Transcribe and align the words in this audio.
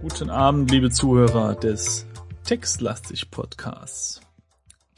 Guten 0.00 0.30
Abend, 0.30 0.70
liebe 0.70 0.90
Zuhörer 0.90 1.54
des 1.54 2.06
Textlastig 2.44 3.30
Podcasts. 3.30 4.20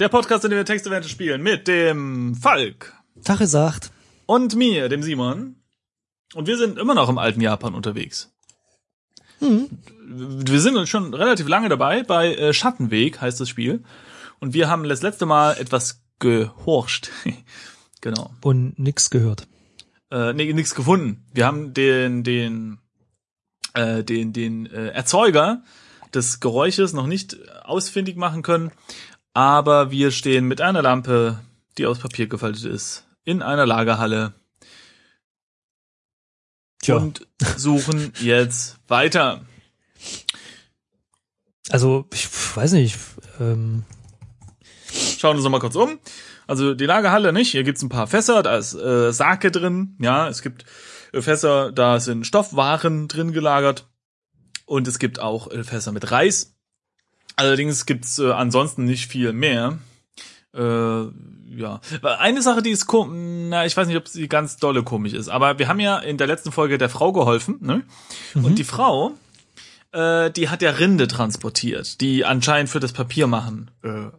Der 0.00 0.08
Podcast, 0.08 0.46
in 0.46 0.50
dem 0.50 0.56
wir 0.56 0.64
Textevente 0.64 1.10
spielen 1.10 1.42
mit 1.42 1.68
dem 1.68 2.34
Falk 2.34 2.94
Tag 3.22 3.38
gesagt. 3.38 3.92
und 4.24 4.56
mir, 4.56 4.88
dem 4.88 5.02
Simon. 5.02 5.56
Und 6.32 6.46
wir 6.46 6.56
sind 6.56 6.78
immer 6.78 6.95
noch 6.95 7.10
im 7.10 7.18
alten 7.18 7.42
Japan 7.42 7.74
unterwegs. 7.74 8.32
Wir 9.41 10.60
sind 10.60 10.88
schon 10.88 11.12
relativ 11.12 11.48
lange 11.48 11.68
dabei. 11.68 12.02
Bei 12.02 12.34
äh, 12.34 12.55
Schattenweg 12.55 13.20
heißt 13.20 13.38
das 13.38 13.50
Spiel. 13.50 13.84
Und 14.38 14.55
wir 14.55 14.70
haben 14.70 14.88
das 14.88 15.02
letzte 15.02 15.27
Mal 15.27 15.58
etwas 15.58 16.02
gehorcht. 16.19 17.10
genau. 18.00 18.30
Und 18.41 18.78
nix 18.78 19.10
gehört. 19.10 19.48
Äh, 20.10 20.32
nee, 20.32 20.50
nichts 20.55 20.74
gefunden. 20.74 21.27
Wir 21.34 21.44
haben 21.44 21.74
den, 21.74 22.24
den, 22.24 22.78
äh, 23.74 24.02
den, 24.02 24.32
den 24.32 24.64
äh, 24.64 24.92
Erzeuger 24.92 25.62
des 26.14 26.41
Geräusches 26.41 26.92
noch 26.92 27.06
nicht 27.06 27.36
ausfindig 27.64 28.16
machen 28.16 28.42
können. 28.42 28.72
Aber 29.33 29.91
wir 29.91 30.11
stehen 30.11 30.47
mit 30.47 30.61
einer 30.61 30.83
Lampe, 30.83 31.41
die 31.79 31.87
aus 31.87 31.98
Papier 31.98 32.27
gefaltet 32.27 32.65
ist, 32.65 33.07
in 33.25 33.43
einer 33.43 33.66
Lagerhalle 33.66 34.34
Tja. 36.83 36.97
und 36.97 37.27
suchen 37.56 38.12
jetzt 38.20 38.78
weiter. 38.89 39.45
Also, 41.70 42.06
ich 42.12 42.27
weiß 42.56 42.72
nicht. 42.72 42.98
Ähm, 43.39 43.84
Schauen 45.19 45.37
uns 45.37 45.44
noch 45.44 45.50
mal 45.50 45.61
kurz 45.61 45.77
um. 45.77 45.98
Also 46.47 46.75
die 46.75 46.87
Lagerhalle 46.87 47.33
nicht. 47.33 47.53
Hier 47.53 47.62
gibt's 47.62 47.83
ein 47.83 47.91
paar 47.91 48.06
Fässer, 48.06 48.42
da 48.42 48.56
ist 48.56 48.75
äh, 48.75 49.12
Sake 49.12 49.50
drin. 49.50 49.97
Ja, 50.00 50.28
es 50.28 50.42
gibt 50.42 50.65
äh, 51.12 51.22
Fässer, 51.22 51.72
da 51.72 52.00
sind 52.00 52.27
Stoffwaren 52.27 53.06
drin 53.06 53.33
gelagert. 53.33 53.89
Und 54.67 54.89
es 54.89 54.98
gibt 54.98 55.20
auch 55.20 55.50
äh, 55.50 55.62
Fässer 55.62 55.92
mit 55.92 56.11
Reis. 56.11 56.56
Allerdings 57.41 57.86
gibt's 57.86 58.19
äh, 58.19 58.33
ansonsten 58.33 58.84
nicht 58.84 59.06
viel 59.06 59.33
mehr. 59.33 59.78
Äh, 60.55 60.60
ja, 60.60 61.80
eine 62.02 62.42
Sache, 62.42 62.60
die 62.60 62.69
ist 62.69 62.86
komisch, 62.86 63.48
na, 63.48 63.64
ich 63.64 63.74
weiß 63.74 63.88
nicht, 63.88 63.97
ob 63.97 64.08
sie 64.08 64.28
ganz 64.28 64.58
dolle 64.58 64.82
komisch 64.82 65.14
ist, 65.14 65.30
aber 65.30 65.58
wir 65.58 65.66
haben 65.66 65.80
ja 65.80 65.98
in 65.98 66.19
der 66.19 66.27
letzten 66.27 66.52
Folge 66.52 66.77
der 66.77 66.91
Frau 66.91 67.12
geholfen, 67.12 67.56
ne? 67.62 67.82
Und 68.34 68.58
die 68.58 68.64
Frau, 68.64 69.12
äh, 69.92 70.30
die 70.30 70.50
hat 70.50 70.60
ja 70.60 70.70
Rinde 70.72 71.08
transportiert, 71.08 72.02
die 72.02 72.27
anscheinend 72.27 72.69
für 72.69 72.78
das 72.78 72.92
Papier 72.92 73.27
machen. 73.27 73.70
Äh, 73.82 74.10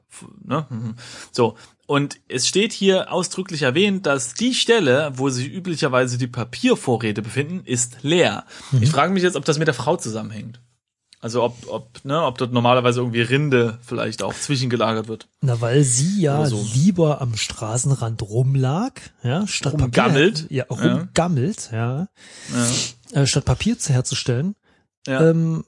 ne? 0.44 0.66
Mhm. 0.70 0.96
So. 1.32 1.58
Und 1.86 2.20
es 2.28 2.48
steht 2.48 2.74
hier 2.74 3.12
ausdrücklich 3.14 3.62
erwähnt, 3.62 4.08
dass 4.08 4.34
die 4.34 4.56
Stelle, 4.56 5.12
wo 5.16 5.30
sich 5.30 5.54
üblicherweise 5.54 6.18
die 6.18 6.28
Papiervorräte 6.28 7.22
befinden, 7.22 7.62
ist 7.66 7.98
leer. 8.02 8.46
Ich 8.82 8.90
frage 8.90 9.14
mich 9.14 9.22
jetzt, 9.22 9.36
ob 9.36 9.46
das 9.46 9.60
mit 9.60 9.68
der 9.68 9.76
Frau 9.76 9.96
zusammenhängt. 9.96 10.60
Also 11.24 11.44
ob, 11.44 11.56
ob, 11.68 12.04
ne, 12.04 12.24
ob 12.24 12.40
dort 12.40 12.52
normalerweise 12.52 13.00
irgendwie 13.00 13.22
Rinde 13.22 13.78
vielleicht 13.84 14.24
auch 14.24 14.34
zwischengelagert 14.34 15.08
wird. 15.08 15.28
na, 15.42 15.62
weil 15.62 15.84
sie 15.84 16.20
ja 16.22 16.46
so. 16.48 16.66
lieber 16.74 17.22
am 17.22 17.38
Straßenrand 17.38 18.24
rumlag, 18.24 18.94
ja, 19.22 19.46
statt 19.46 19.74
Rumgammelt. 19.74 20.42
Papier, 20.44 20.58
ja, 20.58 20.66
rumgammelt, 20.68 21.70
ja, 21.72 22.08
Ja. 23.14 23.22
äh, 23.22 23.28
statt 23.28 23.46
Papier 23.46 23.78
zu 23.78 23.94
herzustellen, 23.94 24.56
Ja. 25.06 25.30
ähm, 25.30 25.64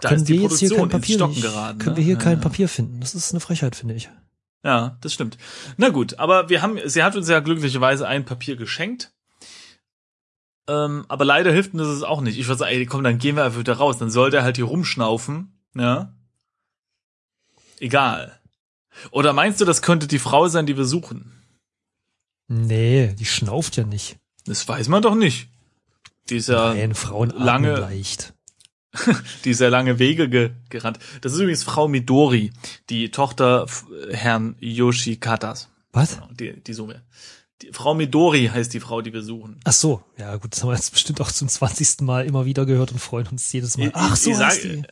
können 0.00 0.26
wir 0.26 0.36
jetzt 0.36 0.58
hier 0.58 0.74
kein 0.74 0.88
Papier 0.88 1.16
Stocken 1.16 1.32
nicht, 1.34 1.42
geraten. 1.42 1.78
können 1.78 1.92
ne? 1.94 1.96
wir 1.98 2.04
hier 2.04 2.14
ja, 2.14 2.20
kein 2.20 2.38
ja. 2.38 2.42
Papier 2.42 2.68
finden. 2.68 3.00
Das 3.00 3.14
ist 3.14 3.32
eine 3.32 3.40
Frechheit, 3.40 3.76
finde 3.76 3.94
ich. 3.94 4.08
Ja, 4.64 4.96
das 5.02 5.12
stimmt. 5.12 5.36
Na 5.76 5.90
gut, 5.90 6.18
aber 6.18 6.48
wir 6.48 6.62
haben, 6.62 6.78
sie 6.86 7.02
hat 7.02 7.14
uns 7.14 7.28
ja 7.28 7.40
glücklicherweise 7.40 8.08
ein 8.08 8.24
Papier 8.24 8.56
geschenkt. 8.56 9.12
Ähm, 10.68 11.04
aber 11.08 11.24
leider 11.24 11.50
hilft 11.52 11.72
uns 11.74 11.82
das 11.88 12.02
auch 12.02 12.20
nicht. 12.20 12.38
Ich 12.38 12.46
würde 12.46 12.58
sagen, 12.58 12.72
ey, 12.72 12.86
komm, 12.86 13.02
dann 13.02 13.18
gehen 13.18 13.36
wir 13.36 13.44
einfach 13.44 13.58
wieder 13.60 13.74
raus. 13.74 13.98
Dann 13.98 14.10
soll 14.10 14.30
der 14.30 14.42
halt 14.42 14.56
hier 14.56 14.66
rumschnaufen, 14.66 15.52
ja. 15.74 16.14
Egal. 17.80 18.38
Oder 19.10 19.32
meinst 19.32 19.60
du, 19.60 19.64
das 19.64 19.82
könnte 19.82 20.06
die 20.08 20.18
Frau 20.18 20.48
sein, 20.48 20.66
die 20.66 20.76
wir 20.76 20.84
suchen? 20.84 21.32
Nee, 22.48 23.14
die 23.18 23.24
schnauft 23.26 23.76
ja 23.76 23.84
nicht. 23.84 24.18
Das 24.46 24.66
weiß 24.66 24.88
man 24.88 25.02
doch 25.02 25.14
nicht. 25.14 25.48
Die 26.28 26.36
ist 26.36 26.48
ja, 26.48 26.74
Nein, 26.74 26.94
Frauen 26.94 27.30
lange- 27.30 27.76
leicht. 27.78 28.34
die 29.44 29.50
ist 29.50 29.60
ja 29.60 29.68
lange 29.68 29.98
Wege 29.98 30.28
ge 30.28 30.50
gerannt. 30.70 30.98
Das 31.20 31.32
ist 31.32 31.38
übrigens 31.38 31.62
Frau 31.62 31.88
Midori, 31.88 32.52
die 32.88 33.10
Tochter 33.10 33.64
f- 33.64 33.86
Herrn 34.10 34.56
Yoshikatas. 34.60 35.68
Was? 35.92 36.18
Die, 36.38 36.58
die 36.60 36.72
suchen 36.72 36.90
wir. 36.90 37.02
Die 37.62 37.72
Frau 37.72 37.94
Midori 37.94 38.46
heißt 38.52 38.72
die 38.72 38.78
Frau, 38.80 39.00
die 39.02 39.12
wir 39.12 39.22
suchen. 39.22 39.58
Ach 39.64 39.72
so, 39.72 40.02
ja 40.16 40.36
gut, 40.36 40.52
das 40.52 40.62
haben 40.62 40.70
wir 40.70 40.76
jetzt 40.76 40.92
bestimmt 40.92 41.20
auch 41.20 41.32
zum 41.32 41.48
20. 41.48 42.02
Mal 42.02 42.24
immer 42.24 42.44
wieder 42.44 42.66
gehört 42.66 42.92
und 42.92 42.98
freuen 43.00 43.26
uns 43.26 43.50
jedes 43.52 43.76
Mal. 43.76 43.88
Ich- 43.88 43.94
Ach 43.96 44.14
so, 44.16 44.30
ich 44.30 44.36
sag- 44.36 44.50
heißt 44.50 44.64
die. 44.64 44.82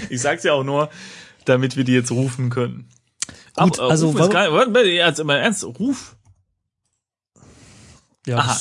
Ich 0.14 0.20
sag's 0.20 0.44
ja 0.44 0.52
auch 0.52 0.64
nur, 0.64 0.90
damit 1.46 1.76
wir 1.76 1.84
die 1.84 1.92
jetzt 1.92 2.10
rufen 2.10 2.50
können. 2.50 2.88
Gut, 3.56 3.78
Aber, 3.78 3.88
äh, 3.88 3.90
also 3.90 4.10
ist 4.18 4.30
gar, 4.30 4.52
warte, 4.52 4.80
jetzt 4.80 5.20
immer 5.20 5.36
ernst, 5.38 5.64
ruf. 5.64 6.16
Ja, 8.26 8.38
Aha. 8.38 8.60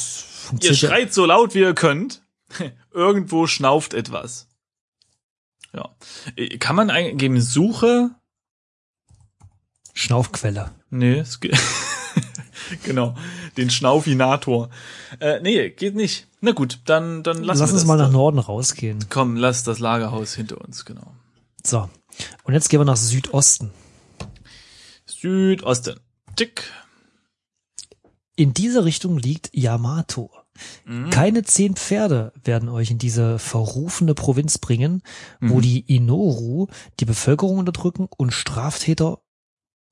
Ihr 0.61 0.73
schreit 0.73 1.13
so 1.13 1.25
laut 1.25 1.53
wie 1.55 1.59
ihr 1.59 1.73
könnt. 1.75 2.23
Irgendwo 2.93 3.47
schnauft 3.47 3.93
etwas. 3.93 4.47
Ja. 5.73 5.93
Äh, 6.37 6.57
Kann 6.57 6.77
man 6.77 6.89
eingeben, 6.89 7.41
Suche? 7.41 8.11
Schnaufquelle. 9.93 10.71
Nee, 10.89 11.19
es 11.19 11.41
geht. 11.41 11.57
genau. 12.83 13.15
Den 13.57 13.69
Schnaufinator. 13.69 14.69
Äh, 15.19 15.39
nee, 15.41 15.69
geht 15.69 15.95
nicht. 15.95 16.27
Na 16.41 16.51
gut, 16.51 16.79
dann, 16.85 17.23
dann 17.23 17.43
Lass 17.43 17.59
wir 17.59 17.71
uns 17.73 17.85
mal 17.85 17.97
nach. 17.97 18.11
Norden 18.11 18.39
rausgehen. 18.39 18.99
Komm, 19.09 19.35
lass 19.35 19.63
das 19.63 19.79
Lagerhaus 19.79 20.35
hinter 20.35 20.61
uns, 20.61 20.85
genau. 20.85 21.11
So. 21.63 21.89
Und 22.43 22.53
jetzt 22.53 22.69
gehen 22.69 22.79
wir 22.79 22.85
nach 22.85 22.97
Südosten. 22.97 23.71
Südosten. 25.05 25.99
Tick. 26.35 26.63
In 28.35 28.53
diese 28.53 28.85
Richtung 28.85 29.17
liegt 29.17 29.49
Yamato. 29.53 30.31
Mhm. 30.85 31.09
Keine 31.09 31.43
zehn 31.43 31.75
Pferde 31.75 32.33
werden 32.43 32.69
euch 32.69 32.91
in 32.91 32.97
diese 32.97 33.39
verrufene 33.39 34.13
Provinz 34.15 34.57
bringen, 34.57 35.01
wo 35.39 35.55
Mhm. 35.57 35.61
die 35.61 35.95
Inoru 35.95 36.67
die 36.99 37.05
Bevölkerung 37.05 37.57
unterdrücken 37.59 38.07
und 38.17 38.31
Straftäter 38.31 39.19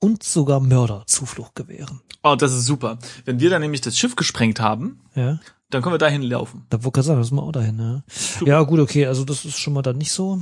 und 0.06 0.22
sogar 0.22 0.60
Mörder 0.60 1.04
Zuflucht 1.08 1.56
gewähren. 1.56 2.02
Oh, 2.22 2.36
das 2.36 2.54
ist 2.54 2.66
super. 2.66 3.00
Wenn 3.26 3.40
wir 3.40 3.50
dann 3.50 3.62
nämlich 3.62 3.82
das 3.82 3.98
Schiff 3.98 4.16
gesprengt 4.16 4.60
haben, 4.60 5.00
Ja, 5.16 5.40
dann 5.72 5.82
können 5.82 5.96
wir 5.96 5.98
dahin 5.98 6.22
laufen. 6.22 6.66
da 6.70 6.84
wollte 6.84 7.00
ich 7.00 7.06
sagen, 7.08 7.20
das 7.20 7.32
müssen 7.32 7.42
wir 7.44 7.48
auch 7.48 7.52
dahin. 7.52 8.04
Ja. 8.42 8.46
ja, 8.46 8.62
gut, 8.62 8.80
okay, 8.80 9.08
also 9.08 9.26
das 9.26 9.46
ist 9.46 9.58
schon 9.58 9.74
mal 9.74 9.82
dann 9.82 9.98
nicht 9.98 10.12
so. 10.12 10.42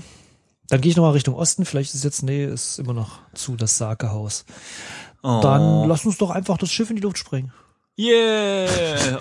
Dann 0.67 0.81
gehe 0.81 0.89
ich 0.91 0.97
nochmal 0.97 1.13
Richtung 1.13 1.35
Osten, 1.35 1.63
vielleicht 1.65 1.93
ist 1.93 2.03
jetzt, 2.03 2.23
nee, 2.23 2.45
ist 2.45 2.77
immer 2.79 2.93
noch 2.93 3.19
zu, 3.33 3.55
das 3.55 3.77
Sakehaus. 3.77 4.45
Oh. 5.23 5.39
Dann 5.41 5.87
lass 5.87 6.05
uns 6.05 6.17
doch 6.17 6.29
einfach 6.29 6.57
das 6.57 6.71
Schiff 6.71 6.89
in 6.89 6.97
die 6.97 7.01
Luft 7.01 7.17
sprengen. 7.17 7.53
Yeah! 7.97 8.67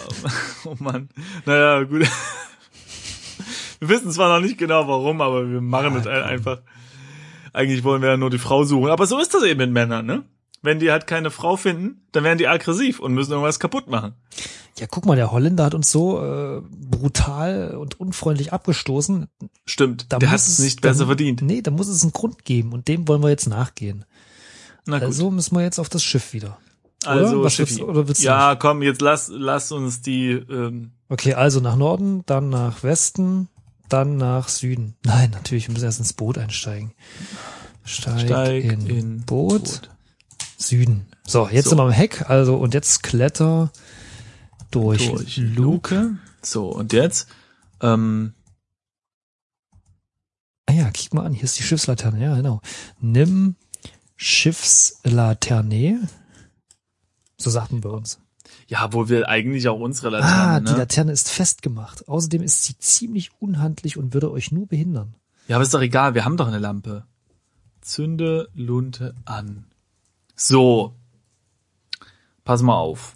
oh 0.64 0.74
Mann. 0.80 1.08
Naja, 1.46 1.84
gut. 1.84 2.02
Wir 3.80 3.88
wissen 3.88 4.10
zwar 4.10 4.28
noch 4.28 4.44
nicht 4.44 4.58
genau 4.58 4.86
warum, 4.88 5.20
aber 5.20 5.50
wir 5.50 5.60
machen 5.60 5.96
es 5.96 6.06
halt 6.06 6.24
einfach. 6.24 6.58
Eigentlich 7.52 7.84
wollen 7.84 8.02
wir 8.02 8.10
ja 8.10 8.16
nur 8.16 8.30
die 8.30 8.38
Frau 8.38 8.64
suchen. 8.64 8.90
Aber 8.90 9.06
so 9.06 9.18
ist 9.18 9.34
das 9.34 9.42
eben 9.42 9.58
mit 9.58 9.70
Männern, 9.70 10.06
ne? 10.06 10.24
Wenn 10.62 10.78
die 10.78 10.92
halt 10.92 11.06
keine 11.06 11.30
Frau 11.30 11.56
finden, 11.56 12.06
dann 12.12 12.22
werden 12.22 12.38
die 12.38 12.46
aggressiv 12.46 13.00
und 13.00 13.14
müssen 13.14 13.32
irgendwas 13.32 13.58
kaputt 13.58 13.88
machen. 13.88 14.14
Ja, 14.78 14.86
guck 14.86 15.06
mal, 15.06 15.16
der 15.16 15.32
Holländer 15.32 15.64
hat 15.64 15.74
uns 15.74 15.90
so 15.90 16.22
äh, 16.22 16.62
brutal 16.70 17.76
und 17.76 17.98
unfreundlich 17.98 18.52
abgestoßen. 18.52 19.28
Stimmt. 19.66 20.06
Da 20.08 20.18
der 20.18 20.30
hat 20.30 20.38
es 20.38 20.60
nicht 20.60 20.80
besser 20.80 21.00
da, 21.00 21.06
verdient. 21.06 21.42
Nee, 21.42 21.62
da 21.62 21.72
muss 21.72 21.88
es 21.88 22.02
einen 22.02 22.12
Grund 22.12 22.44
geben 22.44 22.72
und 22.72 22.88
dem 22.88 23.08
wollen 23.08 23.22
wir 23.22 23.28
jetzt 23.28 23.48
nachgehen. 23.48 24.04
Na 24.86 24.98
gut. 24.98 25.06
Also 25.06 25.30
müssen 25.30 25.56
wir 25.56 25.62
jetzt 25.62 25.78
auf 25.78 25.88
das 25.88 26.02
Schiff 26.02 26.32
wieder. 26.32 26.58
Also, 27.04 27.40
oder? 27.40 27.58
Willst 27.58 27.80
oder 27.80 28.08
willst 28.08 28.22
ja, 28.22 28.54
komm, 28.54 28.82
jetzt 28.82 29.02
lass, 29.02 29.28
lass 29.32 29.72
uns 29.72 30.02
die, 30.02 30.30
ähm, 30.30 30.92
Okay, 31.08 31.34
also 31.34 31.60
nach 31.60 31.76
Norden, 31.76 32.22
dann 32.24 32.48
nach 32.48 32.82
Westen, 32.82 33.48
dann 33.92 34.16
nach 34.16 34.48
Süden. 34.48 34.94
Nein, 35.04 35.30
natürlich, 35.30 35.68
wir 35.68 35.72
müssen 35.72 35.84
erst 35.84 35.98
ins 35.98 36.12
Boot 36.12 36.38
einsteigen. 36.38 36.92
Steig, 37.84 38.20
Steig 38.20 38.64
in, 38.64 38.86
in 38.86 39.20
Boot, 39.22 39.64
Boot. 39.64 39.90
Süden. 40.56 41.06
So, 41.26 41.48
jetzt 41.48 41.64
So. 41.64 41.70
sind 41.70 41.78
wir 41.78 41.84
am 41.84 41.90
Heck, 41.90 42.28
also 42.30 42.56
und 42.56 42.74
jetzt 42.74 43.02
Kletter 43.02 43.70
durch, 44.70 45.08
durch 45.08 45.36
Luke. 45.36 45.94
Luke. 45.94 46.16
So, 46.42 46.68
und 46.68 46.92
jetzt, 46.92 47.26
ähm, 47.80 48.34
Ah 50.66 50.72
ja, 50.74 50.90
kick 50.90 51.12
mal 51.12 51.26
an, 51.26 51.34
hier 51.34 51.44
ist 51.44 51.58
die 51.58 51.64
Schiffslaterne, 51.64 52.22
ja, 52.22 52.34
genau. 52.36 52.60
Nimm 53.00 53.56
Schiffslaterne. 54.16 56.08
So 57.36 57.50
sagten 57.50 57.80
bei 57.80 57.90
uns. 57.90 58.21
Ja, 58.72 58.90
wo 58.94 59.10
wir 59.10 59.28
eigentlich 59.28 59.68
auch 59.68 59.78
unsere 59.78 60.08
Laterne, 60.08 60.34
Ah, 60.42 60.60
ne? 60.60 60.70
die 60.70 60.78
Laterne 60.78 61.12
ist 61.12 61.28
festgemacht. 61.30 62.08
Außerdem 62.08 62.42
ist 62.42 62.64
sie 62.64 62.78
ziemlich 62.78 63.30
unhandlich 63.38 63.98
und 63.98 64.14
würde 64.14 64.30
euch 64.32 64.50
nur 64.50 64.66
behindern. 64.66 65.14
Ja, 65.46 65.56
aber 65.56 65.62
ist 65.62 65.74
doch 65.74 65.82
egal, 65.82 66.14
wir 66.14 66.24
haben 66.24 66.38
doch 66.38 66.48
eine 66.48 66.58
Lampe. 66.58 67.04
Zünde 67.82 68.48
Lunte 68.54 69.14
an. 69.26 69.66
So. 70.36 70.94
Pass 72.44 72.62
mal 72.62 72.76
auf. 72.76 73.12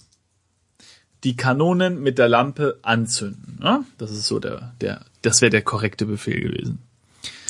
Die 1.25 1.37
Kanonen 1.37 2.03
mit 2.03 2.19
der 2.19 2.29
Lampe 2.29 2.79
anzünden. 2.83 3.59
Ja? 3.63 3.83
Das 3.97 4.11
ist 4.11 4.27
so 4.27 4.39
der, 4.39 4.75
der, 4.83 5.07
das 5.23 5.41
wäre 5.41 5.49
der 5.49 5.63
korrekte 5.63 6.05
Befehl 6.05 6.39
gewesen. 6.39 6.83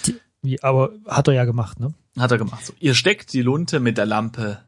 Die, 0.07 0.15
wie, 0.43 0.63
aber 0.63 0.93
hat 1.09 1.27
er 1.27 1.35
ja 1.35 1.45
gemacht, 1.45 1.81
ne? 1.81 1.93
Hat 2.17 2.31
er 2.31 2.39
gemacht. 2.39 2.65
So. 2.67 2.73
Ihr 2.79 2.95
steckt 2.95 3.33
die 3.33 3.43
Lunte 3.43 3.81
mit 3.81 3.99
der 3.99 4.07
Lampe 4.07 4.61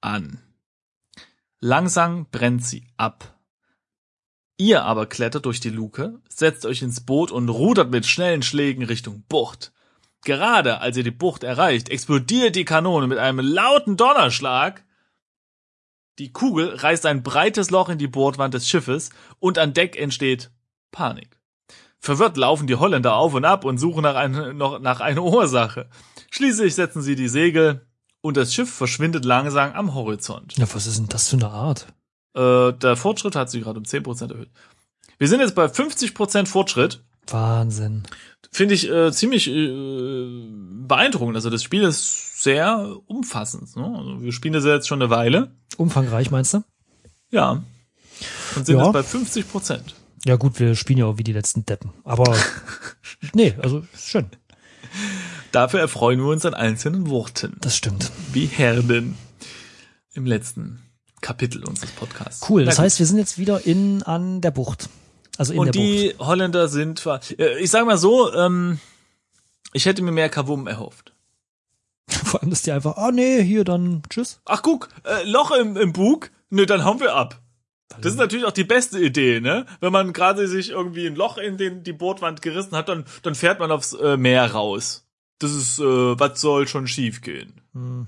an. 0.00 0.38
Langsam 1.64 2.26
brennt 2.32 2.64
sie 2.64 2.88
ab. 2.96 3.38
Ihr 4.56 4.82
aber 4.82 5.06
klettert 5.06 5.46
durch 5.46 5.60
die 5.60 5.70
Luke, 5.70 6.20
setzt 6.28 6.66
euch 6.66 6.82
ins 6.82 7.06
Boot 7.06 7.30
und 7.30 7.48
rudert 7.48 7.88
mit 7.88 8.04
schnellen 8.04 8.42
Schlägen 8.42 8.82
Richtung 8.82 9.22
Bucht. 9.28 9.72
Gerade 10.24 10.80
als 10.80 10.96
ihr 10.96 11.04
die 11.04 11.12
Bucht 11.12 11.44
erreicht, 11.44 11.88
explodiert 11.88 12.56
die 12.56 12.64
Kanone 12.64 13.06
mit 13.06 13.18
einem 13.18 13.38
lauten 13.38 13.96
Donnerschlag. 13.96 14.84
Die 16.18 16.32
Kugel 16.32 16.74
reißt 16.74 17.06
ein 17.06 17.22
breites 17.22 17.70
Loch 17.70 17.90
in 17.90 17.98
die 17.98 18.08
Bordwand 18.08 18.54
des 18.54 18.68
Schiffes 18.68 19.10
und 19.38 19.56
an 19.56 19.72
Deck 19.72 19.96
entsteht 19.96 20.50
Panik. 20.90 21.38
Verwirrt 22.00 22.36
laufen 22.36 22.66
die 22.66 22.74
Holländer 22.74 23.14
auf 23.14 23.34
und 23.34 23.44
ab 23.44 23.64
und 23.64 23.78
suchen 23.78 24.02
nach, 24.02 24.16
ein, 24.16 24.56
nach 24.56 24.98
einer 24.98 25.22
Ursache. 25.22 25.88
Schließlich 26.32 26.74
setzen 26.74 27.02
sie 27.02 27.14
die 27.14 27.28
Segel 27.28 27.86
und 28.22 28.36
das 28.38 28.54
Schiff 28.54 28.72
verschwindet 28.72 29.24
langsam 29.26 29.72
am 29.72 29.94
Horizont. 29.94 30.56
Ja, 30.56 30.66
was 30.74 30.86
ist 30.86 30.98
denn 30.98 31.08
das 31.08 31.28
für 31.28 31.36
eine 31.36 31.50
Art? 31.50 31.86
Äh, 32.34 32.72
der 32.72 32.96
Fortschritt 32.96 33.36
hat 33.36 33.50
sich 33.50 33.62
gerade 33.62 33.78
um 33.78 33.84
10% 33.84 34.30
erhöht. 34.32 34.48
Wir 35.18 35.28
sind 35.28 35.40
jetzt 35.40 35.54
bei 35.54 35.66
50% 35.66 36.46
Fortschritt. 36.46 37.02
Wahnsinn. 37.28 38.02
Finde 38.50 38.74
ich 38.74 38.90
äh, 38.90 39.12
ziemlich 39.12 39.48
äh, 39.48 40.48
beeindruckend. 40.86 41.36
Also 41.36 41.50
das 41.50 41.62
Spiel 41.62 41.82
ist 41.82 42.42
sehr 42.42 42.96
umfassend. 43.06 43.76
Ne? 43.76 43.84
Also 43.96 44.22
wir 44.22 44.32
spielen 44.32 44.54
das 44.54 44.64
jetzt 44.64 44.88
schon 44.88 45.00
eine 45.02 45.10
Weile. 45.10 45.52
Umfangreich, 45.76 46.30
meinst 46.30 46.54
du? 46.54 46.64
Ja. 47.30 47.62
Und 48.56 48.66
sind 48.66 48.76
Ja. 48.78 48.84
jetzt 48.84 48.92
bei 48.92 49.00
50%. 49.00 49.80
Ja 50.24 50.36
gut, 50.36 50.58
wir 50.60 50.74
spielen 50.74 50.98
ja 51.00 51.06
auch 51.06 51.18
wie 51.18 51.24
die 51.24 51.32
letzten 51.32 51.64
Deppen. 51.66 51.90
Aber 52.04 52.36
nee, 53.34 53.54
also 53.62 53.84
schön. 53.96 54.26
Dafür 55.52 55.80
erfreuen 55.80 56.18
wir 56.20 56.26
uns 56.28 56.44
an 56.46 56.54
einzelnen 56.54 57.08
Worten. 57.10 57.56
Das 57.60 57.76
stimmt. 57.76 58.10
Wie 58.32 58.46
Herden 58.46 59.16
im 60.14 60.26
letzten 60.26 60.82
Kapitel 61.20 61.64
unseres 61.64 61.90
Podcasts. 61.92 62.48
Cool. 62.48 62.64
Das 62.64 62.78
heißt, 62.78 62.98
wir 62.98 63.06
sind 63.06 63.18
jetzt 63.18 63.38
wieder 63.38 63.64
in 63.66 64.02
an 64.02 64.40
der 64.40 64.50
Bucht. 64.50 64.88
Also 65.38 65.52
in 65.52 65.60
Und 65.60 65.66
der 65.66 65.72
die 65.72 66.14
Holländer 66.18 66.68
sind, 66.68 67.00
ver- 67.00 67.20
äh, 67.38 67.58
ich 67.58 67.70
sag 67.70 67.86
mal 67.86 67.96
so, 67.98 68.32
ähm, 68.34 68.78
ich 69.72 69.86
hätte 69.86 70.02
mir 70.02 70.12
mehr 70.12 70.28
Kavum 70.28 70.66
erhofft. 70.66 71.12
Bucht. 72.06 72.18
Vor 72.26 72.40
allem, 72.42 72.50
dass 72.50 72.62
die 72.62 72.72
einfach, 72.72 72.96
ah 72.96 73.12
nee, 73.12 73.42
hier 73.42 73.64
dann 73.64 74.02
tschüss. 74.10 74.40
Ach 74.44 74.62
guck, 74.62 74.88
äh, 75.04 75.22
Loch 75.24 75.50
im, 75.52 75.76
im 75.76 75.92
Bug, 75.92 76.30
ne, 76.50 76.66
dann 76.66 76.84
hauen 76.84 77.00
wir 77.00 77.14
ab. 77.14 77.38
Das 78.00 78.12
ist 78.12 78.18
natürlich 78.18 78.46
auch 78.46 78.52
die 78.52 78.64
beste 78.64 78.98
Idee, 78.98 79.40
ne? 79.40 79.66
Wenn 79.80 79.92
man 79.92 80.14
gerade 80.14 80.48
sich 80.48 80.70
irgendwie 80.70 81.06
ein 81.06 81.14
Loch 81.14 81.36
in 81.36 81.58
den 81.58 81.84
die 81.84 81.92
Bordwand 81.92 82.40
gerissen 82.40 82.74
hat, 82.74 82.88
dann 82.88 83.04
dann 83.22 83.34
fährt 83.34 83.58
man 83.60 83.70
aufs 83.70 83.92
äh, 83.92 84.16
Meer 84.16 84.50
raus. 84.52 85.01
Das 85.42 85.52
ist, 85.52 85.78
äh, 85.78 85.82
was 85.84 86.40
soll 86.40 86.68
schon 86.68 86.86
schief 86.86 87.20
gehen? 87.20 87.60
Hm. 87.72 88.06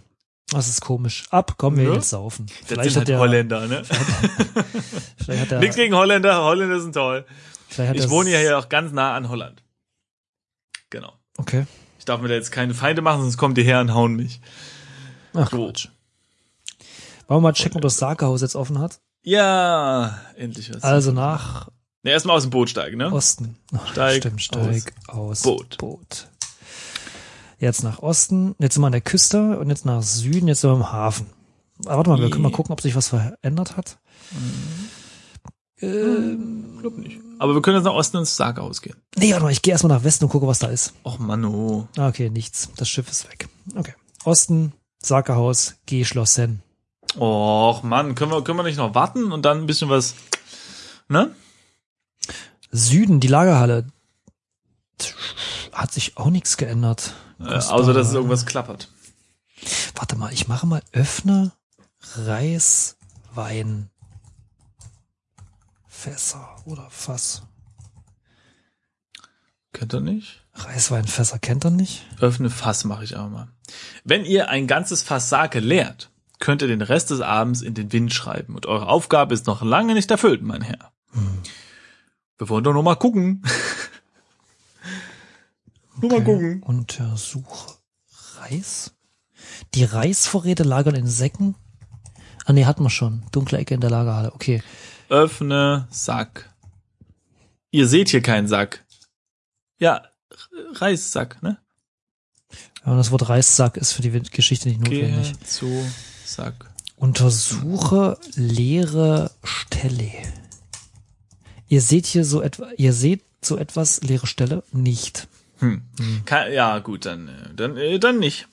Das 0.50 0.69
ist 0.69 0.81
komisch. 0.82 1.25
Ab, 1.31 1.56
kommen 1.58 1.76
wir 1.78 1.84
Ja. 1.84 1.94
jetzt 1.94 2.10
saufen. 2.10 2.46
Das 2.46 2.56
Vielleicht 2.69 2.82
sind 2.90 2.90
hat 2.92 2.96
halt 2.98 3.08
der, 3.08 3.19
Holländer, 3.19 3.66
ne? 3.66 3.82
vielleicht 5.16 5.42
hat 5.42 5.50
der, 5.50 5.58
Nichts 5.60 5.76
gegen 5.76 5.94
Holländer, 5.94 6.44
Holländer 6.44 6.81
sind 6.81 6.92
toll. 6.92 7.25
Ich 7.94 8.08
wohne 8.08 8.31
ja 8.31 8.38
hier 8.38 8.58
auch 8.58 8.69
ganz 8.69 8.92
nah 8.92 9.14
an 9.16 9.28
Holland. 9.28 9.62
Genau. 10.90 11.12
Okay. 11.38 11.66
Ich 11.98 12.04
darf 12.04 12.20
mir 12.20 12.28
da 12.28 12.34
jetzt 12.34 12.52
keine 12.52 12.75
Feinde 12.75 13.02
machen, 13.02 13.22
sonst 13.22 13.36
kommen 13.36 13.54
die 13.54 13.64
her 13.64 13.81
und 13.81 13.94
hauen 13.94 14.14
mich. 14.14 14.40
Ach, 15.32 15.50
So. 15.50 15.66
Quatsch. 15.66 15.88
Wollen 17.26 17.38
wir 17.38 17.48
mal 17.48 17.52
checken, 17.52 17.76
ob 17.76 17.82
das 17.82 17.96
Sargehaus 17.96 18.42
jetzt 18.42 18.54
offen 18.54 18.78
hat? 18.78 19.00
Ja, 19.22 20.20
endlich 20.36 20.72
was. 20.72 20.82
Also 20.82 21.10
nach 21.12 21.69
Ne, 22.04 22.10
erstmal 22.10 22.36
aus 22.36 22.42
dem 22.42 22.50
Boot 22.50 22.69
steigen, 22.69 22.98
ne? 22.98 23.10
Osten. 23.10 23.56
Ach, 23.75 23.90
Steig 23.92 24.19
Stimmt, 24.19 24.42
steig 24.42 24.92
aus, 25.08 25.40
Boot. 25.40 25.78
Boot. 25.78 26.28
Jetzt 27.58 27.82
nach 27.82 28.00
Osten, 28.00 28.54
jetzt 28.58 28.74
sind 28.74 28.82
wir 28.82 28.86
an 28.86 28.92
der 28.92 29.00
Küste 29.00 29.58
und 29.58 29.70
jetzt 29.70 29.84
nach 29.86 30.02
Süden, 30.02 30.48
jetzt 30.48 30.60
sind 30.60 30.70
wir 30.70 30.76
im 30.76 30.92
Hafen. 30.92 31.26
Aber 31.86 31.96
warte 31.98 32.10
mal, 32.10 32.20
wir 32.20 32.30
können 32.30 32.42
mal 32.42 32.52
gucken, 32.52 32.72
ob 32.72 32.80
sich 32.80 32.94
was 32.94 33.08
verändert 33.08 33.76
hat. 33.76 33.98
Ähm, 35.80 36.78
Glaub 36.80 36.96
nicht. 36.98 37.20
Aber 37.38 37.54
wir 37.54 37.62
können 37.62 37.76
jetzt 37.76 37.84
nach 37.84 37.94
Osten 37.94 38.18
ins 38.18 38.36
Sarghaus 38.36 38.80
gehen. 38.80 38.96
nee, 39.16 39.32
warte 39.32 39.44
mal, 39.44 39.50
ich 39.52 39.62
gehe 39.62 39.72
erstmal 39.72 39.96
nach 39.96 40.04
Westen 40.04 40.24
und 40.24 40.30
gucke, 40.30 40.46
was 40.46 40.58
da 40.60 40.68
ist. 40.68 40.94
Och, 41.04 41.18
Mano. 41.18 41.88
Ah, 41.96 42.08
Okay, 42.08 42.30
nichts. 42.30 42.70
Das 42.76 42.88
Schiff 42.88 43.10
ist 43.10 43.28
weg. 43.30 43.48
Okay. 43.74 43.94
Osten, 44.24 44.72
Sarkerhaus, 45.02 45.74
geschlossen. 45.86 46.62
Och, 47.18 47.82
Mann, 47.82 48.14
können 48.14 48.30
wir, 48.30 48.42
können 48.42 48.58
wir 48.58 48.62
nicht 48.64 48.78
noch 48.78 48.94
warten 48.94 49.32
und 49.32 49.42
dann 49.44 49.58
ein 49.58 49.66
bisschen 49.66 49.88
was, 49.88 50.14
ne? 51.08 51.34
Süden, 52.70 53.20
die 53.20 53.28
Lagerhalle. 53.28 53.86
Hat 55.74 55.92
sich 55.92 56.16
auch 56.16 56.30
nichts 56.30 56.56
geändert. 56.56 57.14
Äh, 57.40 57.54
außer, 57.54 57.92
dass 57.92 58.08
es 58.08 58.14
irgendwas 58.14 58.46
klappert. 58.46 58.88
Warte 59.94 60.16
mal, 60.16 60.32
ich 60.32 60.48
mache 60.48 60.66
mal 60.66 60.82
öffne 60.92 61.52
Reis, 62.16 62.96
Wein, 63.34 63.90
Fässer 65.88 66.56
oder 66.64 66.88
Fass. 66.90 67.42
Könnt 69.72 69.94
ihr 69.94 70.00
nicht? 70.00 70.44
Reisweinfässer 70.54 71.38
kennt 71.40 71.64
er 71.64 71.70
nicht? 71.70 72.04
Öffne 72.20 72.50
Fass 72.50 72.84
mache 72.84 73.02
ich 73.02 73.16
auch 73.16 73.28
mal. 73.28 73.48
Wenn 74.04 74.24
ihr 74.24 74.48
ein 74.48 74.66
ganzes 74.66 75.02
Fass 75.02 75.28
Sake 75.28 75.58
leert, 75.58 76.10
könnt 76.38 76.62
ihr 76.62 76.68
den 76.68 76.82
Rest 76.82 77.10
des 77.10 77.20
Abends 77.20 77.62
in 77.62 77.74
den 77.74 77.90
Wind 77.92 78.12
schreiben 78.14 78.54
und 78.54 78.66
eure 78.66 78.86
Aufgabe 78.86 79.34
ist 79.34 79.46
noch 79.46 79.62
lange 79.62 79.94
nicht 79.94 80.10
erfüllt, 80.10 80.42
mein 80.42 80.62
Herr. 80.62 80.92
Wir 82.38 82.48
wollen 82.48 82.64
doch 82.64 82.72
nur 82.72 82.82
mal 82.82 82.96
gucken. 82.96 83.42
Nur 86.08 86.18
mal 86.18 86.24
gucken. 86.24 86.62
Untersuch 86.62 87.76
Reis? 88.38 88.92
Die 89.74 89.84
Reisvorräte 89.84 90.62
lagern 90.62 90.94
in 90.94 91.06
Säcken? 91.06 91.54
Ah 92.44 92.52
nee, 92.52 92.64
hatten 92.64 92.82
wir 92.82 92.90
schon. 92.90 93.24
Dunkle 93.32 93.58
Ecke 93.58 93.74
in 93.74 93.80
der 93.80 93.90
Lagerhalle. 93.90 94.32
Okay. 94.34 94.62
Öffne 95.08 95.86
Sack. 95.90 96.50
Ihr 97.70 97.88
seht 97.88 98.08
hier 98.10 98.22
keinen 98.22 98.48
Sack. 98.48 98.84
Ja, 99.79 100.02
Reissack, 100.74 101.43
ne? 101.43 101.58
Ja, 102.84 102.93
und 102.93 102.98
das 102.98 103.10
Wort 103.10 103.29
Reissack 103.29 103.76
ist 103.76 103.93
für 103.93 104.02
die 104.02 104.10
Geschichte 104.10 104.69
nicht 104.69 104.84
Gehe 104.84 105.08
notwendig. 105.08 105.40
zu 105.46 105.84
Sack. 106.24 106.70
Untersuche 106.96 108.19
leere 108.34 109.31
Stelle. 109.43 110.12
Ihr 111.67 111.81
seht 111.81 112.06
hier 112.06 112.24
so 112.24 112.40
etwa, 112.40 112.70
ihr 112.76 112.93
seht 112.93 113.24
so 113.43 113.56
etwas 113.56 114.02
leere 114.02 114.26
Stelle 114.26 114.62
nicht. 114.72 115.26
Hm. 115.58 115.82
Ka- 116.25 116.49
Ja, 116.49 116.79
gut, 116.81 117.06
dann, 117.06 117.29
äh, 117.29 117.55
dann, 117.55 117.77
äh, 117.77 117.99
dann 117.99 118.19
nicht. 118.19 118.49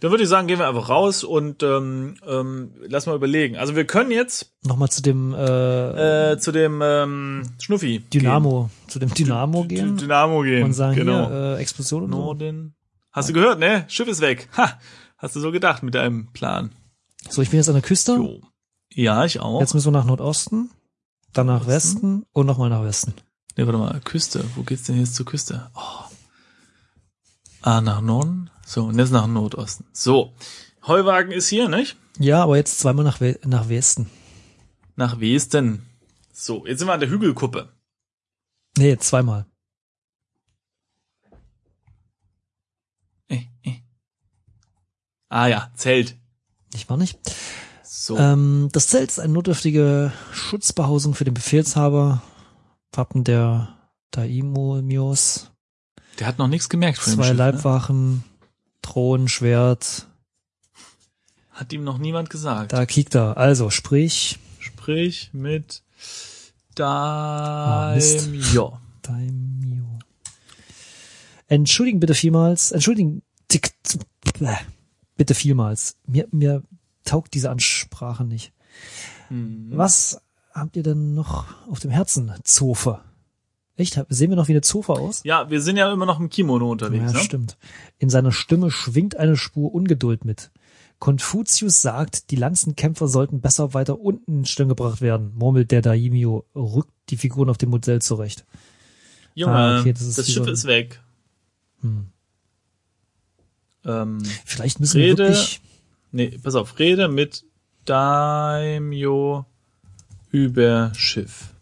Dann 0.00 0.10
würde 0.10 0.22
ich 0.22 0.28
sagen, 0.28 0.46
gehen 0.46 0.58
wir 0.60 0.68
einfach 0.68 0.88
raus 0.88 1.24
und 1.24 1.62
ähm, 1.62 2.14
ähm, 2.26 2.70
lass 2.88 3.06
mal 3.06 3.16
überlegen. 3.16 3.56
Also 3.56 3.74
wir 3.76 3.84
können 3.86 4.10
jetzt 4.10 4.52
Nochmal 4.64 4.88
zu 4.90 5.02
dem 5.02 5.34
äh, 5.34 6.32
äh, 6.32 6.38
zu 6.38 6.52
dem 6.52 6.80
ähm, 6.82 7.42
Schnuffi 7.60 8.00
Dynamo, 8.00 8.70
zu 8.86 8.98
dem 8.98 9.08
gehen. 9.12 9.26
Dynamo 9.26 9.62
D- 9.64 9.74
gehen 9.74 9.96
Dynamo 9.96 10.42
gehen. 10.42 10.62
und 10.64 10.72
sagen 10.74 10.94
genau. 10.96 11.26
hier 11.28 11.56
äh, 11.56 11.60
Explosion 11.60 12.04
und 12.04 12.12
so. 12.12 12.18
Norden. 12.18 12.74
Hast 13.12 13.28
du 13.28 13.32
gehört, 13.32 13.58
ne? 13.58 13.84
Schiff 13.88 14.06
ist 14.08 14.20
weg. 14.20 14.48
Ha! 14.56 14.78
Hast 15.16 15.34
du 15.34 15.40
so 15.40 15.50
gedacht 15.50 15.82
mit 15.82 15.94
deinem 15.94 16.28
Plan? 16.32 16.70
So, 17.28 17.42
ich 17.42 17.50
bin 17.50 17.58
jetzt 17.58 17.68
an 17.68 17.74
der 17.74 17.82
Küste. 17.82 18.12
Jo. 18.12 18.40
Ja, 18.94 19.24
ich 19.24 19.40
auch. 19.40 19.60
Jetzt 19.60 19.74
müssen 19.74 19.88
wir 19.92 19.98
nach 19.98 20.04
Nordosten, 20.06 20.70
dann 21.32 21.46
nach 21.46 21.60
Osten. 21.62 21.70
Westen 21.72 22.22
und 22.32 22.46
nochmal 22.46 22.70
nach 22.70 22.84
Westen. 22.84 23.14
Ne, 23.56 23.66
warte 23.66 23.78
mal, 23.78 24.00
Küste. 24.04 24.44
Wo 24.54 24.62
geht's 24.62 24.84
denn 24.84 24.98
jetzt 25.00 25.16
zur 25.16 25.26
Küste? 25.26 25.68
Oh. 25.74 26.04
Ah, 27.62 27.80
nach 27.80 28.00
Norden? 28.00 28.50
So, 28.64 28.84
und 28.84 28.98
jetzt 28.98 29.10
nach 29.10 29.26
Nordosten. 29.26 29.86
So. 29.92 30.32
Heuwagen 30.86 31.32
ist 31.32 31.48
hier, 31.48 31.68
nicht? 31.68 31.96
Ja, 32.18 32.42
aber 32.42 32.56
jetzt 32.56 32.78
zweimal 32.78 33.04
nach, 33.04 33.20
We 33.20 33.38
nach 33.44 33.68
Westen. 33.68 34.10
Nach 34.96 35.20
Westen. 35.20 35.86
So, 36.32 36.66
jetzt 36.66 36.78
sind 36.78 36.88
wir 36.88 36.94
an 36.94 37.00
der 37.00 37.10
Hügelkuppe. 37.10 37.72
Nee, 38.76 38.96
zweimal. 38.96 39.46
Äh, 43.28 43.46
äh. 43.64 43.76
Ah 45.28 45.46
ja, 45.46 45.70
Zelt. 45.74 46.16
Ich 46.74 46.88
war 46.88 46.96
nicht. 46.96 47.18
So. 47.82 48.16
Ähm, 48.16 48.68
das 48.72 48.88
Zelt 48.88 49.10
ist 49.10 49.18
eine 49.18 49.32
notdürftige 49.32 50.12
Schutzbehausung 50.32 51.14
für 51.14 51.24
den 51.24 51.34
Befehlshaber. 51.34 52.22
Wappen 52.92 53.24
der 53.24 53.76
Daimomios. 54.10 55.50
Der 56.18 56.26
hat 56.26 56.38
noch 56.38 56.48
nichts 56.48 56.68
gemerkt 56.68 56.98
von 56.98 57.12
dem 57.12 57.16
Zwei 57.16 57.28
Schiff, 57.28 57.36
ne? 57.36 57.38
Leibwachen, 57.38 58.24
Thron, 58.82 59.28
Schwert. 59.28 60.06
Hat 61.50 61.72
ihm 61.72 61.84
noch 61.84 61.98
niemand 61.98 62.30
gesagt. 62.30 62.72
Da 62.72 62.86
kiekt 62.86 63.14
er. 63.14 63.36
Also, 63.36 63.70
sprich. 63.70 64.38
Sprich 64.58 65.30
mit 65.32 65.82
Oh, 66.80 67.94
Mist. 67.94 68.26
Daimyo. 68.26 68.78
Daimyo. 69.02 69.98
Entschuldigen 71.48 71.98
bitte 71.98 72.14
vielmals. 72.14 72.70
Entschuldigen. 72.72 73.22
tick. 73.48 73.72
Bitte 75.16 75.34
vielmals. 75.34 75.96
Mir, 76.06 76.28
mir 76.30 76.62
taugt 77.04 77.34
diese 77.34 77.50
Ansprache 77.50 78.24
nicht. 78.24 78.52
Hm. 79.28 79.70
Was 79.72 80.20
habt 80.52 80.76
ihr 80.76 80.84
denn 80.84 81.14
noch 81.14 81.46
auf 81.68 81.80
dem 81.80 81.90
Herzen? 81.90 82.32
Zofe. 82.44 83.00
Echt? 83.78 83.98
Sehen 84.08 84.30
wir 84.30 84.36
noch 84.36 84.48
wie 84.48 84.52
eine 84.52 84.60
Zofe 84.60 84.92
aus? 84.92 85.22
Ja, 85.24 85.48
wir 85.50 85.62
sind 85.62 85.76
ja 85.76 85.90
immer 85.92 86.04
noch 86.04 86.18
im 86.20 86.28
Kimono 86.28 86.70
unterwegs, 86.70 87.12
ja, 87.12 87.18
ne? 87.18 87.24
stimmt. 87.24 87.56
In 87.98 88.10
seiner 88.10 88.32
Stimme 88.32 88.70
schwingt 88.70 89.16
eine 89.16 89.36
Spur 89.36 89.72
Ungeduld 89.72 90.24
mit. 90.24 90.50
Konfuzius 90.98 91.80
sagt, 91.80 92.32
die 92.32 92.36
Lanzenkämpfer 92.36 93.06
sollten 93.06 93.40
besser 93.40 93.72
weiter 93.74 94.00
unten 94.00 94.38
in 94.38 94.44
Stellung 94.46 94.70
gebracht 94.70 95.00
werden, 95.00 95.32
murmelt 95.36 95.70
der 95.70 95.80
Daimyo, 95.80 96.44
rückt 96.56 96.92
die 97.10 97.16
Figuren 97.16 97.48
auf 97.50 97.56
dem 97.56 97.70
Modell 97.70 98.02
zurecht. 98.02 98.44
Junge, 99.34 99.54
Ah, 99.54 99.80
okay, 99.80 99.92
das, 99.92 100.12
das 100.16 100.26
Schiff 100.28 100.44
so 100.44 100.50
ist 100.50 100.64
weg. 100.64 101.00
Hm. 101.82 102.08
Ähm, 103.84 104.18
Vielleicht 104.44 104.80
müssen 104.80 104.98
wir 105.00 105.12
Rede- 105.12 105.28
wirklich, 105.28 105.60
nee, 106.10 106.36
pass 106.42 106.56
auf, 106.56 106.80
Rede 106.80 107.06
mit 107.06 107.44
Daimyo 107.84 109.46
über 110.32 110.92
Schiff. 110.96 111.54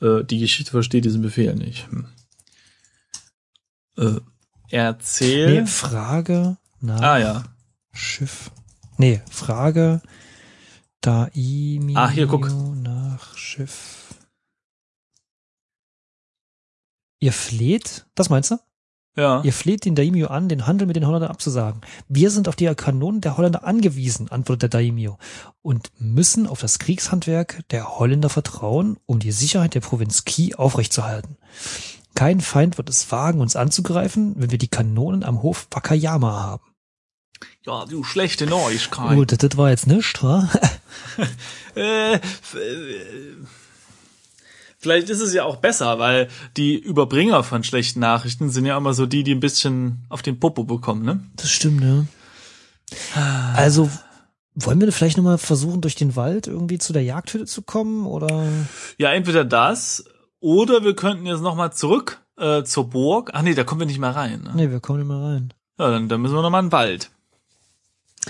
Äh, 0.00 0.24
die 0.24 0.38
Geschichte 0.38 0.70
versteht 0.70 1.04
diesen 1.04 1.22
Befehl 1.22 1.54
nicht. 1.54 1.88
Hm. 1.90 2.06
Äh, 3.96 4.20
erzähl. 4.70 5.60
nee, 5.60 5.66
Frage 5.66 6.56
nach 6.80 7.00
ah 7.00 7.18
ja. 7.18 7.44
Schiff. 7.92 8.50
Nee, 8.98 9.22
Frage 9.30 10.02
Daimyo 11.00 11.98
Ah, 11.98 12.08
hier, 12.08 12.26
guck. 12.26 12.50
nach 12.76 13.36
Schiff. 13.36 14.14
Ihr 17.20 17.32
fleht, 17.32 18.06
das 18.14 18.30
meinst 18.30 18.50
du? 18.50 18.58
Ja. 19.16 19.42
Ihr 19.44 19.52
fleht 19.52 19.84
den 19.84 19.94
Daimyo 19.94 20.26
an, 20.26 20.48
den 20.48 20.66
Handel 20.66 20.86
mit 20.86 20.96
den 20.96 21.06
Holländern 21.06 21.30
abzusagen. 21.30 21.82
Wir 22.08 22.30
sind 22.30 22.48
auf 22.48 22.56
die 22.56 22.66
Kanonen 22.74 23.20
der 23.20 23.36
Holländer 23.36 23.64
angewiesen, 23.64 24.30
antwortet 24.30 24.62
der 24.62 24.80
Daimyo, 24.80 25.18
und 25.62 25.92
müssen 25.98 26.48
auf 26.48 26.60
das 26.60 26.80
Kriegshandwerk 26.80 27.62
der 27.70 27.98
Holländer 27.98 28.28
vertrauen, 28.28 28.98
um 29.06 29.20
die 29.20 29.32
Sicherheit 29.32 29.74
der 29.74 29.80
Provinz 29.80 30.24
Ki 30.24 30.56
aufrechtzuerhalten. 30.56 31.36
Kein 32.14 32.40
Feind 32.40 32.76
wird 32.76 32.90
es 32.90 33.10
wagen, 33.12 33.40
uns 33.40 33.56
anzugreifen, 33.56 34.34
wenn 34.36 34.50
wir 34.50 34.58
die 34.58 34.68
Kanonen 34.68 35.22
am 35.22 35.42
Hof 35.42 35.68
Wakayama 35.70 36.42
haben. 36.42 36.64
Ja, 37.66 37.84
du 37.86 38.04
schlechte 38.04 38.46
Neuigkeit. 38.46 39.16
Gut, 39.16 39.42
das 39.42 39.56
war 39.56 39.70
jetzt 39.70 39.86
nicht, 39.86 40.22
wa? 40.22 40.48
Äh, 41.76 42.14
äh, 42.14 42.20
vielleicht 44.84 45.08
ist 45.08 45.22
es 45.22 45.32
ja 45.32 45.44
auch 45.44 45.56
besser, 45.56 45.98
weil 45.98 46.28
die 46.58 46.78
Überbringer 46.78 47.42
von 47.42 47.64
schlechten 47.64 48.00
Nachrichten 48.00 48.50
sind 48.50 48.66
ja 48.66 48.76
immer 48.76 48.92
so 48.92 49.06
die, 49.06 49.24
die 49.24 49.34
ein 49.34 49.40
bisschen 49.40 50.04
auf 50.10 50.20
den 50.20 50.38
Popo 50.38 50.64
bekommen, 50.64 51.06
ne? 51.06 51.20
Das 51.36 51.50
stimmt, 51.50 51.80
ne? 51.80 52.06
Also, 53.54 53.88
wollen 54.54 54.78
wir 54.80 54.92
vielleicht 54.92 55.16
nochmal 55.16 55.38
versuchen, 55.38 55.80
durch 55.80 55.94
den 55.94 56.16
Wald 56.16 56.48
irgendwie 56.48 56.76
zu 56.76 56.92
der 56.92 57.02
Jagdhütte 57.02 57.46
zu 57.46 57.62
kommen, 57.62 58.04
oder? 58.04 58.46
Ja, 58.98 59.10
entweder 59.10 59.46
das 59.46 60.04
oder 60.38 60.84
wir 60.84 60.94
könnten 60.94 61.24
jetzt 61.24 61.40
nochmal 61.40 61.72
zurück 61.72 62.20
äh, 62.36 62.62
zur 62.64 62.90
Burg. 62.90 63.30
Ach 63.32 63.40
nee, 63.40 63.54
da 63.54 63.64
kommen 63.64 63.80
wir 63.80 63.86
nicht 63.86 63.98
mehr 63.98 64.14
rein. 64.14 64.42
Ne? 64.42 64.52
Nee, 64.54 64.70
wir 64.70 64.80
kommen 64.80 64.98
nicht 64.98 65.08
mehr 65.08 65.22
rein. 65.22 65.54
Ja, 65.78 65.90
dann, 65.90 66.10
dann 66.10 66.20
müssen 66.20 66.34
wir 66.34 66.42
nochmal 66.42 66.62
in 66.62 66.66
den 66.66 66.72
Wald. 66.72 67.10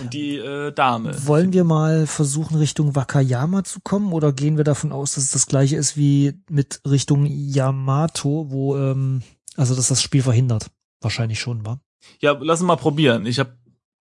Und 0.01 0.13
die 0.13 0.37
äh, 0.37 0.73
Dame. 0.73 1.15
Wollen 1.27 1.53
wir 1.53 1.65
mal 1.65 2.07
versuchen, 2.07 2.57
Richtung 2.57 2.95
Wakayama 2.97 3.65
zu 3.65 3.81
kommen 3.81 4.13
oder 4.13 4.33
gehen 4.33 4.57
wir 4.57 4.65
davon 4.65 4.93
aus, 4.93 5.15
dass 5.15 5.25
es 5.25 5.31
das 5.31 5.47
gleiche 5.47 5.77
ist 5.77 5.97
wie 5.97 6.35
mit 6.49 6.81
Richtung 6.87 7.27
Yamato, 7.27 8.47
wo, 8.51 8.77
ähm, 8.77 9.23
also 9.57 9.75
dass 9.75 9.89
das 9.89 10.03
Spiel 10.03 10.23
verhindert? 10.23 10.71
Wahrscheinlich 11.01 11.41
schon, 11.41 11.65
wa? 11.65 11.81
Ja, 12.21 12.37
lass 12.41 12.61
uns 12.61 12.67
mal 12.67 12.77
probieren. 12.77 13.27
Ich 13.27 13.39
habe 13.39 13.57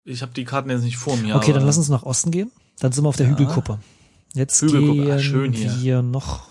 ich 0.05 0.23
hab 0.23 0.35
die 0.35 0.45
Karten 0.45 0.71
jetzt 0.71 0.83
nicht 0.83 0.97
vor 0.97 1.17
mir. 1.17 1.37
okay, 1.37 1.53
dann 1.53 1.65
lass 1.67 1.77
uns 1.79 1.89
nach 1.89 2.03
Osten 2.03 2.31
gehen. 2.31 2.51
Dann 2.81 2.93
sind 2.93 3.05
wir 3.05 3.09
auf 3.09 3.17
der 3.17 3.27
Ja. 3.27 3.33
Hügelkuppe. 3.33 3.79
Jetzt 4.35 4.61
Hügelkuppe, 4.63 5.03
gehen 5.03 5.11
ah, 5.11 5.19
schön 5.19 5.53
hier. 5.53 5.81
wir 5.81 6.03
noch, 6.03 6.47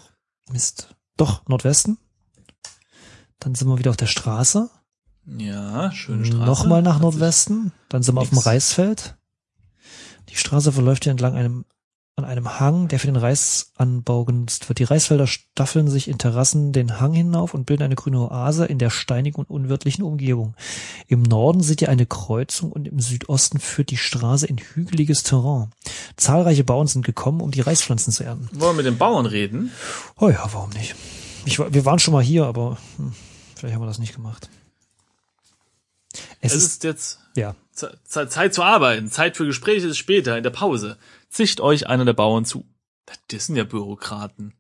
Mist, 0.52 0.96
doch, 1.16 1.46
Nordwesten. 1.48 1.98
Dann 3.40 3.56
sind 3.56 3.68
wir 3.68 3.78
wieder 3.80 3.92
auf 3.92 3.98
der 3.98 4.08
Straße. 4.08 4.70
Ja, 5.28 5.92
schöne 5.92 6.26
Straße. 6.26 6.46
Nochmal 6.46 6.82
nach 6.82 7.00
Nordwesten. 7.00 7.74
Dann 7.90 8.02
sind 8.02 8.16
wir 8.16 8.22
auf 8.22 8.30
dem. 8.30 8.38
Reisfeld. 8.38 9.16
Die 10.30 10.36
Straße 10.36 10.72
verläuft 10.72 11.04
hier 11.04 11.12
entlang 11.12 11.36
einem, 11.36 11.66
an 12.16 12.26
einem 12.26 12.60
Hang, 12.60 12.88
der 12.88 13.00
für 13.00 13.08
den 13.08 13.18
Reisanbau 13.18 14.26
genutzt 14.26 14.68
wird. 14.70 14.80
Die 14.80 14.86
Reisfelder 14.86 15.28
staffeln 15.28 15.90
sich 15.90 16.08
in 16.08 16.18
Terrassen 16.18 16.72
den 16.72 17.00
Hang 17.00 17.14
hinauf 17.14 17.54
und 17.54 17.66
bilden 17.66 17.84
eine 17.84 17.96
grüne 17.96 18.20
Oase 18.20 18.66
in 18.66 18.80
der 18.80 18.90
steinigen 18.90 19.38
und 19.38 19.50
unwirtlichen 19.50 20.04
Umgebung. 20.04 20.56
Im 21.08 21.24
Norden 21.24 21.62
seht 21.62 21.82
ihr 21.82 21.90
eine 21.90 22.06
Kreuzung 22.06 22.72
und 22.72 22.88
im 22.88 23.00
Südosten 23.00 23.60
führt 23.60 23.92
die 23.92 23.98
Straße 23.98 24.48
in 24.48 24.58
hügeliges 24.58 25.24
Terrain. 25.24 25.72
Zahlreiche 26.16 26.64
Bauern 26.64 26.88
sind 26.88 27.06
gekommen, 27.06 27.42
um 27.42 27.52
die 27.52 27.62
Reispflanzen 27.62 28.14
zu 28.14 28.24
ernten. 28.24 28.50
Wollen 28.54 28.78
wir 28.78 28.84
mit 28.84 28.86
den 28.86 28.98
Bauern 28.98 29.26
reden? 29.26 29.72
Oh 30.18 30.30
ja, 30.30 30.48
warum 30.52 30.72
nicht? 30.72 30.96
Ich, 31.46 31.60
wir 31.60 31.86
waren 31.86 32.00
schon 32.00 32.14
mal 32.14 32.24
hier, 32.24 32.46
aber 32.46 32.78
hm, 32.98 33.14
vielleicht 33.56 33.76
haben 33.76 33.82
wir 33.82 33.88
das 33.88 34.00
nicht 34.00 34.16
gemacht. 34.16 34.50
Es, 36.42 36.54
Es 36.54 36.58
ist, 36.58 36.66
ist 36.68 36.84
jetzt 36.84 37.20
ja, 37.36 37.56
Ze- 37.72 37.98
Ze- 38.04 38.28
Zeit 38.30 38.54
zu 38.54 38.64
arbeiten. 38.64 39.10
Zeit 39.10 39.38
für 39.38 39.46
Gespräche 39.46 39.88
ist 39.88 39.98
später, 39.98 40.38
in 40.38 40.44
der 40.44 40.50
Pause. 40.50 40.98
Zicht 41.30 41.62
euch 41.62 41.88
einer 41.88 42.06
der 42.06 42.14
Bauern 42.14 42.46
zu. 42.46 42.66
Das 43.30 43.46
sind 43.46 43.56
ja 43.56 43.64
Bürokraten. 43.64 44.54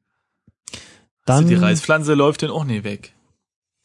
dann 1.25 1.37
Also 1.37 1.49
die 1.49 1.55
Reispflanze 1.55 2.13
läuft 2.13 2.41
denn 2.41 2.51
auch 2.51 2.63
nie 2.65 2.83
weg. 2.83 3.13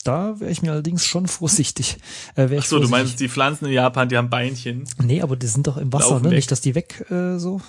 Da 0.05 0.39
wäre 0.41 0.51
ich 0.51 0.63
mir 0.63 0.73
allerdings 0.73 1.05
schon 1.07 1.29
vorsichtig. 1.29 1.97
Äh, 2.35 2.45
Ach 2.45 2.49
so, 2.49 2.49
du 2.49 2.59
vorsichtig. 2.59 2.91
meinst 2.91 3.21
die 3.21 3.29
Pflanzen 3.29 3.67
in 3.67 3.73
Japan, 3.73 4.09
die 4.09 4.17
haben 4.17 4.31
Beinchen. 4.31 4.85
Nee, 5.01 5.23
aber 5.23 5.37
die 5.37 5.47
sind 5.47 5.67
doch 5.69 5.77
im 5.77 5.93
Wasser, 5.93 6.11
Laufen 6.11 6.25
ne? 6.25 6.31
weg. 6.31 6.37
Nicht, 6.37 6.51
dass 6.51 6.61
die 6.61 6.75
weg 6.75 7.07
äh, 7.11 7.39
so 7.39 7.61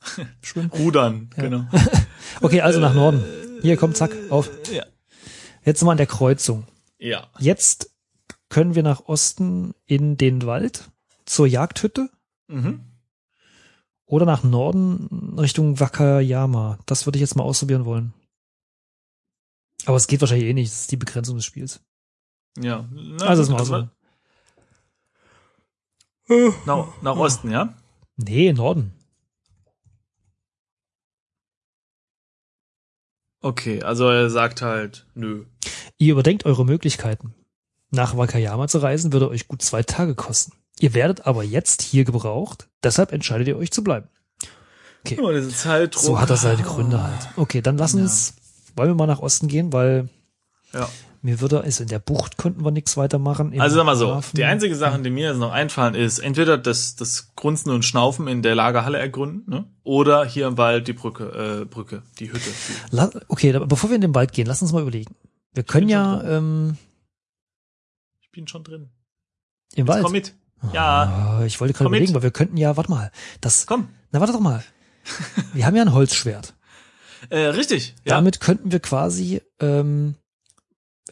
schwimmen. 0.42 0.70
Rudern, 0.70 1.30
Ja. 1.36 1.42
genau. 1.42 1.64
Okay, 2.40 2.62
also 2.62 2.80
nach 2.80 2.94
Norden. 2.94 3.22
Hier, 3.62 3.76
komm, 3.76 3.94
zack, 3.94 4.10
auf. 4.30 4.50
Ja. 4.72 4.84
Jetzt 5.64 5.78
sind 5.78 5.86
wir 5.86 5.92
an 5.92 5.98
der 5.98 6.06
Kreuzung. 6.06 6.66
Ja. 6.98 7.28
Jetzt 7.38 7.90
können 8.54 8.76
wir 8.76 8.84
nach 8.84 9.06
Osten 9.06 9.74
in 9.84 10.16
den 10.16 10.46
Wald 10.46 10.88
zur 11.26 11.48
Jagdhütte 11.48 12.08
Mhm. 12.46 12.84
oder 14.06 14.26
nach 14.26 14.44
Norden 14.44 15.34
Richtung 15.36 15.80
Wakayama. 15.80 16.78
Das 16.86 17.04
würde 17.04 17.16
ich 17.18 17.20
jetzt 17.20 17.34
mal 17.34 17.42
ausprobieren 17.42 17.84
wollen. 17.84 18.14
Aber 19.86 19.96
es 19.96 20.06
geht 20.06 20.20
wahrscheinlich 20.20 20.46
eh 20.48 20.52
nicht. 20.54 20.70
Das 20.70 20.82
ist 20.82 20.92
die 20.92 20.96
Begrenzung 20.96 21.34
des 21.34 21.44
Spiels. 21.44 21.80
Ja. 22.56 22.88
Na, 22.92 23.26
Also 23.26 23.42
gut, 23.42 23.68
mal 23.68 23.88
so. 26.28 26.54
Nach, 26.64 27.02
nach 27.02 27.16
Osten, 27.16 27.50
ja? 27.50 27.74
Nee, 28.16 28.52
Norden. 28.52 28.92
Okay, 33.40 33.82
also 33.82 34.08
er 34.08 34.30
sagt 34.30 34.62
halt, 34.62 35.06
nö. 35.14 35.44
Ihr 35.98 36.12
überdenkt 36.12 36.46
eure 36.46 36.64
Möglichkeiten. 36.64 37.34
Nach 37.94 38.16
Wakayama 38.16 38.68
zu 38.68 38.78
reisen 38.78 39.12
würde 39.12 39.28
euch 39.28 39.48
gut 39.48 39.62
zwei 39.62 39.82
Tage 39.82 40.14
kosten. 40.14 40.52
Ihr 40.80 40.94
werdet 40.94 41.26
aber 41.26 41.44
jetzt 41.44 41.82
hier 41.82 42.04
gebraucht, 42.04 42.68
deshalb 42.82 43.12
entscheidet 43.12 43.46
ihr 43.48 43.56
euch 43.56 43.70
zu 43.70 43.84
bleiben. 43.84 44.08
Okay. 45.04 45.18
Oh, 45.22 45.30
diese 45.30 45.50
Zeitdruck. 45.50 46.02
So 46.02 46.20
hat 46.20 46.30
das 46.30 46.42
seine 46.42 46.62
Gründe 46.62 47.02
halt. 47.02 47.28
Okay, 47.36 47.60
dann 47.60 47.76
lass 47.78 47.92
Ja. 47.92 48.00
uns, 48.00 48.34
wollen 48.74 48.88
wir 48.90 48.94
mal 48.94 49.06
nach 49.06 49.20
Osten 49.20 49.48
gehen, 49.48 49.72
weil 49.72 50.08
Ja. 50.72 50.88
mir 51.22 51.40
würde, 51.40 51.60
also 51.62 51.82
in 51.82 51.88
der 51.90 51.98
Bucht 51.98 52.38
könnten 52.38 52.64
wir 52.64 52.70
nichts 52.70 52.96
weitermachen. 52.96 53.54
Also 53.60 53.76
sag 53.76 53.84
mal 53.86 53.96
so, 53.96 54.14
Hafen- 54.14 54.34
die 54.36 54.44
einzige 54.44 54.74
Sache, 54.74 55.00
die 55.00 55.10
mir 55.10 55.28
jetzt 55.30 55.38
noch 55.38 55.52
einfallen, 55.52 55.94
ist 55.94 56.18
entweder 56.20 56.56
das, 56.58 56.96
das 56.96 57.34
Grunzen 57.36 57.70
und 57.70 57.84
Schnaufen 57.84 58.26
in 58.28 58.42
der 58.42 58.54
Lagerhalle 58.54 58.98
ergründen, 58.98 59.44
ne? 59.48 59.64
oder 59.84 60.24
hier 60.24 60.46
im 60.48 60.56
Wald 60.58 60.88
die 60.88 60.92
Brücke, 60.94 61.60
äh, 61.62 61.64
Brücke, 61.66 62.02
die 62.18 62.32
Hütte. 62.32 62.50
La 62.90 63.10
okay, 63.28 63.58
bevor 63.66 63.90
wir 63.90 63.94
in 63.96 64.00
den 64.02 64.14
Wald 64.14 64.32
gehen, 64.32 64.46
lass 64.46 64.62
uns 64.62 64.72
mal 64.72 64.82
überlegen. 64.82 65.14
Wir 65.52 65.62
können 65.62 65.88
ja 65.90 66.20
ähm, 66.24 66.78
bin 68.34 68.46
schon 68.46 68.62
drin. 68.64 68.90
im 69.74 69.86
Jetzt 69.86 69.88
Wald. 69.88 70.02
komm 70.04 70.12
mit. 70.12 70.34
Ja, 70.72 71.38
Ah, 71.40 71.44
ich 71.44 71.60
wollte 71.60 71.72
gerade 71.74 71.84
Komm 71.84 71.90
mit. 71.92 71.98
überlegen, 72.00 72.14
weil 72.14 72.22
wir 72.22 72.30
könnten 72.30 72.56
ja, 72.56 72.76
warte 72.76 72.90
mal, 72.90 73.10
das, 73.40 73.66
komm. 73.66 73.88
na 74.12 74.20
warte 74.20 74.32
doch 74.32 74.40
mal. 74.40 74.62
Wir 75.52 75.66
haben 75.66 75.76
ja 75.76 75.82
ein 75.82 75.92
Holzschwert. 75.92 76.54
Äh, 77.30 77.38
richtig. 77.48 77.94
Ja. 78.04 78.14
Damit 78.16 78.40
könnten 78.40 78.72
wir 78.72 78.80
quasi 78.80 79.42
ähm, 79.60 80.14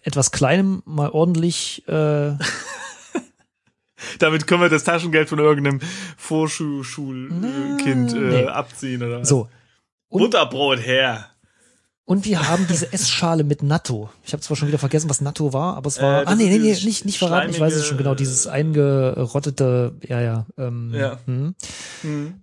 etwas 0.02 0.30
Kleinem 0.30 0.82
mal 0.86 1.10
ordentlich 1.10 1.86
äh, 1.88 2.36
Damit 4.18 4.46
können 4.46 4.62
wir 4.62 4.68
das 4.68 4.84
Taschengeld 4.84 5.28
von 5.28 5.38
irgendeinem 5.38 5.80
Vorschulkind 6.16 8.12
Nee. 8.14 8.42
äh, 8.42 8.46
abziehen 8.48 9.02
oder 9.02 9.20
was? 9.20 9.28
so. 9.28 9.48
Und- 10.08 10.20
Butterbrot 10.22 10.78
her. 10.84 11.28
Und 12.04 12.24
wir 12.24 12.48
haben 12.48 12.66
diese 12.68 12.92
Essschale 12.92 13.44
mit 13.44 13.62
Natto. 13.62 14.10
Ich 14.24 14.32
habe 14.32 14.42
zwar 14.42 14.56
schon 14.56 14.68
wieder 14.68 14.78
vergessen, 14.78 15.08
was 15.08 15.20
Natto 15.20 15.52
war, 15.52 15.76
aber 15.76 15.86
es 15.88 15.98
Äh, 15.98 16.02
war. 16.02 16.24
das 16.24 16.32
ah, 16.32 16.34
nee, 16.36 16.44
ist 16.44 16.50
nee, 16.50 16.58
nee, 16.58 16.84
nicht, 16.84 17.04
nicht 17.04 17.18
verraten, 17.18 17.50
ich 17.50 17.60
weiß 17.60 17.74
es 17.74 17.86
schon 17.86 17.96
genau. 17.98 18.14
Dieses 18.14 18.46
eingerottete, 18.46 19.94
ja, 20.08 20.20
ja. 20.20 20.46
Ähm, 20.58 20.92
Ja. 20.94 21.18
Hm. 21.26 21.54
Hm. 22.02 22.34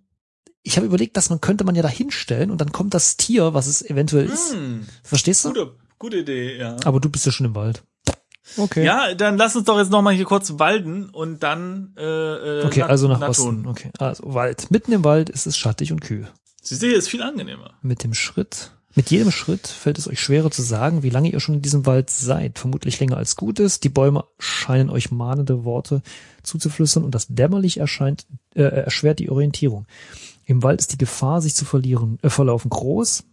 Ich 0.63 0.75
habe 0.78 0.86
überlegt, 0.86 1.18
dass 1.18 1.30
man 1.30 1.42
könnte 1.42 1.63
man 1.63 1.75
ja 1.75 1.82
da 1.82 1.88
hinstellen 1.89 2.51
und 2.51 2.60
dann 2.62 2.72
kommt 2.72 2.94
das 2.94 3.18
Tier, 3.18 3.54
was 3.54 3.68
es 3.68 3.82
eventuell 3.82 4.25
ist. 4.25 4.54
Hm. 4.54 4.86
Verstehst 5.04 5.46
du? 5.46 5.50
Gute, 5.50 5.72
gute 5.98 6.18
Idee, 6.18 6.58
ja. 6.58 6.75
Aber 6.86 7.00
du 7.00 7.10
bist 7.10 7.25
ja 7.25 7.32
schon 7.32 7.46
im 7.48 7.56
Wald. 7.56 7.84
Okay. 8.58 8.84
Ja, 8.84 9.13
dann 9.13 9.38
lass 9.38 9.56
uns 9.56 9.66
doch 9.66 9.78
jetzt 9.78 9.92
noch 9.92 10.01
mal 10.01 10.13
hier 10.13 10.25
kurz 10.25 10.58
walden 10.58 11.10
und 11.10 11.44
dann 11.44 11.94
äh, 11.98 12.04
äh, 12.04 12.66
Okay, 12.66 12.80
Nat- 12.82 12.89
also 12.89 13.08
nach 13.08 13.20
Nattun. 13.20 13.58
Osten. 13.60 13.68
Okay, 13.68 13.92
also 14.00 14.34
Wald. 14.34 14.72
Mitten 14.72 14.92
im 14.92 15.04
Wald 15.04 15.30
ist 15.30 15.46
es 15.48 15.58
schattig 15.58 15.92
und 15.92 16.01
kühl. 16.01 16.28
Siehst 16.62 16.82
du, 16.82 16.88
hier 16.88 16.98
ist 16.98 17.10
viel 17.10 17.22
angenehmer. 17.22 17.75
Mit 17.82 18.04
dem 18.04 18.13
Schritt, 18.13 18.72
mit 18.96 19.12
jedem 19.12 19.31
Schritt 19.31 19.67
fällt 19.67 20.00
es 20.00 20.08
euch 20.08 20.19
schwerer 20.19 20.50
zu 20.50 20.62
sagen, 20.62 21.03
wie 21.03 21.12
lange 21.12 21.29
ihr 21.29 21.39
schon 21.39 21.55
in 21.55 21.62
diesem 21.62 21.86
Wald 21.86 22.10
seid. 22.10 22.58
Vermutlich 22.58 23.00
länger 23.00 23.17
als 23.17 23.36
gut 23.36 23.60
ist. 23.60 23.84
Die 23.84 23.89
Bäume 23.89 24.25
scheinen 24.39 24.89
euch 24.89 25.12
mahnende 25.12 25.63
Worte 25.63 26.01
zuzuflüstern 26.41 27.03
und 27.03 27.13
das 27.13 27.27
dämmerlich 27.27 27.77
erscheint, 27.77 28.25
äh, 28.55 28.63
erschwert 28.63 29.19
die 29.19 29.29
Orientierung. 29.29 29.86
Im 30.46 30.63
Wald 30.63 30.81
ist 30.81 30.91
die 30.91 30.98
Gefahr, 30.98 31.41
sich 31.41 31.53
zu 31.53 31.65
verlieren, 31.65 32.17
äh, 32.24 32.29
verlaufen 32.29 32.69
groß. 32.69 33.24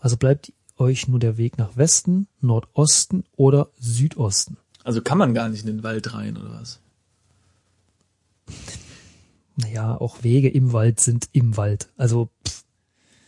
Also 0.00 0.16
bleibt 0.16 0.52
euch 0.78 1.06
nur 1.06 1.18
der 1.18 1.36
Weg 1.36 1.58
nach 1.58 1.76
Westen, 1.76 2.28
Nordosten 2.40 3.24
oder 3.36 3.68
Südosten. 3.78 4.56
Also 4.84 5.02
kann 5.02 5.18
man 5.18 5.34
gar 5.34 5.50
nicht 5.50 5.60
in 5.60 5.66
den 5.66 5.82
Wald 5.82 6.14
rein 6.14 6.38
oder 6.38 6.52
was? 6.52 6.80
Naja, 9.56 10.00
auch 10.00 10.22
Wege 10.22 10.48
im 10.48 10.72
Wald 10.72 11.00
sind 11.00 11.28
im 11.32 11.56
Wald. 11.56 11.90
Also 11.96 12.30
pff, 12.46 12.64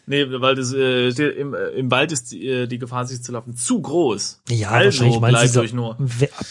Nee, 0.07 0.26
weil 0.28 0.54
das, 0.54 0.73
äh, 0.73 1.09
im, 1.09 1.54
äh, 1.54 1.69
im 1.71 1.90
Wald 1.90 2.11
ist 2.11 2.33
die, 2.33 2.47
äh, 2.47 2.66
die 2.66 2.78
Gefahr, 2.78 3.07
sich 3.07 3.23
zu 3.23 3.33
laufen, 3.33 3.57
zu 3.57 3.80
groß. 3.80 4.42
Ja, 4.49 4.71
also 4.71 5.04
wahrscheinlich 5.04 5.21
bleibt 5.21 5.57
euch 5.57 5.73
nur. 5.73 5.97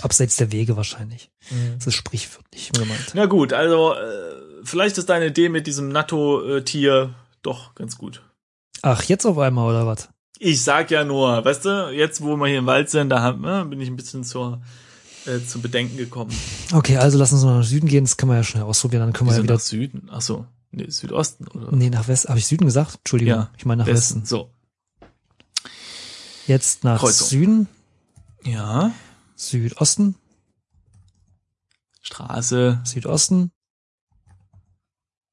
Abseits 0.01 0.38
der 0.38 0.51
Wege 0.51 0.77
wahrscheinlich. 0.77 1.29
Das 1.77 1.88
ist 1.88 1.96
sprichwörtlich 1.96 2.72
gemeint. 2.72 3.12
Na 3.13 3.25
gut, 3.25 3.53
also 3.53 3.94
äh, 3.94 3.98
vielleicht 4.63 4.98
ist 4.98 5.10
deine 5.10 5.27
Idee 5.27 5.50
mit 5.50 5.68
diesem 5.68 5.89
Natto-Tier 5.89 7.13
doch 7.41 7.75
ganz 7.75 7.98
gut. 7.98 8.22
Ach, 8.82 9.03
jetzt 9.03 9.25
auf 9.25 9.38
einmal 9.38 9.70
oder 9.70 9.86
was? 9.86 10.10
Ich 10.39 10.63
sag 10.63 10.89
ja 10.91 11.03
nur, 11.03 11.44
weißt 11.44 11.65
du, 11.65 11.89
jetzt 11.94 12.22
wo 12.22 12.38
wir 12.38 12.48
hier 12.48 12.60
im 12.60 12.65
Wald 12.65 12.89
sind, 12.89 13.10
da 13.10 13.20
haben, 13.22 13.44
äh, 13.44 13.65
bin 13.65 13.82
ich 13.82 13.89
ein 13.89 13.98
bisschen 13.98 14.24
zur, 14.24 14.62
äh, 15.25 15.46
zum 15.46 15.62
Bedenken 15.62 15.98
gekommen. 15.98 16.32
Okay, 16.74 16.96
also 16.96 17.18
lass 17.18 17.34
uns 17.34 17.44
mal 17.44 17.58
nach 17.58 17.65
Süden 17.65 17.88
gehen, 17.88 18.06
das 18.06 18.15
können 18.15 18.32
wir 18.32 18.38
ja 18.38 18.44
schnell 18.44 18.63
ausprobieren, 18.63 19.01
dann 19.01 19.12
können 19.13 19.29
wir 19.29 19.34
Wieso 19.34 19.41
ja 19.41 19.44
wieder. 19.44 19.53
nach 19.56 19.60
Süden? 19.62 20.10
Ach 20.12 20.22
so, 20.22 20.46
nee, 20.72 20.90
Südosten 20.90 21.48
oder? 21.48 21.72
Nee, 21.76 21.90
nach 21.90 22.08
Westen. 22.08 22.30
Habe 22.30 22.40
ich 22.40 22.48
Süden 22.48 22.66
gesagt? 22.66 22.96
Entschuldigung, 23.00 23.34
Ja, 23.36 23.52
ich 23.58 23.66
meine 23.66 23.84
nach 23.84 23.88
Westen. 23.88 24.26
So. 24.26 24.52
Jetzt 26.48 26.84
nach 26.84 27.00
Kreuzung. 27.00 27.28
Süden, 27.28 27.68
Ja. 28.44 28.92
Südosten, 29.36 30.16
Straße, 32.02 32.82
Südosten, 32.86 33.52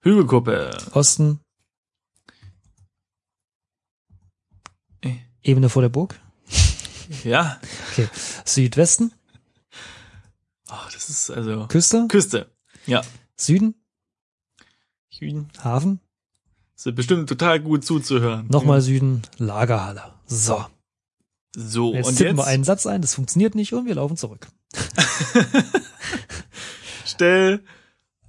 Hügelkuppe. 0.03 0.77
Osten, 0.93 1.41
Äh, 5.01 5.17
Ebene 5.43 5.69
vor 5.69 5.83
der 5.83 5.89
Burg, 5.89 6.21
Ja. 7.25 7.61
okay, 7.91 8.09
Südwesten, 8.45 9.13
Ach, 10.69 10.93
das 10.93 11.09
ist 11.09 11.31
also 11.31 11.67
Küste, 11.69 12.07
Küste. 12.09 12.53
Ja. 12.87 13.03
Süden, 13.37 13.75
Süden. 15.19 15.49
Hafen, 15.63 16.01
Ist 16.77 16.95
bestimmt 16.95 17.29
total 17.29 17.61
gut 17.61 17.85
zuzuhören. 17.85 18.47
nochmal 18.49 18.81
Süden, 18.81 19.23
Lagerhalle. 19.39 20.03
So, 20.27 20.65
So, 21.57 21.95
jetzt 21.95 22.07
und 22.09 22.17
tippen 22.17 22.37
jetzt 22.37 22.47
wir 22.47 22.51
einen 22.51 22.65
Satz 22.65 22.87
ein, 22.87 23.01
das 23.03 23.15
funktioniert 23.15 23.55
nicht 23.55 23.73
und 23.73 23.87
wir 23.87 23.95
laufen 23.95 24.17
zurück. 24.17 24.47
stell 27.05 27.63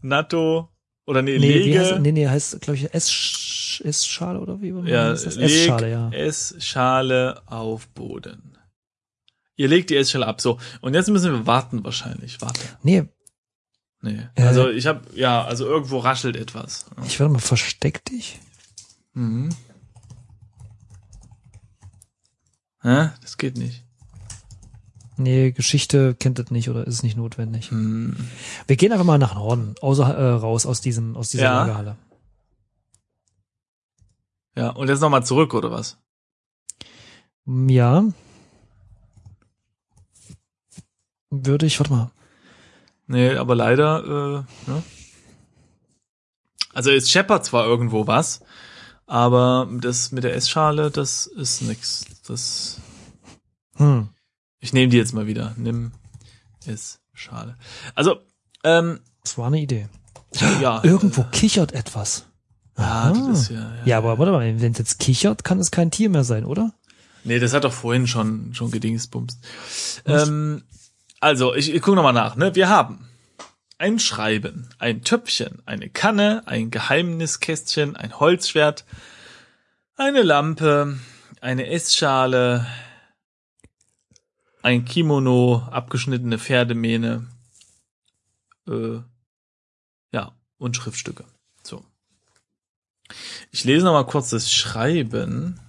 Natto 0.01 0.70
oder 1.06 1.22
nee, 1.22 1.38
Nee, 1.39 1.65
wie 1.65 1.79
heißt, 1.79 1.91
lege, 1.91 2.01
nee, 2.01 2.12
nee, 2.12 2.27
heißt, 2.27 2.62
glaube 2.62 2.77
ich, 2.77 2.94
Essschale 2.94 4.39
oder 4.39 4.62
wie? 4.62 4.70
ja, 4.89 5.12
Essschale, 5.12 5.91
ja. 5.91 6.10
Essschale 6.12 7.42
auf 7.46 7.88
Boden. 7.90 8.57
Ihr 9.55 9.68
legt 9.68 9.90
die 9.90 9.96
Essschale 9.96 10.27
ab, 10.27 10.40
so. 10.40 10.59
Und 10.81 10.94
jetzt 10.94 11.09
müssen 11.09 11.31
wir 11.33 11.48
warten 11.48 11.83
wahrscheinlich. 11.83 12.40
Warte. 12.42 12.62
Nee, 12.83 13.05
Nee. 14.01 14.27
Äh. 14.36 14.44
Also 14.44 14.70
ich 14.70 14.86
habe 14.88 15.01
ja, 15.16 15.44
also 15.44 15.66
irgendwo 15.66 16.00
raschelt 16.00 16.36
etwas. 16.36 16.86
ich 17.05 17.20
warte 17.20 17.33
mal, 17.33 17.40
versteck 17.40 18.05
dich. 18.05 18.40
Mhm. 19.14 19.50
Hä? 22.81 23.10
Das 23.22 23.38
geht 23.38 23.57
nicht. 23.57 23.83
Nee, 25.20 25.51
Geschichte 25.51 26.14
kennt 26.14 26.38
das 26.38 26.51
nicht 26.51 26.70
oder 26.70 26.86
ist 26.86 27.01
nicht 27.01 27.18
notwendig. 27.18 27.72
Hm. 27.72 28.16
Wir 28.68 28.75
gehen 28.75 28.92
einfach 28.92 29.03
mal 29.03 29.18
nach 29.18 29.33
Norden, 29.33 29.74
außer, 29.81 30.16
äh, 30.16 30.29
raus 30.33 30.68
aus 30.68 30.79
diesem, 30.79 31.16
aus 31.16 31.29
dieser 31.29 31.46
Ja. 31.46 31.60
Lagerhalle. 31.62 31.98
Ja, 34.55 34.70
und 34.70 34.90
jetzt 34.90 35.00
nochmal 35.00 35.25
zurück, 35.25 35.55
oder 35.55 35.72
was? 35.72 35.98
Ja. 37.46 38.03
Würde 41.31 41.66
ich, 41.66 41.79
warte 41.79 41.94
mal. 41.94 42.12
Nee, 43.07 43.35
aber 43.35 43.55
leider, 43.55 44.46
äh, 44.67 44.70
ne? 44.72 44.83
Also 46.74 46.91
es 46.91 47.09
scheppert 47.09 47.46
zwar 47.46 47.65
irgendwo 47.65 48.05
was, 48.05 48.41
aber 49.07 49.67
das 49.81 50.11
mit 50.11 50.24
der 50.24 50.35
Essschale, 50.35 50.91
das 50.91 51.25
ist 51.25 51.61
nix. 51.61 52.05
Das. 52.27 52.79
Hm. 53.77 54.09
Ich 54.59 54.74
nehme 54.74 54.89
die 54.89 54.98
jetzt 54.98 55.13
mal 55.13 55.27
wieder. 55.27 55.53
Nimm 55.57 55.91
Essschale. 56.65 57.55
Also, 57.96 58.17
ähm, 58.63 59.00
Das 59.24 59.37
war 59.37 59.48
eine 59.48 59.61
Idee. 59.61 59.87
ja. 60.61 60.83
Irgendwo 60.83 61.24
kichert 61.31 61.72
etwas. 61.72 62.25
Ja, 62.77 63.11
das 63.11 63.41
ist 63.43 63.50
ja, 63.50 63.59
ja. 63.59 63.85
Ja, 63.85 63.98
aber 63.98 64.20
warte 64.20 64.31
mal, 64.31 64.41
wenn 64.59 64.72
es 64.72 64.77
jetzt 64.77 65.00
kichert, 65.00 65.43
kann 65.43 65.59
es 65.59 65.72
kein 65.72 65.89
Tier 65.89 66.09
mehr 66.09 66.24
sein, 66.24 66.46
oder? 66.46 66.74
Nee, 67.24 67.39
das 67.39 67.53
hat 67.53 67.63
doch 67.63 67.74
vorhin 67.74 68.05
schon, 68.07 68.53
schon 68.53 68.70
gedingsbumst. 68.70 69.39
Ähm, 70.05 70.63
also, 71.20 71.56
ich, 71.56 71.74
ich 71.74 71.82
gucke 71.82 71.96
nochmal 71.96 72.14
nach, 72.14 72.36
ne? 72.36 72.56
Wir 72.56 72.70
haben 72.70 73.08
ein 73.77 74.00
Schreiben, 74.00 74.70
ein 74.80 75.03
Töpfchen, 75.03 75.62
eine 75.66 75.90
Kanne, 75.90 76.44
ein 76.46 76.72
Geheimniskästchen, 76.72 77.96
ein 77.96 78.20
Holzschwert, 78.20 78.86
eine 79.96 80.24
Lampe, 80.24 80.98
eine 81.42 81.68
Essschale, 81.68 82.66
ein 84.62 84.86
Kimono, 84.86 85.68
abgeschnittene 85.72 86.40
Pferdemähne, 86.40 87.27
äh, 88.68 89.00
ja, 90.12 90.32
und 90.58 90.75
Schriftstücke. 90.75 91.25
So. 91.64 91.86
Ich 93.51 93.64
lese 93.64 93.86
noch 93.86 93.94
mal 93.94 94.06
kurz 94.06 94.30
das 94.30 94.51
Schreiben. 94.51 95.60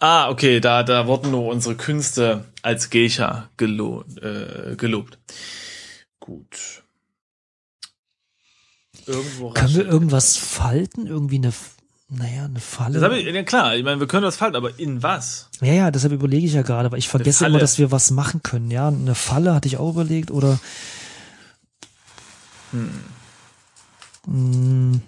Ah, 0.00 0.30
okay, 0.30 0.60
da, 0.60 0.82
da 0.84 1.06
wurden 1.06 1.32
nur 1.32 1.46
unsere 1.46 1.74
Künste 1.74 2.44
als 2.62 2.90
Geisha 2.90 3.48
gelo 3.56 4.04
äh, 4.20 4.76
gelobt. 4.76 5.18
Gut. 6.20 6.84
Irgendwo 9.06 9.50
Können 9.50 9.74
wir 9.74 9.86
irgendwas 9.86 10.36
falten? 10.36 11.06
Irgendwie 11.06 11.36
eine, 11.36 11.52
naja, 12.08 12.44
eine 12.44 12.60
Falle? 12.60 13.18
Ich, 13.18 13.34
ja 13.34 13.42
klar, 13.42 13.74
ich 13.74 13.82
meine, 13.82 13.98
wir 13.98 14.06
können 14.06 14.22
das 14.22 14.36
falten, 14.36 14.54
aber 14.56 14.78
in 14.78 15.02
was? 15.02 15.48
ja, 15.60 15.72
ja, 15.72 15.90
deshalb 15.90 16.12
überlege 16.12 16.46
ich 16.46 16.52
ja 16.52 16.62
gerade, 16.62 16.92
weil 16.92 16.98
ich 16.98 17.08
vergesse 17.08 17.46
immer, 17.46 17.58
dass 17.58 17.78
wir 17.78 17.90
was 17.90 18.10
machen 18.10 18.42
können. 18.42 18.70
Ja, 18.70 18.88
eine 18.88 19.14
Falle 19.14 19.54
hatte 19.54 19.66
ich 19.66 19.78
auch 19.78 19.90
überlegt 19.90 20.30
oder 20.30 20.60
Hm, 24.26 25.00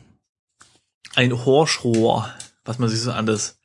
Ein 1.14 1.44
Horschrohr, 1.44 2.30
was 2.64 2.78
man 2.78 2.88
sich 2.88 3.00
so 3.00 3.12
an 3.12 3.26
das, 3.26 3.58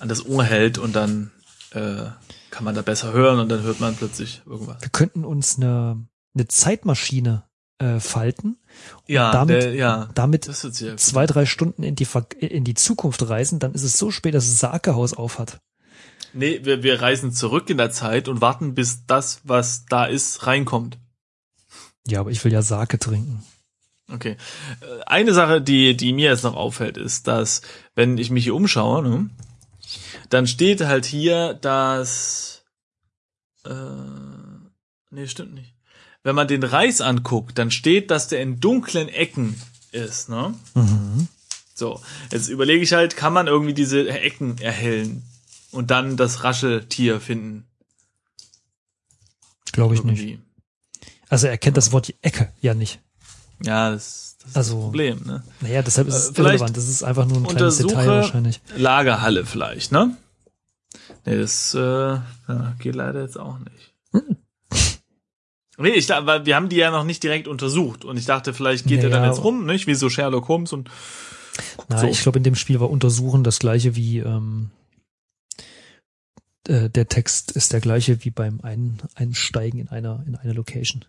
an 0.00 0.08
das 0.08 0.26
Ohr 0.26 0.44
hält 0.44 0.78
und 0.78 0.96
dann 0.96 1.30
äh, 1.70 2.06
kann 2.50 2.64
man 2.64 2.74
da 2.74 2.82
besser 2.82 3.12
hören 3.12 3.38
und 3.38 3.48
dann 3.48 3.62
hört 3.62 3.80
man 3.80 3.94
plötzlich 3.94 4.42
irgendwas. 4.46 4.80
wir 4.82 4.88
könnten 4.88 5.24
uns 5.24 5.56
eine, 5.56 6.04
eine 6.34 6.48
Zeitmaschine 6.48 7.44
äh, 7.78 8.00
falten 8.00 8.58
und 8.96 9.08
Ja, 9.08 9.30
damit, 9.30 9.62
der, 9.62 9.74
ja, 9.74 10.08
damit 10.14 10.44
zwei, 10.44 11.26
drei 11.26 11.46
Stunden 11.46 11.82
in 11.82 11.94
die, 11.94 12.06
in 12.40 12.64
die 12.64 12.74
Zukunft 12.74 13.28
reisen, 13.28 13.58
dann 13.58 13.72
ist 13.74 13.84
es 13.84 13.96
so 13.96 14.10
spät, 14.10 14.34
dass 14.34 14.46
das 14.46 14.58
Sakehaus 14.58 15.14
aufhat. 15.14 15.60
Nee, 16.32 16.60
wir, 16.62 16.82
wir 16.82 17.00
reisen 17.02 17.32
zurück 17.32 17.70
in 17.70 17.78
der 17.78 17.90
Zeit 17.90 18.28
und 18.28 18.40
warten, 18.40 18.74
bis 18.74 19.06
das, 19.06 19.40
was 19.44 19.84
da 19.86 20.04
ist, 20.04 20.46
reinkommt. 20.46 20.98
Ja, 22.06 22.20
aber 22.20 22.30
ich 22.30 22.44
will 22.44 22.52
ja 22.52 22.62
Sake 22.62 22.98
trinken. 22.98 23.44
Okay. 24.12 24.36
Äh, 24.80 25.04
Eine 25.06 25.34
Sache, 25.34 25.60
die, 25.60 25.96
die 25.96 26.12
mir 26.12 26.30
jetzt 26.30 26.44
noch 26.44 26.54
auffällt, 26.54 26.96
ist, 26.96 27.26
dass, 27.26 27.62
wenn 27.94 28.18
ich 28.18 28.30
mich 28.30 28.44
hier 28.44 28.54
umschaue, 28.54 29.02
ne, 29.02 29.30
dann 30.30 30.46
steht 30.46 30.80
halt 30.80 31.04
hier, 31.04 31.54
dass, 31.54 32.62
äh, 33.64 33.70
nee, 35.10 35.26
stimmt 35.26 35.54
nicht. 35.54 35.74
Wenn 36.22 36.34
man 36.34 36.48
den 36.48 36.62
Reis 36.62 37.00
anguckt, 37.00 37.58
dann 37.58 37.70
steht, 37.70 38.10
dass 38.10 38.28
der 38.28 38.40
in 38.40 38.60
dunklen 38.60 39.08
Ecken 39.08 39.60
ist, 39.92 40.28
ne? 40.28 40.54
Mhm. 40.74 41.28
So, 41.74 42.00
jetzt 42.30 42.48
überlege 42.48 42.82
ich 42.82 42.92
halt, 42.92 43.16
kann 43.16 43.32
man 43.32 43.46
irgendwie 43.46 43.74
diese 43.74 44.08
Ecken 44.08 44.58
erhellen 44.58 45.22
und 45.70 45.90
dann 45.90 46.16
das 46.16 46.44
Rascheltier 46.44 47.20
finden? 47.20 47.66
Glaube 49.72 49.94
ich 49.94 50.04
nicht. 50.04 50.20
Irgendwie. 50.20 50.44
Also 51.28 51.46
er 51.46 51.58
kennt 51.58 51.76
das 51.76 51.92
Wort 51.92 52.12
Ecke 52.22 52.52
ja 52.60 52.74
nicht. 52.74 53.00
Ja, 53.62 53.92
das, 53.92 54.29
das 54.42 54.50
ist 54.50 54.56
Also- 54.56 54.74
das 54.76 54.82
Problem, 54.84 55.20
ne? 55.26 55.42
Naja, 55.60 55.82
deshalb 55.82 56.08
ist 56.08 56.14
Äh, 56.14 56.16
es 56.18 56.24
vielleicht 56.28 56.38
irrelevant. 56.38 56.76
Das 56.76 56.88
ist 56.88 57.02
einfach 57.02 57.26
nur 57.26 57.38
ein 57.38 57.44
kleines 57.46 57.78
Detail 57.78 58.06
wahrscheinlich. 58.08 58.60
Lagerhalle 58.76 59.44
vielleicht, 59.46 59.92
ne? 59.92 60.16
Nee, 61.24 61.38
das 61.38 61.74
äh, 61.74 61.78
ja, 61.80 62.74
geht 62.78 62.94
leider 62.94 63.22
jetzt 63.22 63.38
auch 63.38 63.58
nicht. 63.58 63.94
Hm. 64.12 64.36
Nee, 65.78 65.90
ich 65.90 66.08
weil 66.10 66.44
wir 66.44 66.56
haben 66.56 66.68
die 66.68 66.76
ja 66.76 66.90
noch 66.90 67.04
nicht 67.04 67.22
direkt 67.22 67.48
untersucht 67.48 68.04
und 68.04 68.16
ich 68.18 68.26
dachte, 68.26 68.52
vielleicht 68.52 68.86
geht 68.86 69.02
er 69.02 69.08
dann 69.08 69.22
Naja, 69.22 69.32
jetzt 69.32 69.42
rum, 69.44 69.64
nicht? 69.64 69.86
Wie 69.86 69.94
so 69.94 70.10
Sherlock 70.10 70.48
Holmes 70.48 70.72
und 70.74 70.90
Na, 71.88 71.98
So. 71.98 72.06
ich 72.06 72.20
glaube, 72.20 72.38
in 72.38 72.44
dem 72.44 72.54
Spiel 72.54 72.80
war 72.80 72.90
Untersuchen 72.90 73.44
das 73.44 73.58
gleiche 73.60 73.96
wie 73.96 74.18
ähm, 74.18 74.70
äh, 76.68 76.90
der 76.90 77.08
Text 77.08 77.52
ist 77.52 77.72
der 77.72 77.80
gleiche 77.80 78.24
wie 78.24 78.30
beim 78.30 78.60
Ein 78.62 78.98
Einsteigen 79.14 79.80
in 79.80 79.88
einer 79.88 80.22
in 80.26 80.36
eine 80.36 80.52
Location. 80.52 81.04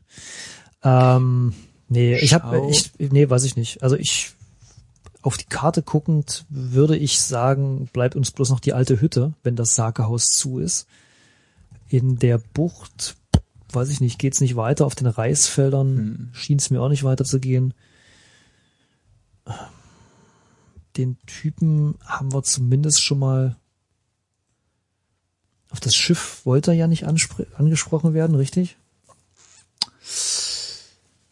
Ähm, 0.83 1.53
nee, 1.91 2.17
ich 2.17 2.33
habe 2.33 2.67
ich 2.69 2.91
nee, 2.99 3.29
weiß 3.29 3.43
ich 3.43 3.55
nicht. 3.55 3.83
Also 3.83 3.95
ich 3.95 4.33
auf 5.21 5.37
die 5.37 5.45
Karte 5.45 5.83
guckend 5.83 6.45
würde 6.49 6.97
ich 6.97 7.21
sagen, 7.21 7.87
bleibt 7.93 8.15
uns 8.15 8.31
bloß 8.31 8.49
noch 8.49 8.59
die 8.59 8.73
alte 8.73 8.99
Hütte, 9.01 9.33
wenn 9.43 9.55
das 9.55 9.75
Sakehaus 9.75 10.31
zu 10.31 10.57
ist. 10.59 10.87
In 11.89 12.17
der 12.17 12.39
Bucht, 12.39 13.17
weiß 13.71 13.89
ich 13.89 14.01
nicht, 14.01 14.17
geht's 14.17 14.41
nicht 14.41 14.55
weiter. 14.55 14.85
Auf 14.85 14.95
den 14.95 15.07
Reisfeldern 15.07 15.97
Hm. 15.97 16.29
schien 16.33 16.57
es 16.57 16.69
mir 16.71 16.81
auch 16.81 16.89
nicht 16.89 17.03
weiter 17.03 17.25
zu 17.25 17.39
gehen. 17.39 17.73
Den 20.97 21.17
Typen 21.25 21.95
haben 22.05 22.33
wir 22.33 22.43
zumindest 22.43 23.03
schon 23.03 23.19
mal 23.19 23.57
auf 25.69 25.79
das 25.79 25.95
Schiff 25.95 26.45
wollte 26.45 26.71
er 26.71 26.77
ja 26.77 26.87
nicht 26.87 27.05
angesprochen 27.05 28.13
werden, 28.13 28.35
richtig? 28.35 28.77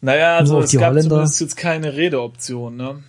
Naja, 0.00 0.36
also 0.36 0.54
Nur 0.54 0.64
es 0.64 0.72
gab 0.72 0.90
Holländer. 0.90 1.08
zumindest 1.10 1.40
jetzt 1.40 1.56
keine 1.56 1.94
Redeoption, 1.94 2.76
ne? 2.76 3.02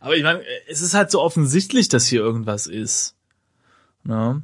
Aber 0.00 0.16
ich 0.16 0.22
meine, 0.22 0.42
es 0.68 0.80
ist 0.82 0.94
halt 0.94 1.10
so 1.10 1.20
offensichtlich, 1.20 1.88
dass 1.88 2.06
hier 2.06 2.20
irgendwas 2.20 2.66
ist. 2.66 3.16
Ne? 4.04 4.42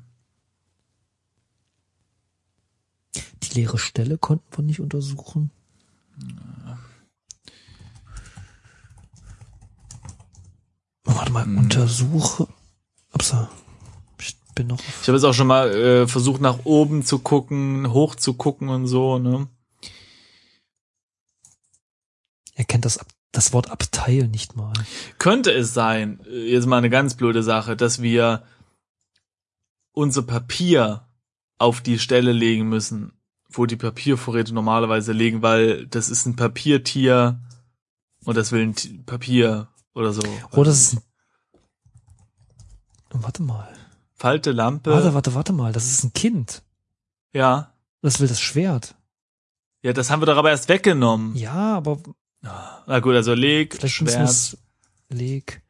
Die 3.15 3.61
leere 3.61 3.79
Stelle 3.79 4.19
konnten 4.19 4.57
wir 4.57 4.65
nicht 4.65 4.81
untersuchen. 4.81 5.51
Oh, 11.07 11.15
warte 11.15 11.33
mal, 11.33 11.45
untersuche. 11.45 12.49
Upsa. 13.13 13.51
Ich 14.21 14.37
bin 14.55 14.69
noch. 14.69 14.79
Ich 14.81 15.09
habe 15.09 15.17
jetzt 15.17 15.25
auch 15.25 15.35
schon 15.35 15.47
mal 15.47 15.71
äh, 15.71 16.07
versucht, 16.09 16.41
nach 16.41 16.65
oben 16.65 17.05
zu 17.05 17.19
gucken, 17.19 17.93
hoch 17.93 18.15
zu 18.15 18.35
gucken 18.35 18.69
und 18.69 18.87
so, 18.87 19.19
ne? 19.19 19.49
Er 22.55 22.65
kennt 22.65 22.85
das, 22.85 22.99
das 23.33 23.53
Wort 23.53 23.71
Abteil 23.71 24.29
nicht 24.29 24.57
mal. 24.57 24.73
Könnte 25.19 25.53
es 25.53 25.75
sein, 25.75 26.21
äh, 26.27 26.53
jetzt 26.53 26.67
mal 26.67 26.79
eine 26.79 26.91
ganz 26.91 27.15
blöde 27.15 27.43
Sache, 27.43 27.77
dass 27.77 28.03
wir 28.03 28.43
unser 29.93 30.23
Papier 30.23 31.07
auf 31.59 31.81
die 31.81 31.99
Stelle 31.99 32.33
legen 32.33 32.69
müssen, 32.69 33.13
wo 33.49 33.67
die 33.67 33.77
Papiervorräte 33.77 34.55
normalerweise 34.55 35.13
liegen, 35.13 35.43
weil 35.43 35.87
das 35.87 36.09
ist 36.09 36.27
ein 36.27 36.37
Papiertier 36.37 37.41
und 38.25 38.37
das 38.37 38.53
will 38.53 38.63
ein 38.63 38.75
T 38.75 39.01
Papier 39.05 39.69
oder 39.95 40.13
so. 40.13 40.23
Oh, 40.53 40.65
das 40.65 40.81
ist 40.81 40.95
ein 40.95 41.03
Warte 43.15 43.43
mal. 43.43 43.69
Falte 44.15 44.53
Lampe. 44.53 44.91
Warte, 44.91 45.15
warte, 45.15 45.35
warte 45.35 45.53
mal. 45.53 45.73
Das 45.73 45.87
ist 45.87 46.05
ein 46.05 46.13
Kind. 46.13 46.63
Ja. 47.33 47.75
Das 48.01 48.21
will 48.21 48.29
das 48.29 48.41
Schwert. 48.41 48.95
Ja, 49.83 49.93
das 49.93 50.11
haben 50.11 50.23
wir 50.23 50.27
doch 50.27 50.37
aber 50.37 50.51
erst 50.51 50.69
weggenommen. 50.69 51.37
Ja, 51.37 51.77
aber 51.77 51.99
Na 52.43 53.01
gut, 53.01 53.15
also 53.15 53.35
leg, 53.35 53.75
vielleicht 53.75 53.95
Schwert, 53.95 54.59
leg 55.09 55.63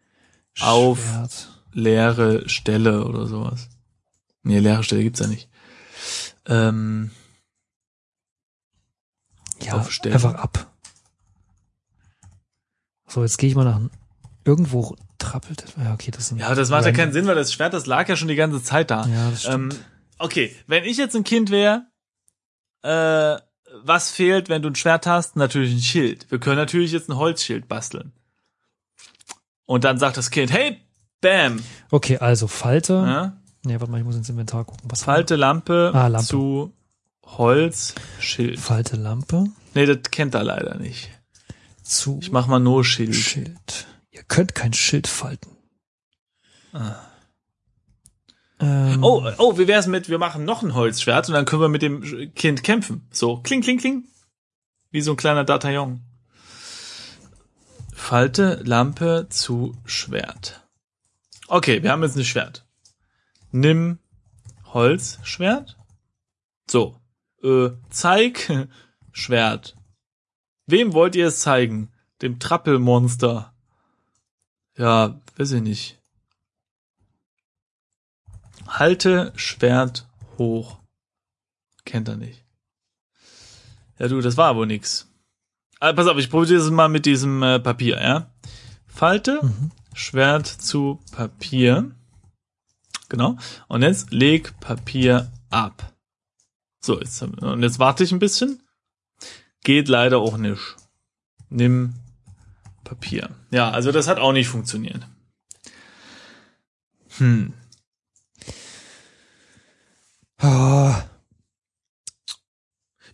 Auf. 0.61 0.99
Schwert. 0.99 1.49
leere 1.73 2.49
Stelle 2.49 3.05
oder 3.05 3.27
sowas. 3.27 3.69
Nee, 4.43 4.59
leere 4.59 4.83
Stelle 4.83 5.03
gibt's 5.03 5.21
ja 5.21 5.27
nicht. 5.27 5.49
Ähm, 6.47 7.11
Ja, 9.63 9.75
aufstellen. 9.75 10.15
einfach 10.15 10.35
ab. 10.35 10.73
So, 13.07 13.23
jetzt 13.23 13.37
gehe 13.39 13.51
ich 13.51 13.55
mal 13.55 13.65
nach 13.65 13.81
irgendwo 14.45 14.97
trappelt. 15.19 15.65
Ja, 15.77 15.93
okay, 15.95 16.11
das 16.11 16.35
ja, 16.37 16.55
das 16.55 16.71
macht 16.71 16.85
ja 16.87 16.93
keinen 16.93 17.13
Sinn, 17.13 17.27
weil 17.27 17.35
das 17.35 17.53
Schwert, 17.53 17.75
das 17.75 17.87
lag 17.87 18.09
ja 18.09 18.17
schon 18.17 18.29
die 18.29 18.35
ganze 18.35 18.63
Zeit 18.63 18.91
da. 18.91 19.07
Ja, 19.07 19.31
das 19.31 19.43
stimmt. 19.43 19.75
Ähm, 19.75 19.81
okay, 20.19 20.57
wenn 20.67 20.85
ich 20.85 20.97
jetzt 20.97 21.15
ein 21.15 21.23
Kind 21.25 21.51
wäre, 21.51 21.87
äh, 22.83 23.39
was 23.85 24.11
fehlt, 24.11 24.49
wenn 24.49 24.63
du 24.63 24.69
ein 24.71 24.75
Schwert 24.75 25.07
hast? 25.07 25.37
Natürlich 25.37 25.73
ein 25.75 25.81
Schild. 25.81 26.31
Wir 26.31 26.39
können 26.39 26.57
natürlich 26.57 26.93
jetzt 26.93 27.09
ein 27.09 27.17
Holzschild 27.17 27.69
basteln. 27.69 28.13
Und 29.67 29.85
dann 29.85 29.99
sagt 29.99 30.17
das 30.17 30.31
Kind, 30.31 30.53
hey, 30.53 30.81
bam, 31.21 31.63
okay, 31.91 32.19
also 32.19 32.47
Falte. 32.47 32.93
ja? 32.95 33.37
Nee, 33.65 33.79
warte 33.81 33.91
mal, 33.93 33.99
ich 33.99 34.05
muss 34.05 34.17
ins 34.17 34.29
Inventar 34.29 34.65
gucken. 34.65 34.91
Was 34.91 35.05
Falte 35.05 35.37
Lampe, 35.37 35.93
Ah, 35.95 36.09
Lampe. 36.09 36.27
zu 36.27 36.73
Holz, 37.25 37.95
Schild. 38.19 38.59
Falte 38.59 38.97
Lampe 38.97 39.47
Nee, 39.75 39.87
das 39.87 39.99
kennt 40.11 40.35
er 40.35 40.43
leider 40.45 40.77
nicht. 40.79 41.09
zu 41.83 42.19
Ich 42.21 42.33
mach 42.33 42.47
mal 42.49 42.59
nur 42.59 42.85
Schild. 42.85 43.15
Schild. 43.15 43.87
Ihr 44.11 44.25
könnt 44.25 44.55
kein 44.55 44.73
Schild 44.73 45.07
falten. 45.07 45.57
Ah. 46.73 46.97
Ähm, 48.63 49.03
Oh, 49.03 49.29
oh, 49.39 49.59
wie 49.59 49.67
wär's 49.67 49.89
mit, 49.89 50.09
wir 50.09 50.19
machen 50.19 50.45
noch 50.45 50.63
ein 50.63 50.75
Holzschwert 50.75 51.29
und 51.29 51.35
dann 51.35 51.45
können 51.45 51.63
wir 51.63 51.69
mit 51.69 51.83
dem 51.83 52.33
Kind 52.35 52.63
kämpfen. 52.63 53.07
So, 53.11 53.39
kling, 53.39 53.61
kling, 53.61 53.79
kling. 53.79 54.05
Wie 54.91 55.01
so 55.01 55.11
ein 55.13 55.17
kleiner 55.17 55.45
D'Artagnan. 55.45 56.01
Falte 57.93 58.63
Lampe 58.65 59.27
zu 59.31 59.77
Schwert. 59.85 60.67
Okay, 61.49 61.83
wir 61.83 61.91
haben 61.91 62.03
jetzt 62.03 62.17
ein 62.17 62.25
Schwert. 62.25 62.65
Nimm 63.51 63.99
Holzschwert. 64.73 65.77
So, 66.71 66.97
äh, 67.43 67.71
zeig 67.91 68.69
Schwert. 69.13 69.77
Wem 70.67 70.95
wollt 70.95 71.17
ihr 71.17 71.27
es 71.27 71.41
zeigen? 71.41 71.91
Dem 72.23 72.39
Trappelmonster. 72.39 73.53
Ja, 74.77 75.21
weiß 75.37 75.53
ich 75.53 75.63
nicht. 75.63 76.02
Halte 78.79 79.33
Schwert 79.37 80.09
hoch. 80.39 80.79
Kennt 81.85 82.09
er 82.09 82.17
nicht. 82.17 82.43
Ja, 83.99 84.09
du, 84.09 84.21
das 84.21 84.37
war 84.37 84.57
wohl 84.57 84.67
nix. 84.67 85.09
Ah, 85.79 85.93
pass 85.93 86.07
auf, 86.07 86.17
ich 86.17 86.31
probiere 86.31 86.61
es 86.61 86.71
mal 86.71 86.89
mit 86.89 87.05
diesem 87.07 87.43
äh, 87.43 87.61
Papier, 87.61 88.01
ja? 88.01 88.31
Falte 88.87 89.41
Mhm. 89.43 89.71
Schwert 89.95 90.47
zu 90.47 91.01
Papier. 91.13 91.91
Genau. 93.11 93.37
Und 93.69 93.83
jetzt 93.83 94.11
leg 94.11 94.59
Papier 94.61 95.31
ab. 95.51 95.93
So, 96.81 96.99
jetzt, 96.99 97.21
und 97.23 97.63
jetzt 97.63 97.79
warte 97.79 98.05
ich 98.05 98.13
ein 98.13 98.19
bisschen. 98.19 98.63
Geht 99.65 99.89
leider 99.89 100.19
auch 100.19 100.39
nicht. 100.39 100.77
Nimm 101.51 101.95
Papier. 102.85 103.29
Ja, 103.51 103.71
also 103.71 103.93
das 103.93 104.09
hat 104.09 104.19
auch 104.19 104.33
nicht 104.33 104.49
funktioniert. 104.49 105.07
Hm. 107.19 107.53
Ah, 110.43 111.05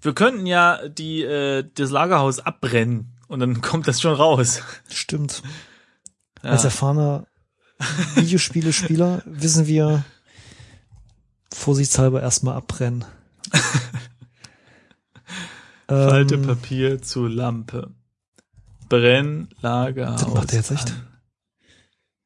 Wir 0.01 0.15
könnten 0.15 0.47
ja 0.47 0.89
die 0.89 1.23
äh, 1.23 1.65
das 1.75 1.91
Lagerhaus 1.91 2.39
abbrennen 2.41 3.17
und 3.29 3.41
dann 3.41 3.61
kommt 3.63 3.87
das 3.89 4.01
schon 4.01 4.15
raus. 4.15 4.63
stimmt. 4.89 5.43
Ja. 6.43 6.51
Als 6.51 6.65
erfahrener 6.65 7.27
Videospiele-Spieler 8.15 9.23
wissen 9.27 9.67
wir, 9.67 10.05
vorsichtshalber 11.53 12.23
erstmal 12.23 12.57
abbrennen. 12.57 13.05
Falte 15.87 16.35
Ähm, 16.35 16.43
Papier 16.47 17.01
zu 17.03 17.27
Lampe. 17.27 17.91
Brenn 18.89 19.49
Lagerhaus. 19.61 20.21
Das 20.23 20.35
macht 20.35 20.53
er 20.53 20.59
jetzt 20.59 20.71
echt? 20.71 20.91
An. 20.91 21.07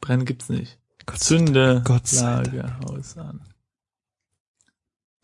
Brennen 0.01 0.25
gibt's 0.25 0.49
nicht. 0.49 0.79
Gott 1.07 1.19
Zünde 1.21 1.83
Gott. 1.85 2.11
Lagerhaus 2.13 3.17
an. 3.17 3.41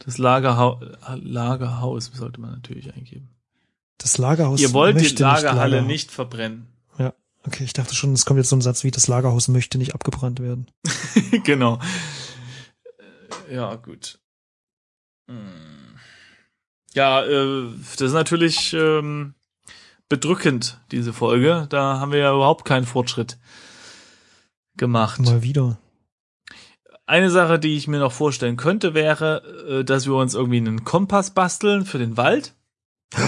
Das 0.00 0.18
Lagerhaus, 0.18 0.82
Lagerhaus 1.16 2.10
sollte 2.14 2.40
man 2.40 2.52
natürlich 2.52 2.94
eingeben. 2.94 3.30
Das 3.98 4.16
Lagerhaus 4.18 4.60
Ihr 4.60 4.72
wollt 4.72 5.00
die 5.00 5.08
Lagerhalle 5.22 5.76
Lager- 5.78 5.86
nicht 5.86 6.10
verbrennen. 6.12 6.68
Ja, 6.98 7.14
okay, 7.44 7.64
ich 7.64 7.72
dachte 7.72 7.94
schon, 7.94 8.12
es 8.12 8.24
kommt 8.24 8.38
jetzt 8.38 8.48
so 8.50 8.56
ein 8.56 8.60
Satz 8.60 8.84
wie, 8.84 8.90
das 8.92 9.08
Lagerhaus 9.08 9.48
möchte 9.48 9.76
nicht 9.78 9.94
abgebrannt 9.94 10.38
werden. 10.40 10.70
genau. 11.44 11.80
Äh, 13.48 13.54
Ja, 13.56 13.74
gut. 13.74 14.20
Hm. 15.28 15.98
Ja, 16.94 17.22
äh, 17.24 17.68
das 17.92 18.00
ist 18.00 18.12
natürlich 18.12 18.72
ähm, 18.72 19.34
bedrückend, 20.08 20.80
diese 20.92 21.12
Folge. 21.12 21.66
Da 21.68 21.98
haben 22.00 22.12
wir 22.12 22.18
ja 22.20 22.32
überhaupt 22.34 22.64
keinen 22.64 22.86
Fortschritt 22.86 23.36
gemacht. 24.76 25.20
Mal 25.20 25.42
wieder. 25.42 25.78
Eine 27.08 27.30
Sache, 27.30 27.58
die 27.58 27.74
ich 27.76 27.88
mir 27.88 28.00
noch 28.00 28.12
vorstellen 28.12 28.56
könnte, 28.58 28.92
wäre, 28.92 29.42
äh, 29.80 29.84
dass 29.84 30.04
wir 30.04 30.14
uns 30.14 30.34
irgendwie 30.34 30.58
einen 30.58 30.84
Kompass 30.84 31.30
basteln 31.30 31.84
für 31.86 31.98
den 31.98 32.16
Wald. 32.16 32.54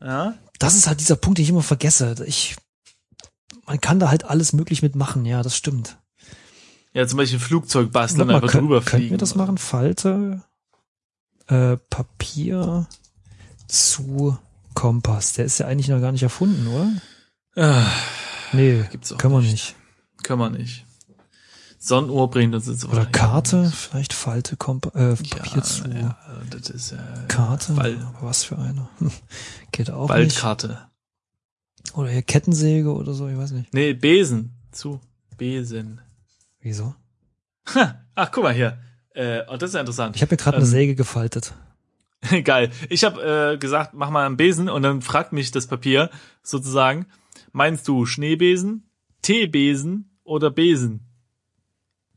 Ja. 0.00 0.34
Das 0.58 0.76
ist 0.76 0.86
halt 0.86 1.00
dieser 1.00 1.16
Punkt, 1.16 1.38
den 1.38 1.44
ich 1.44 1.48
immer 1.48 1.62
vergesse. 1.62 2.14
Ich, 2.26 2.54
man 3.66 3.80
kann 3.80 3.98
da 3.98 4.10
halt 4.10 4.24
alles 4.24 4.52
möglich 4.52 4.82
mitmachen, 4.82 5.24
ja, 5.24 5.42
das 5.42 5.56
stimmt. 5.56 5.96
Ja, 6.92 7.06
zum 7.06 7.16
Beispiel 7.16 7.38
ein 7.38 7.42
Flugzeug 7.42 7.92
basteln 7.92 8.26
mal, 8.28 8.36
einfach 8.36 8.50
könnt, 8.50 8.64
drüber 8.64 8.82
fliegen. 8.82 9.10
wir 9.10 9.18
das 9.18 9.34
machen? 9.34 9.58
Falte, 9.58 10.42
äh, 11.48 11.76
Papier 11.90 12.86
zu 13.68 14.38
Kompass. 14.74 15.32
Der 15.32 15.46
ist 15.46 15.58
ja 15.58 15.66
eigentlich 15.66 15.88
noch 15.88 16.00
gar 16.00 16.12
nicht 16.12 16.22
erfunden, 16.22 16.68
oder? 16.68 16.92
Ah, 17.56 17.86
Nee, 18.52 18.84
Gibt's 18.90 19.12
auch 19.12 19.18
kann 19.18 19.32
man 19.32 19.42
nicht. 19.42 19.52
nicht. 19.52 19.74
kann 20.24 20.38
man 20.38 20.52
nicht. 20.52 20.85
Sonnenuhr 21.78 22.30
bringt 22.30 22.54
uns 22.54 22.66
jetzt 22.66 22.84
Oder. 22.86 23.06
Karte, 23.06 23.70
vielleicht 23.70 24.12
Falte, 24.12 24.56
Kompa 24.56 24.90
äh, 24.98 25.10
Ja, 25.10 25.36
Papier 25.36 25.62
zu 25.62 25.88
ja, 25.88 26.16
das 26.50 26.70
ist 26.70 26.92
äh, 26.92 26.96
Karte. 27.28 27.76
Wald, 27.76 27.98
Aber 28.00 28.28
was 28.28 28.44
für 28.44 28.58
eine? 28.58 28.88
Geht 29.72 29.90
auch 29.90 30.08
Waldkarte. 30.08 30.68
nicht. 30.68 31.96
Oder 31.96 32.10
hier 32.10 32.22
Kettensäge 32.22 32.92
oder 32.92 33.12
so, 33.14 33.28
ich 33.28 33.36
weiß 33.36 33.52
nicht. 33.52 33.72
Nee, 33.72 33.94
Besen. 33.94 34.52
Zu 34.72 35.00
Besen. 35.36 36.00
Wieso? 36.60 36.94
Ha, 37.74 38.00
ach, 38.14 38.30
guck 38.32 38.42
mal 38.44 38.52
hier. 38.54 38.78
Äh, 39.14 39.46
und 39.50 39.62
das 39.62 39.70
ist 39.70 39.74
ja 39.74 39.80
interessant. 39.80 40.16
Ich 40.16 40.22
habe 40.22 40.32
mir 40.32 40.36
gerade 40.36 40.56
eine 40.56 40.64
Ähm, 40.66 40.70
Säge 40.70 40.94
gefaltet. 40.94 41.54
Geil. 42.44 42.70
Ich 42.90 43.04
habe 43.04 43.52
äh, 43.54 43.58
gesagt, 43.58 43.94
mach 43.94 44.10
mal 44.10 44.26
einen 44.26 44.36
Besen 44.36 44.68
und 44.68 44.82
dann 44.82 45.00
fragt 45.02 45.32
mich 45.32 45.50
das 45.52 45.66
Papier 45.66 46.10
sozusagen, 46.42 47.06
meinst 47.52 47.86
du 47.88 48.04
Schneebesen, 48.06 48.90
Teebesen 49.22 50.18
oder 50.24 50.50
Besen? 50.50 51.00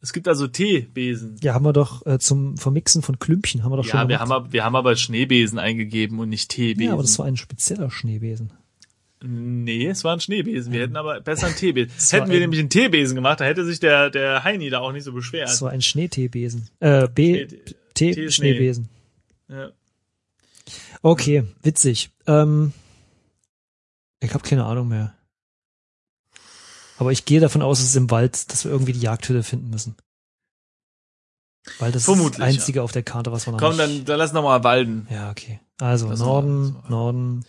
Es 0.01 0.13
gibt 0.13 0.27
also 0.29 0.47
Teebesen. 0.47 1.35
Ja, 1.43 1.53
haben 1.53 1.65
wir 1.65 1.73
doch 1.73 2.05
äh, 2.05 2.19
zum 2.19 2.57
Vermixen 2.57 3.01
von 3.01 3.19
Klümpchen 3.19 3.63
haben 3.63 3.71
wir 3.71 3.77
doch 3.77 3.83
schon 3.83 3.97
Ja, 3.99 4.03
wir 4.07 4.15
gemacht. 4.17 4.21
haben, 4.21 4.31
aber- 4.31 4.53
wir 4.53 4.63
haben 4.63 4.75
aber 4.75 4.95
Schneebesen 4.95 5.59
eingegeben 5.59 6.19
und 6.19 6.29
nicht 6.29 6.49
Teebesen. 6.49 6.87
Ja, 6.87 6.93
aber 6.93 7.01
das 7.01 7.19
war 7.19 7.25
ein 7.25 7.35
spezieller 7.37 7.91
Schneebesen. 7.91 8.51
nee, 9.21 9.87
es 9.87 10.05
war 10.05 10.13
ein 10.13 10.21
Schneebesen. 10.21 10.71
Wir 10.71 10.81
hätten 10.83 10.95
aber 10.95 11.19
besser 11.19 11.47
einen 11.47 11.55
Teebesen. 11.57 11.91
Es 11.97 12.13
Hätten 12.13 12.29
wir 12.29 12.35
ein- 12.35 12.41
nämlich 12.41 12.59
einen 12.61 12.69
Teebesen 12.69 13.15
gemacht, 13.15 13.41
da 13.41 13.45
hätte 13.45 13.65
sich 13.65 13.81
der, 13.81 14.09
der 14.09 14.45
Heini 14.45 14.69
da 14.69 14.79
auch 14.79 14.93
nicht 14.93 15.03
so 15.03 15.11
beschwert. 15.11 15.49
Das 15.49 15.61
war 15.61 15.71
ein 15.71 15.81
Schneeteebesen. 15.81 16.69
Äh, 16.79 17.07
B, 17.13 17.47
Tee- 17.93 18.31
Schneebesen. 18.31 18.87
Ja. 19.49 19.71
Okay, 21.01 21.43
witzig. 21.63 22.09
Ähm, 22.27 22.71
ich 24.21 24.33
habe 24.33 24.43
keine 24.47 24.63
Ahnung 24.65 24.87
mehr. 24.87 25.13
Aber 26.99 27.11
ich 27.13 27.23
gehe 27.23 27.39
davon 27.39 27.61
aus, 27.61 27.79
es 27.79 27.85
ist 27.85 27.95
im 27.95 28.11
Wald, 28.11 28.51
dass 28.51 28.65
wir 28.65 28.71
irgendwie 28.71 28.91
die 28.91 28.99
Jagdhütte 28.99 29.41
finden 29.41 29.69
müssen. 29.69 29.95
Weil 31.79 31.93
das 31.93 32.03
Vermutlich, 32.03 32.31
ist 32.33 32.39
das 32.39 32.47
einzige 32.47 32.83
auf 32.83 32.91
der 32.91 33.03
Karte, 33.03 33.31
was 33.31 33.47
wir 33.47 33.51
noch 33.53 33.59
Komm, 33.59 33.77
dann, 33.77 34.03
dann 34.03 34.17
lass 34.17 34.33
noch 34.33 34.43
mal 34.43 34.63
walden. 34.65 35.07
Ja, 35.09 35.29
okay. 35.31 35.61
Also 35.79 36.09
Lass 36.09 36.19
Norden, 36.19 36.59
mal, 36.59 36.73
lass 36.75 36.83
mal. 36.83 36.89
Norden, 36.89 37.45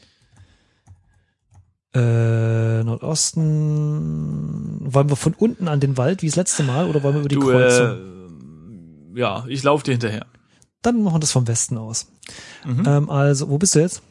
äh, 1.94 2.84
Nordosten. 2.84 4.78
Wollen 4.94 5.08
wir 5.08 5.16
von 5.16 5.34
unten 5.34 5.66
an 5.66 5.80
den 5.80 5.96
Wald 5.96 6.22
wie 6.22 6.26
das 6.26 6.36
letzte 6.36 6.62
Mal 6.62 6.88
oder 6.88 7.02
wollen 7.02 7.14
wir 7.14 7.20
über 7.20 7.28
die 7.28 7.34
Du, 7.34 7.48
Kreuzung? 7.50 9.16
äh, 9.16 9.18
ja, 9.20 9.44
ich 9.48 9.64
laufe 9.64 9.82
dir 9.84 9.92
hinterher. 9.92 10.26
Dann 10.82 11.02
machen 11.02 11.16
wir 11.16 11.20
das 11.20 11.32
vom 11.32 11.48
Westen 11.48 11.76
aus. 11.76 12.06
Mhm. 12.64 12.84
Ähm, 12.86 13.10
also, 13.10 13.48
wo 13.50 13.58
bist 13.58 13.74
du 13.74 13.80
jetzt? 13.80 14.02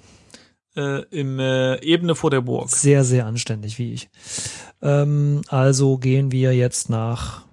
Äh, 0.79 1.01
Im 1.11 1.39
äh, 1.39 1.81
Ebene 1.83 2.15
vor 2.15 2.31
der 2.31 2.41
Burg. 2.41 2.69
Sehr, 2.69 3.03
sehr 3.03 3.25
anständig, 3.25 3.77
wie 3.79 3.93
ich. 3.93 4.09
Ähm, 4.81 5.41
also 5.49 5.97
gehen 5.97 6.31
wir 6.31 6.53
jetzt 6.55 6.89
nach 6.89 7.45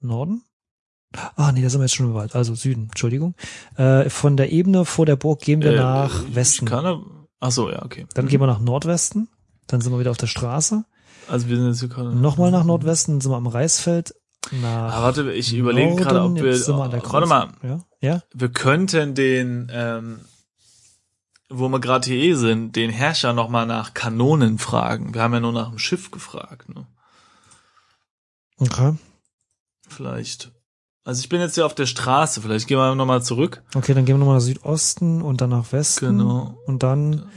Norden. 0.00 0.42
Ah, 1.36 1.52
nee, 1.52 1.62
da 1.62 1.70
sind 1.70 1.80
wir 1.80 1.84
jetzt 1.84 1.94
schon 1.94 2.06
im 2.06 2.14
Wald. 2.14 2.34
Also 2.34 2.54
Süden, 2.54 2.88
Entschuldigung. 2.90 3.34
Äh, 3.76 4.10
von 4.10 4.36
der 4.36 4.52
Ebene 4.52 4.84
vor 4.84 5.06
der 5.06 5.16
Burg 5.16 5.40
gehen 5.40 5.62
wir 5.62 5.72
Äh, 5.72 5.76
nach 5.76 6.24
Westen. 6.34 6.66
Kann, 6.66 7.02
ach 7.40 7.50
so, 7.50 7.70
ja, 7.70 7.82
okay. 7.84 8.06
Dann 8.14 8.26
gehen 8.28 8.40
wir 8.40 8.46
nach 8.46 8.60
Nordwesten. 8.60 9.28
Dann 9.68 9.80
sind 9.80 9.92
wir 9.92 10.00
wieder 10.00 10.10
auf 10.10 10.16
der 10.18 10.26
Straße. 10.26 10.84
Also 11.28 11.48
wir 11.48 11.56
sind 11.56 11.68
jetzt 11.68 11.80
hier 11.80 11.88
gerade. 11.88 12.14
Nochmal 12.14 12.50
nach 12.50 12.64
Nordwesten, 12.64 13.14
dann 13.14 13.20
sind 13.20 13.30
wir 13.32 13.36
am 13.36 13.46
Reisfeld. 13.46 14.14
Nach 14.62 14.94
Ah, 14.94 15.02
warte, 15.02 15.30
ich 15.32 15.54
überlege 15.54 15.94
gerade, 15.96 16.22
ob 16.22 16.34
wir. 16.36 16.44
wir 16.44 16.74
an 16.74 16.90
der 16.90 17.02
warte 17.04 17.26
mal. 17.26 17.48
Ja, 17.62 17.80
ja. 18.00 18.22
wir 18.32 18.48
könnten 18.48 19.14
den, 19.14 19.70
ähm, 19.72 20.20
wo 21.48 21.68
wir 21.68 21.80
gerade 21.80 22.06
hier 22.08 22.18
eh 22.22 22.34
sind, 22.34 22.76
den 22.76 22.90
Herrscher 22.90 23.32
noch 23.32 23.48
mal 23.48 23.66
nach 23.66 23.94
Kanonen 23.94 24.58
fragen. 24.58 25.14
Wir 25.14 25.22
haben 25.22 25.34
ja 25.34 25.40
nur 25.40 25.52
nach 25.52 25.70
dem 25.70 25.78
Schiff 25.78 26.10
gefragt. 26.10 26.68
Ne? 26.68 26.86
Okay. 28.58 28.94
Vielleicht. 29.88 30.52
Also 31.04 31.20
ich 31.20 31.28
bin 31.30 31.40
jetzt 31.40 31.54
hier 31.54 31.64
auf 31.64 31.74
der 31.74 31.86
Straße. 31.86 32.42
Vielleicht 32.42 32.66
gehen 32.66 32.76
wir 32.76 32.94
noch 32.94 33.06
mal 33.06 33.22
zurück. 33.22 33.62
Okay, 33.74 33.94
dann 33.94 34.04
gehen 34.04 34.16
wir 34.16 34.18
nochmal 34.18 34.36
nach 34.36 34.42
Südosten 34.42 35.22
und 35.22 35.40
dann 35.40 35.50
nach 35.50 35.72
Westen. 35.72 36.18
Genau. 36.18 36.58
Und 36.66 36.82
dann 36.82 37.30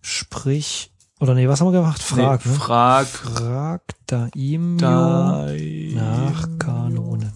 sprich, 0.00 0.92
oder 1.18 1.34
nee, 1.34 1.48
was 1.48 1.60
haben 1.60 1.68
wir 1.68 1.80
gemacht? 1.80 2.00
Frag, 2.00 2.46
nee, 2.46 2.52
ne? 2.52 2.58
Frag. 2.58 3.06
Frag 3.08 3.82
Daimyo 4.06 4.76
Da. 4.78 5.46
nach 5.94 6.48
Kanonen. 6.60 7.32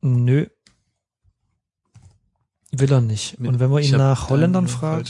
Nö. 0.00 0.46
Will 2.70 2.92
er 2.92 3.00
nicht. 3.00 3.38
Und 3.38 3.60
wenn 3.60 3.70
wir 3.70 3.80
ihn 3.80 3.96
nach 3.96 4.28
Holländern 4.28 4.68
fragen. 4.68 5.04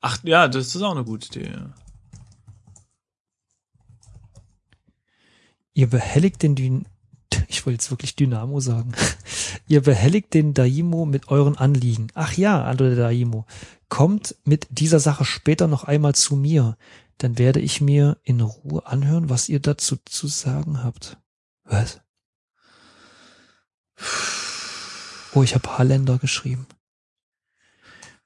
Ach 0.00 0.18
ja, 0.22 0.48
das 0.48 0.74
ist 0.74 0.82
auch 0.82 0.92
eine 0.92 1.04
gute 1.04 1.40
Idee. 1.40 1.50
ihr 5.74 5.90
behelligt 5.90 6.42
den 6.42 6.54
Dyn 6.54 6.86
ich 7.48 7.66
wollte 7.66 7.74
jetzt 7.74 7.90
wirklich 7.90 8.14
Dynamo 8.14 8.60
sagen. 8.60 8.92
ihr 9.66 9.82
behelligt 9.82 10.34
den 10.34 10.54
Daimo 10.54 11.04
mit 11.04 11.28
euren 11.28 11.56
Anliegen. 11.58 12.08
Ach 12.14 12.32
ja, 12.34 12.64
andere 12.64 12.94
Daimo. 12.94 13.44
Kommt 13.88 14.36
mit 14.44 14.68
dieser 14.70 15.00
Sache 15.00 15.24
später 15.24 15.66
noch 15.66 15.82
einmal 15.84 16.14
zu 16.14 16.36
mir. 16.36 16.76
Dann 17.18 17.38
werde 17.38 17.60
ich 17.60 17.80
mir 17.80 18.18
in 18.22 18.40
Ruhe 18.40 18.86
anhören, 18.86 19.30
was 19.30 19.48
ihr 19.48 19.58
dazu 19.58 19.96
zu 20.04 20.28
sagen 20.28 20.84
habt. 20.84 21.18
Was? 21.64 22.00
Oh, 25.34 25.42
ich 25.42 25.54
habe 25.54 25.78
Halländer 25.78 26.18
geschrieben. 26.18 26.66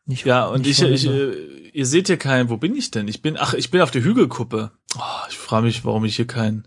Nicht, 0.04 0.24
Ja, 0.24 0.46
und 0.46 0.66
ich, 0.66 0.82
ich, 0.82 1.06
Holländer. 1.06 1.36
äh, 1.36 1.68
ihr 1.72 1.86
seht 1.86 2.06
hier 2.06 2.16
keinen, 2.16 2.48
wo 2.50 2.56
bin 2.56 2.74
ich 2.76 2.90
denn? 2.90 3.08
Ich 3.08 3.22
bin, 3.22 3.36
ach, 3.38 3.54
ich 3.54 3.70
bin 3.70 3.80
auf 3.80 3.90
der 3.90 4.02
Hügelkuppe. 4.04 4.70
Oh, 4.96 5.00
ich 5.28 5.36
frage 5.38 5.66
mich, 5.66 5.84
warum 5.84 6.04
ich 6.04 6.16
hier 6.16 6.26
kein, 6.26 6.66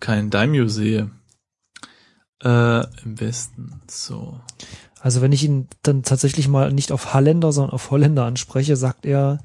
kein 0.00 0.30
Daimyo 0.30 0.68
sehe. 0.68 1.10
Äh, 2.42 2.80
im 3.04 3.18
Westen, 3.20 3.80
so. 3.88 4.40
Also 5.00 5.22
wenn 5.22 5.32
ich 5.32 5.44
ihn 5.44 5.68
dann 5.82 6.02
tatsächlich 6.02 6.48
mal 6.48 6.72
nicht 6.72 6.92
auf 6.92 7.14
Halländer, 7.14 7.52
sondern 7.52 7.72
auf 7.74 7.90
Holländer 7.90 8.24
anspreche, 8.24 8.76
sagt 8.76 9.06
er, 9.06 9.38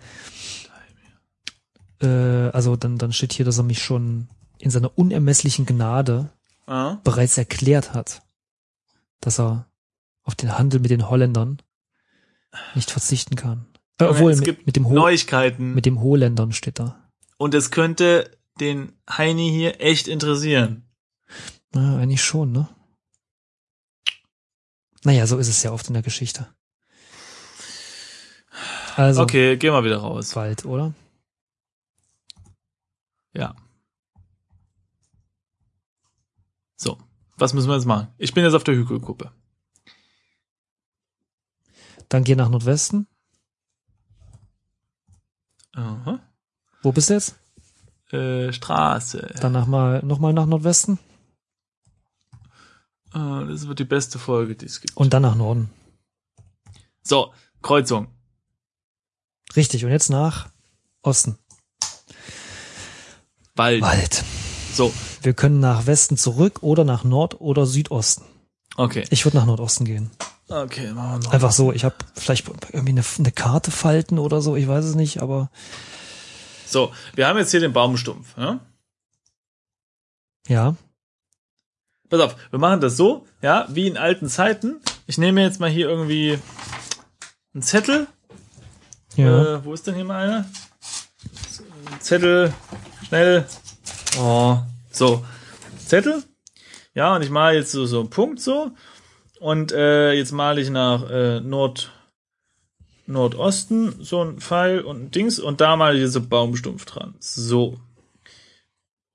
äh, 2.02 2.08
also 2.08 2.76
dann, 2.76 2.98
dann 2.98 3.14
steht 3.14 3.34
hier, 3.34 3.46
dass 3.46 3.58
er 3.58 3.64
mich 3.64 3.82
schon 3.82 4.28
in 4.58 4.70
seiner 4.72 4.98
unermesslichen 4.98 5.66
Gnade 5.66 6.30
Ah, 6.68 6.98
bereits 7.04 7.38
erklärt 7.38 7.94
hat, 7.94 8.22
dass 9.20 9.40
er 9.40 9.68
auf 10.32 10.36
den 10.36 10.58
Handel 10.58 10.80
mit 10.80 10.90
den 10.92 11.10
Holländern 11.10 11.62
nicht 12.74 12.90
verzichten 12.90 13.36
kann. 13.36 13.66
Äh, 14.00 14.06
obwohl, 14.06 14.32
es 14.32 14.38
mit, 14.40 14.46
gibt 14.46 14.66
mit 14.66 14.78
dem 14.78 14.88
Ho 14.88 14.94
Neuigkeiten. 14.94 15.74
mit 15.74 15.86
dem 15.86 16.00
Holländern 16.02 16.54
steht 16.54 16.80
da. 16.80 17.10
und 17.38 17.54
es 17.54 17.70
könnte 17.70 18.32
den 18.62 18.94
Heini 19.10 19.50
hier 19.52 19.82
echt 19.82 20.08
interessieren. 20.08 20.90
Na, 21.74 21.98
eigentlich 22.00 22.24
schon, 22.24 22.52
ne? 22.54 22.70
Naja, 25.04 25.28
so 25.28 25.38
ist 25.38 25.50
es 25.50 25.64
ja 25.64 25.72
oft 25.74 25.88
in 25.88 25.94
der 25.96 26.04
Geschichte. 26.04 26.48
Also, 28.96 29.24
Okay, 29.24 29.58
geh 29.58 29.70
mal 29.72 29.84
wieder 29.84 29.98
raus. 29.98 30.36
Wald, 30.36 30.64
oder? 30.66 30.94
Ja. 33.34 33.56
So, 36.78 36.98
was 37.38 37.54
müssen 37.54 37.70
wir 37.70 37.76
jetzt 37.76 37.86
machen? 37.86 38.08
Ich 38.18 38.34
bin 38.34 38.44
jetzt 38.44 38.54
auf 38.54 38.64
der 38.64 38.76
Hügelkuppe. 38.76 39.32
Dann 42.12 42.26
geh 42.26 42.36
nach 42.36 42.50
Nordwesten. 42.50 43.08
Aha. 45.74 46.20
Wo 46.84 46.92
bist 46.92 47.10
du 47.10 47.14
jetzt? 47.14 47.36
Äh, 48.12 48.52
Straße. 48.52 49.34
Danach 49.40 49.66
mal 49.66 50.04
nochmal 50.04 50.34
nach 50.34 50.46
Nordwesten 50.46 51.00
Ah, 53.14 53.44
das 53.44 53.68
wird 53.68 53.80
die 53.80 53.84
beste 53.86 54.20
Folge, 54.20 54.56
die 54.56 54.66
es 54.66 54.80
gibt. 54.82 54.96
und 54.98 55.14
dann 55.14 55.22
nach 55.22 55.36
Norden. 55.36 55.70
So, 57.04 57.34
Kreuzung. 57.62 58.08
Richtig, 59.56 59.84
und 59.86 59.92
jetzt 59.92 60.10
nach 60.10 60.50
Osten. 61.02 61.38
Wald. 63.56 63.82
Wald. 63.82 64.24
So, 64.74 64.94
Wir 65.22 65.34
können 65.34 65.60
nach 65.60 65.86
Westen 65.88 66.16
zurück 66.18 66.64
oder 66.64 66.84
nach 66.86 67.04
Nord- 67.04 67.40
oder 67.42 67.66
Südosten. 67.66 68.24
okay. 68.78 69.06
Ich 69.10 69.26
würde 69.26 69.38
nach 69.38 69.46
Nordosten 69.46 69.84
gehen. 69.86 70.10
Okay, 70.52 70.92
machen 70.92 71.12
wir 71.12 71.28
noch. 71.28 71.34
Einfach 71.34 71.54
so, 71.54 71.72
ich 71.72 71.86
habe 71.86 71.96
vielleicht 72.14 72.46
irgendwie 72.74 72.90
eine, 72.90 73.04
eine 73.20 73.32
Karte 73.32 73.72
falten 73.72 74.20
oder 74.20 74.42
so, 74.42 74.58
ich 74.58 74.68
weiß 74.68 74.84
es 74.84 74.96
nicht, 74.96 75.22
aber 75.22 75.50
So, 76.68 76.92
wir 77.16 77.28
haben 77.28 77.38
jetzt 77.38 77.52
hier 77.52 77.62
den 77.62 77.72
Baumstumpf. 77.72 78.38
Ja? 78.38 78.60
ja. 80.48 80.76
Pass 82.10 82.20
auf, 82.20 82.36
wir 82.50 82.60
machen 82.60 82.82
das 82.82 82.98
so, 82.98 83.26
ja, 83.42 83.66
wie 83.70 83.88
in 83.88 83.96
alten 83.96 84.28
Zeiten. 84.28 84.82
Ich 85.08 85.18
nehme 85.18 85.42
jetzt 85.42 85.62
mal 85.62 85.70
hier 85.70 85.88
irgendwie 85.88 86.38
einen 87.54 87.64
Zettel. 87.64 88.08
Ja. 89.16 89.56
Äh, 89.56 89.66
wo 89.66 89.74
ist 89.74 89.88
denn 89.88 89.96
hier 89.96 90.04
mal 90.04 90.28
einer? 90.28 90.46
Zettel, 92.00 92.54
schnell. 93.08 93.46
Oh, 94.20 94.58
so. 94.92 95.26
Zettel. 95.86 96.24
Ja, 96.94 97.16
und 97.16 97.22
ich 97.22 97.30
male 97.30 97.58
jetzt 97.58 97.72
so, 97.72 97.86
so 97.86 98.02
einen 98.02 98.10
Punkt 98.10 98.42
so. 98.42 98.72
Und 99.42 99.72
äh, 99.72 100.14
jetzt 100.14 100.32
male 100.34 100.62
ich 100.62 100.70
nach 100.70 101.10
äh, 101.10 101.40
Nord, 101.42 101.92
Nordosten 103.08 103.96
so 104.04 104.24
ein 104.24 104.40
Pfeil 104.40 104.82
und 104.82 105.02
ein 105.06 105.12
Dings. 105.12 105.40
Und 105.40 105.62
da 105.62 105.76
male 105.76 105.96
ich 105.98 106.04
jetzt 106.04 106.14
so 106.14 106.20
einen 106.20 106.30
Baumstumpf 106.30 106.86
dran. 106.86 107.16
So. 107.20 107.80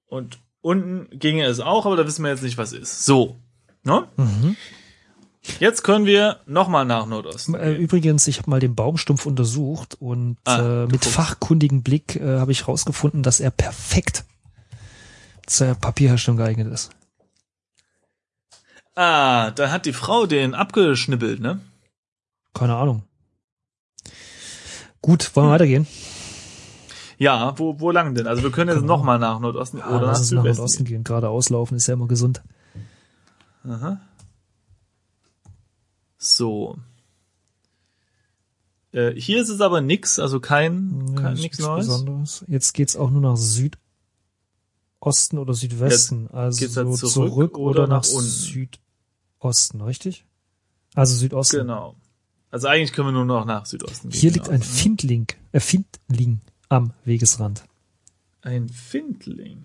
Und 0.09 0.41
unten 0.63 1.07
ginge 1.17 1.45
es 1.45 1.61
auch, 1.61 1.87
aber 1.87 1.95
da 1.95 2.05
wissen 2.07 2.25
wir 2.25 2.33
jetzt 2.33 2.43
nicht, 2.43 2.59
was 2.59 2.73
ist. 2.73 3.05
So. 3.05 3.37
Ne? 3.85 4.09
Mhm. 4.17 4.57
Jetzt 5.61 5.85
können 5.85 6.07
wir 6.07 6.41
nochmal 6.47 6.85
nach 6.85 7.07
Nordosten. 7.07 7.55
Äh, 7.55 7.75
Übrigens, 7.75 8.27
ich 8.27 8.39
habe 8.39 8.51
mal 8.51 8.59
den 8.59 8.75
Baumstumpf 8.75 9.27
untersucht 9.27 9.97
und 10.01 10.39
Ah, 10.45 10.59
äh, 10.59 10.83
mit 10.87 11.03
guckst. 11.03 11.11
fachkundigem 11.11 11.85
Blick 11.85 12.17
äh, 12.17 12.41
habe 12.41 12.51
ich 12.51 12.67
rausgefunden, 12.67 13.23
dass 13.23 13.39
er 13.39 13.53
perfekt 13.53 14.25
zur 15.47 15.77
Papierherstellung 15.77 16.39
geeignet 16.39 16.73
ist. 16.73 16.91
Ah, 18.97 19.51
da 19.53 19.71
hat 19.71 19.85
die 19.87 19.93
Frau 19.93 20.27
den 20.27 20.55
abgeschnippelt, 20.55 21.39
ne? 21.41 21.61
Keine 22.55 22.75
Ahnung. 22.77 23.03
Gut, 25.03 25.31
wollen 25.37 25.49
wir 25.49 25.53
weitergehen? 25.53 25.87
Ja, 27.19 27.59
wo, 27.59 27.79
wo 27.79 27.91
lang 27.91 28.15
denn? 28.15 28.27
Also 28.27 28.43
wir 28.43 28.51
können 28.51 28.71
jetzt 28.71 28.81
Genau. 28.81 28.97
nochmal 28.97 29.19
nach 29.19 29.39
Nordosten 29.39 29.79
Ja, 29.79 29.89
oder 29.97 30.07
nach 30.09 30.19
nach. 30.19 30.31
Nordosten 30.33 30.85
gehen. 30.85 31.05
Geradeaus 31.05 31.49
laufen 31.51 31.77
ist 31.77 31.87
ja 31.87 31.95
immer 31.95 32.09
gesund. 32.09 32.43
Aha. 33.65 34.01
So. 36.19 36.79
Äh, 38.93 39.13
hier 39.13 39.41
ist 39.43 39.49
es 39.51 39.61
aber 39.61 39.81
nix, 39.83 40.19
also 40.19 40.41
kein, 40.41 41.05
Ja, 41.17 41.21
kein 41.23 41.35
ist 41.35 41.41
nichts 41.43 41.59
Neues. 41.59 41.87
Besonderes. 41.87 42.45
Jetzt 42.49 42.73
geht's 42.73 42.97
auch 42.97 43.11
nur 43.11 43.21
nach 43.21 43.37
Südosten 43.37 43.79
oder 45.39 45.53
Südwesten. 45.55 46.29
also 46.33 46.59
geht's 46.59 46.77
halt 46.77 46.95
zurück, 46.97 47.13
zurück 47.13 47.59
oder, 47.59 47.83
oder 47.83 47.87
nach, 47.89 48.03
nach 48.05 48.11
unten. 48.13 48.29
Südosten, 49.41 49.81
richtig? 49.81 50.25
Also 50.95 51.15
Südosten. 51.15 51.59
Genau. 51.59 51.97
Also 52.51 52.69
eigentlich 52.69 52.93
können 52.93 53.09
wir 53.09 53.13
nur 53.13 53.25
noch 53.25 53.45
nach 53.45 53.67
Südosten 53.67 54.09
gehen. 54.09 54.21
Hier 54.21 54.31
liegt 54.33 54.47
genau. 54.47 54.57
ein 54.57 54.63
Findling, 54.63 55.27
äh, 55.53 55.61
Findling 55.61 56.41
am 56.69 56.93
Wegesrand. 57.05 57.65
Ein 58.43 58.69
Findling. 58.69 59.65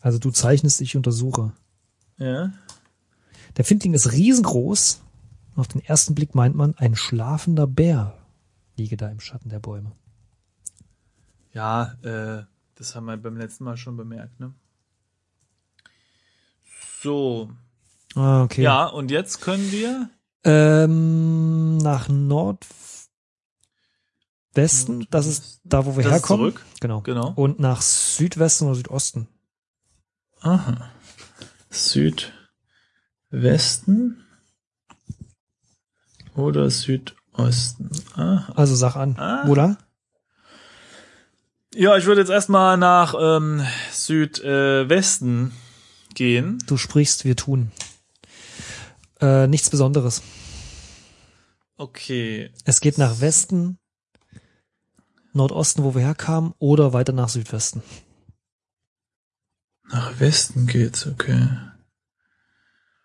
Also 0.00 0.18
du 0.18 0.30
zeichnest, 0.30 0.80
ich 0.80 0.96
untersuche. 0.96 1.52
Ja. 2.18 2.52
Der 3.56 3.64
Findling 3.64 3.94
ist 3.94 4.12
riesengroß. 4.12 5.00
Und 5.54 5.60
auf 5.60 5.68
den 5.68 5.84
ersten 5.84 6.14
Blick 6.14 6.34
meint 6.34 6.56
man, 6.56 6.74
ein 6.78 6.96
schlafender 6.96 7.66
Bär 7.66 8.18
liege 8.76 8.96
da 8.96 9.08
im 9.08 9.20
Schatten 9.20 9.50
der 9.50 9.60
Bäume. 9.60 9.92
Ja, 11.52 11.94
äh, 12.02 12.44
das 12.74 12.94
haben 12.96 13.04
wir 13.04 13.16
beim 13.16 13.36
letzten 13.36 13.64
Mal 13.64 13.76
schon 13.76 13.96
bemerkt, 13.96 14.40
ne? 14.40 14.52
So. 17.00 17.50
Ah, 18.14 18.42
okay. 18.44 18.62
Ja, 18.62 18.86
und 18.86 19.10
jetzt 19.10 19.40
können 19.40 19.70
wir 19.72 20.08
Ähm, 20.46 21.78
nach 21.78 22.08
Nordwesten, 22.08 22.68
das 25.10 25.26
ist 25.26 25.60
da, 25.64 25.86
wo 25.86 25.96
wir 25.96 26.02
Das 26.04 26.12
herkommen. 26.12 26.52
zurück. 26.52 26.64
Genau. 26.80 27.00
Genau. 27.00 27.32
Und 27.34 27.58
nach 27.60 27.80
Südwesten 27.82 28.66
oder 28.66 28.74
Südosten. 28.76 29.26
Aha. 30.40 30.90
Südwesten 33.30 34.22
oder 36.36 36.68
Südosten. 36.70 37.90
Aha. 38.14 38.52
Also 38.54 38.74
sag 38.74 38.96
an. 38.96 39.16
Ah. 39.18 39.42
Wo 39.46 39.54
lang? 39.54 39.76
Ja, 41.74 41.96
ich 41.96 42.04
würde 42.04 42.20
jetzt 42.20 42.30
erstmal 42.30 42.76
nach 42.76 43.14
ähm, 43.18 43.62
Südwesten 43.92 45.52
gehen. 46.14 46.58
Du 46.66 46.76
sprichst, 46.76 47.24
wir 47.24 47.34
tun. 47.34 47.72
Äh, 49.20 49.46
nichts 49.46 49.70
Besonderes. 49.70 50.22
Okay. 51.76 52.50
Es 52.64 52.80
geht 52.80 52.98
nach 52.98 53.20
Westen, 53.20 53.78
Nordosten, 55.32 55.82
wo 55.82 55.94
wir 55.94 56.02
herkamen, 56.02 56.54
oder 56.58 56.92
weiter 56.92 57.12
nach 57.12 57.28
Südwesten. 57.28 57.82
Nach 59.90 60.18
Westen 60.18 60.66
geht's, 60.66 61.06
okay. 61.06 61.48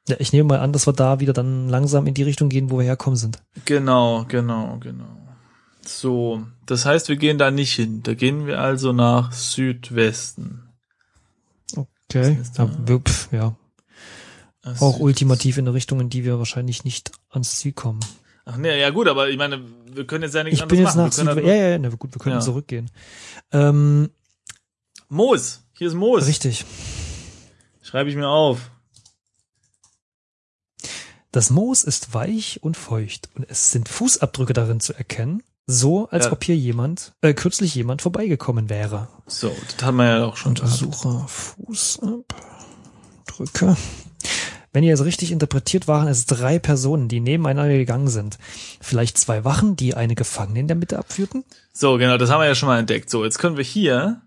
Ja, 0.08 0.15
ich 0.19 0.34
nehme 0.34 0.50
mal 0.50 0.60
an, 0.60 0.74
dass 0.74 0.88
wir 0.88 0.93
da 0.93 1.19
wieder 1.19 1.34
dann 1.34 1.69
langsam 1.69 2.08
in 2.08 2.13
die 2.13 2.24
Richtung 2.24 2.50
gehen, 2.50 2.72
wo 2.72 2.80
wir 2.80 2.86
herkommen 2.86 3.17
sind. 3.17 3.43
Genau, 3.65 4.26
genau, 4.28 4.78
genau. 4.80 5.17
So, 5.86 6.45
das 6.65 6.86
heißt, 6.86 7.10
wir 7.10 7.15
gehen 7.15 7.38
da 7.38 7.52
nicht 7.52 7.74
hin. 7.74 8.02
Da 8.04 8.13
gehen 8.13 8.45
wir 8.48 8.60
also 8.60 8.93
nach 8.93 9.32
Südwesten. 9.32 10.69
Okay. 11.76 12.39
Ja, 12.58 12.67
pf, 13.00 13.32
ja. 13.32 13.56
Ach, 14.77 14.82
Auch 14.82 14.99
ultimativ 14.99 15.58
in 15.58 15.67
eine 15.67 15.73
Richtung, 15.75 15.99
in 15.99 16.10
die 16.10 16.23
wir 16.25 16.39
wahrscheinlich 16.39 16.84
nicht 16.84 17.12
ans 17.29 17.58
Ziel 17.58 17.73
kommen. 17.73 17.99
Ach 18.45 18.58
nee, 18.58 18.79
ja 18.79 18.89
gut, 18.89 19.08
aber 19.08 19.29
ich 19.29 19.38
meine, 19.38 19.62
wir 19.93 20.05
können 20.08 20.23
jetzt 20.23 20.34
ja 20.36 20.43
nichts 20.43 20.60
Ich 20.60 20.67
bin 20.67 20.79
jetzt 20.79 20.95
nach 20.95 21.05
machen. 21.05 21.05
Wir 21.05 21.12
Südwesten. 21.12 21.36
können 21.36 21.47
Ja, 21.47 21.53
halt 21.53 21.62
ja, 21.63 21.69
ja, 21.71 21.77
na 21.79 21.89
gut, 21.89 22.13
wir 22.15 22.19
können 22.19 22.36
Ja. 22.38 22.41
zurückgehen. 22.41 22.89
Ähm, 23.51 24.10
Moos, 25.08 25.62
hier 25.73 25.88
ist 25.88 25.93
Moos. 25.93 26.25
richtig. 26.25 26.65
Schreibe 27.82 28.10
ich 28.10 28.15
mir 28.15 28.27
auf. 28.27 28.71
Das 31.32 31.51
Moos 31.51 31.84
ist 31.84 32.13
weich 32.15 32.63
und 32.63 32.75
feucht 32.75 33.29
und 33.36 33.45
es 33.49 33.71
sind 33.71 33.88
Fußabdrücke 33.88 34.53
darin 34.53 34.79
zu 34.79 34.93
erkennen, 34.93 35.43
so 35.67 36.10
als 36.10 36.25
Ja. 36.25 36.32
ob 36.32 36.43
hier 36.43 36.58
jemand, 36.58 37.13
äh, 37.21 37.36
kürzlich 37.36 37.75
jemand 37.75 38.01
vorbeigekommen 38.01 38.67
wäre. 38.69 39.10
So, 39.27 39.55
das 39.77 39.86
haben 39.86 39.97
wir 39.97 40.05
ja 40.05 40.25
auch 40.25 40.38
schon. 40.38 40.49
Untersucher 40.51 41.27
Fußabdrücke. 41.27 43.77
Wenn 44.71 44.84
ihr 44.84 44.93
es 44.93 45.03
richtig 45.03 45.32
interpretiert, 45.32 45.88
waren 45.88 46.08
es 46.08 46.25
drei 46.27 46.60
Personen, 46.60 47.08
die 47.08 47.19
nebeneinander 47.19 47.73
gegangen 47.75 48.08
sind. 48.08 48.38
Vielleicht 48.79 49.17
zwei 49.17 49.43
Wachen, 49.43 49.75
die 49.75 49.95
eine 49.95 50.13
Gefangene 50.15 50.60
in 50.60 50.67
der 50.67 50.75
Mitte 50.77 50.99
abführten. 50.99 51.43
So, 51.73 51.97
genau, 51.97 52.17
das 52.17 52.29
haben 52.29 52.39
wir 52.41 52.45
ja 52.47 52.53
schon 52.55 52.67
mal 52.69 52.77
entdeckt. 52.79 53.10
So, 53.10 53.23
jetzt 53.23 53.39
können 53.39 53.58
wir 53.58 53.63
hier, 53.63 54.21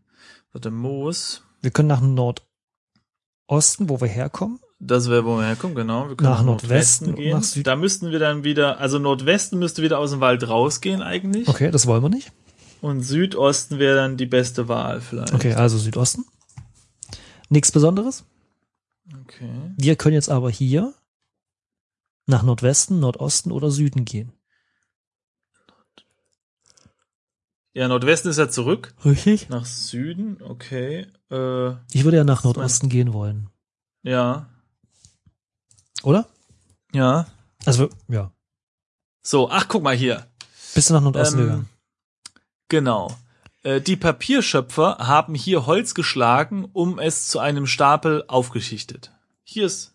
warte, 0.53 0.71
Moos, 0.73 1.43
Wir 1.61 1.71
können 1.71 1.89
nach 1.89 2.01
Nordosten, 2.01 3.89
wo 3.89 4.01
wir 4.01 4.09
herkommen. 4.09 4.59
das 4.81 5.09
wäre, 5.09 5.25
wo 5.25 5.37
wir 5.37 5.45
herkommen, 5.47 5.77
genau. 5.77 6.09
Wir 6.09 6.17
können 6.17 6.31
Nach 6.31 6.43
Nordwesten 6.43 7.11
und 7.11 7.15
gehen. 7.17 7.37
nach 7.37 7.45
Süd- 7.45 7.67
Da 7.69 7.77
müssten 7.77 8.11
wir 8.11 8.19
dann 8.19 8.43
wieder, 8.43 8.81
also 8.81 8.99
Nordwesten 8.99 9.61
müsste 9.61 9.83
wieder 9.83 10.01
aus 10.01 10.11
dem 10.11 10.19
Wald 10.21 10.49
rausgehen 10.49 11.03
eigentlich. 11.03 11.47
Okay, 11.47 11.71
das 11.71 11.87
wollen 11.87 12.03
wir 12.03 12.09
nicht. 12.09 12.33
Und 12.81 13.03
Südosten 13.03 13.79
wäre 13.79 13.95
dann 13.95 14.17
die 14.17 14.27
beste 14.27 14.67
Wahl 14.67 15.01
vielleicht. 15.01 15.33
Okay, 15.33 15.55
also 15.55 15.79
Südosten. 15.79 16.25
Nichts 17.49 17.71
Besonderes. 17.71 18.25
Okay. 19.23 19.73
Wir 19.77 19.97
können 19.97 20.15
jetzt 20.15 20.29
aber 20.31 20.51
hier 20.51 20.95
nach 22.27 22.43
Nordwesten, 22.43 23.01
Nordosten 23.01 23.51
oder 23.53 23.71
Süden 23.71 24.05
gehen. 24.05 24.33
Ja, 27.75 27.89
Nordwesten 27.89 28.31
ist 28.31 28.37
ja 28.39 28.49
zurück. 28.51 28.95
Richtig. 29.05 29.49
Nach 29.49 29.65
Süden, 29.65 30.43
okay. 30.43 31.07
Äh, 31.31 31.71
Ich 31.93 32.05
würde 32.05 32.19
ja 32.19 32.25
nach 32.25 32.45
Nordosten 32.45 32.89
gehen 32.89 33.13
wollen. 33.13 33.49
ja. 34.03 34.49
Oder? 36.05 36.29
Ja. 36.93 37.27
Also, 37.65 37.89
ja. 38.09 38.33
So, 39.23 39.49
ach, 39.49 39.69
guck 39.69 39.85
mal 39.85 39.95
hier. 39.95 40.27
Bist 40.75 40.91
du 40.91 40.95
nach 40.95 41.01
Nordosten 41.01 41.39
Ähm, 41.39 41.45
gegangen? 41.45 41.69
Genau. 42.67 43.17
Äh, 43.63 43.81
Die 43.81 43.97
Papierschöpfer 43.97 44.99
haben 44.99 45.35
hier 45.35 45.67
Holz 45.67 45.95
geschlagen, 45.95 46.67
um 46.73 46.99
es 46.99 47.29
zu 47.29 47.39
einem 47.39 47.67
Stapel 47.67 48.25
aufgeschichtet. 48.29 49.13
Hier 49.45 49.67
ist. 49.67 49.95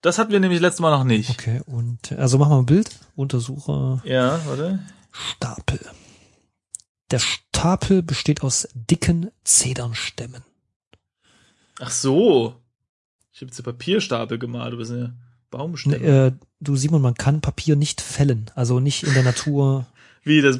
Das 0.00 0.18
hatten 0.18 0.30
wir 0.30 0.40
nämlich 0.40 0.60
letztes 0.60 0.80
Mal 0.80 0.90
noch 0.96 1.04
nicht. 1.04 1.30
Okay, 1.30 1.60
und 1.66 2.12
also 2.12 2.38
machen 2.38 2.50
wir 2.52 2.58
ein 2.58 2.66
Bild. 2.66 2.90
Untersucher 3.16 4.00
Ja, 4.04 4.40
warte. 4.46 4.78
Stapel. 5.10 5.80
Der 7.10 7.18
Stapel 7.18 8.02
besteht 8.02 8.42
aus 8.42 8.68
dicken 8.74 9.30
Zedernstämmen. 9.42 10.42
Ach 11.80 11.90
so. 11.90 12.54
Ich 13.32 13.40
habe 13.40 13.50
jetzt 13.50 13.62
Papierstapel 13.62 14.38
gemalt, 14.38 14.72
du 14.72 14.76
bist 14.78 14.90
eine 14.92 15.00
Ne, 15.00 15.14
Baumstämme. 15.50 15.96
äh, 15.96 16.32
du 16.60 16.76
Simon, 16.76 17.00
man 17.00 17.14
kann 17.14 17.40
Papier 17.40 17.74
nicht 17.74 18.00
fällen, 18.02 18.50
also 18.54 18.80
nicht 18.80 19.04
in 19.04 19.14
der 19.14 19.22
Natur. 19.22 19.86
Wie, 20.24 20.40
das 20.42 20.56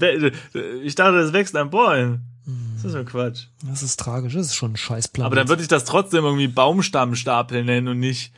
Ich 0.83 0.95
dachte, 0.95 1.23
das 1.23 1.33
wächst 1.33 1.57
an 1.57 1.71
Bäumen. 1.71 2.25
Hm, 2.45 2.73
Das 2.77 2.85
ist 2.87 2.95
ja 2.95 3.05
Quatsch. 3.05 3.47
Das 3.65 3.83
ist 3.83 3.99
tragisch, 4.01 4.35
das 4.35 4.47
ist 4.47 4.55
schon 4.55 4.73
ein 4.73 4.77
Scheißplan. 4.77 5.27
Aber 5.27 5.37
dann 5.37 5.49
würde 5.49 5.63
ich 5.63 5.69
das 5.69 5.85
trotzdem 5.85 6.25
irgendwie 6.25 6.49
Baumstammstapel 6.49 7.65
nennen 7.65 7.89
und 7.89 7.99
nicht. 8.01 8.33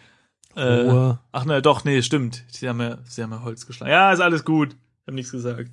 Äh, 0.56 1.14
ach 1.32 1.44
ne, 1.44 1.62
doch, 1.62 1.84
nee, 1.84 2.02
stimmt. 2.02 2.44
Sie 2.50 2.68
haben 2.68 2.80
ja, 2.80 2.98
sie 3.08 3.22
haben 3.22 3.30
ja 3.30 3.42
Holz 3.42 3.66
geschlagen. 3.66 3.92
Ja, 3.92 4.12
ist 4.12 4.20
alles 4.20 4.44
gut. 4.44 4.72
Ich 5.02 5.06
hab 5.06 5.14
nichts 5.14 5.30
gesagt. 5.30 5.70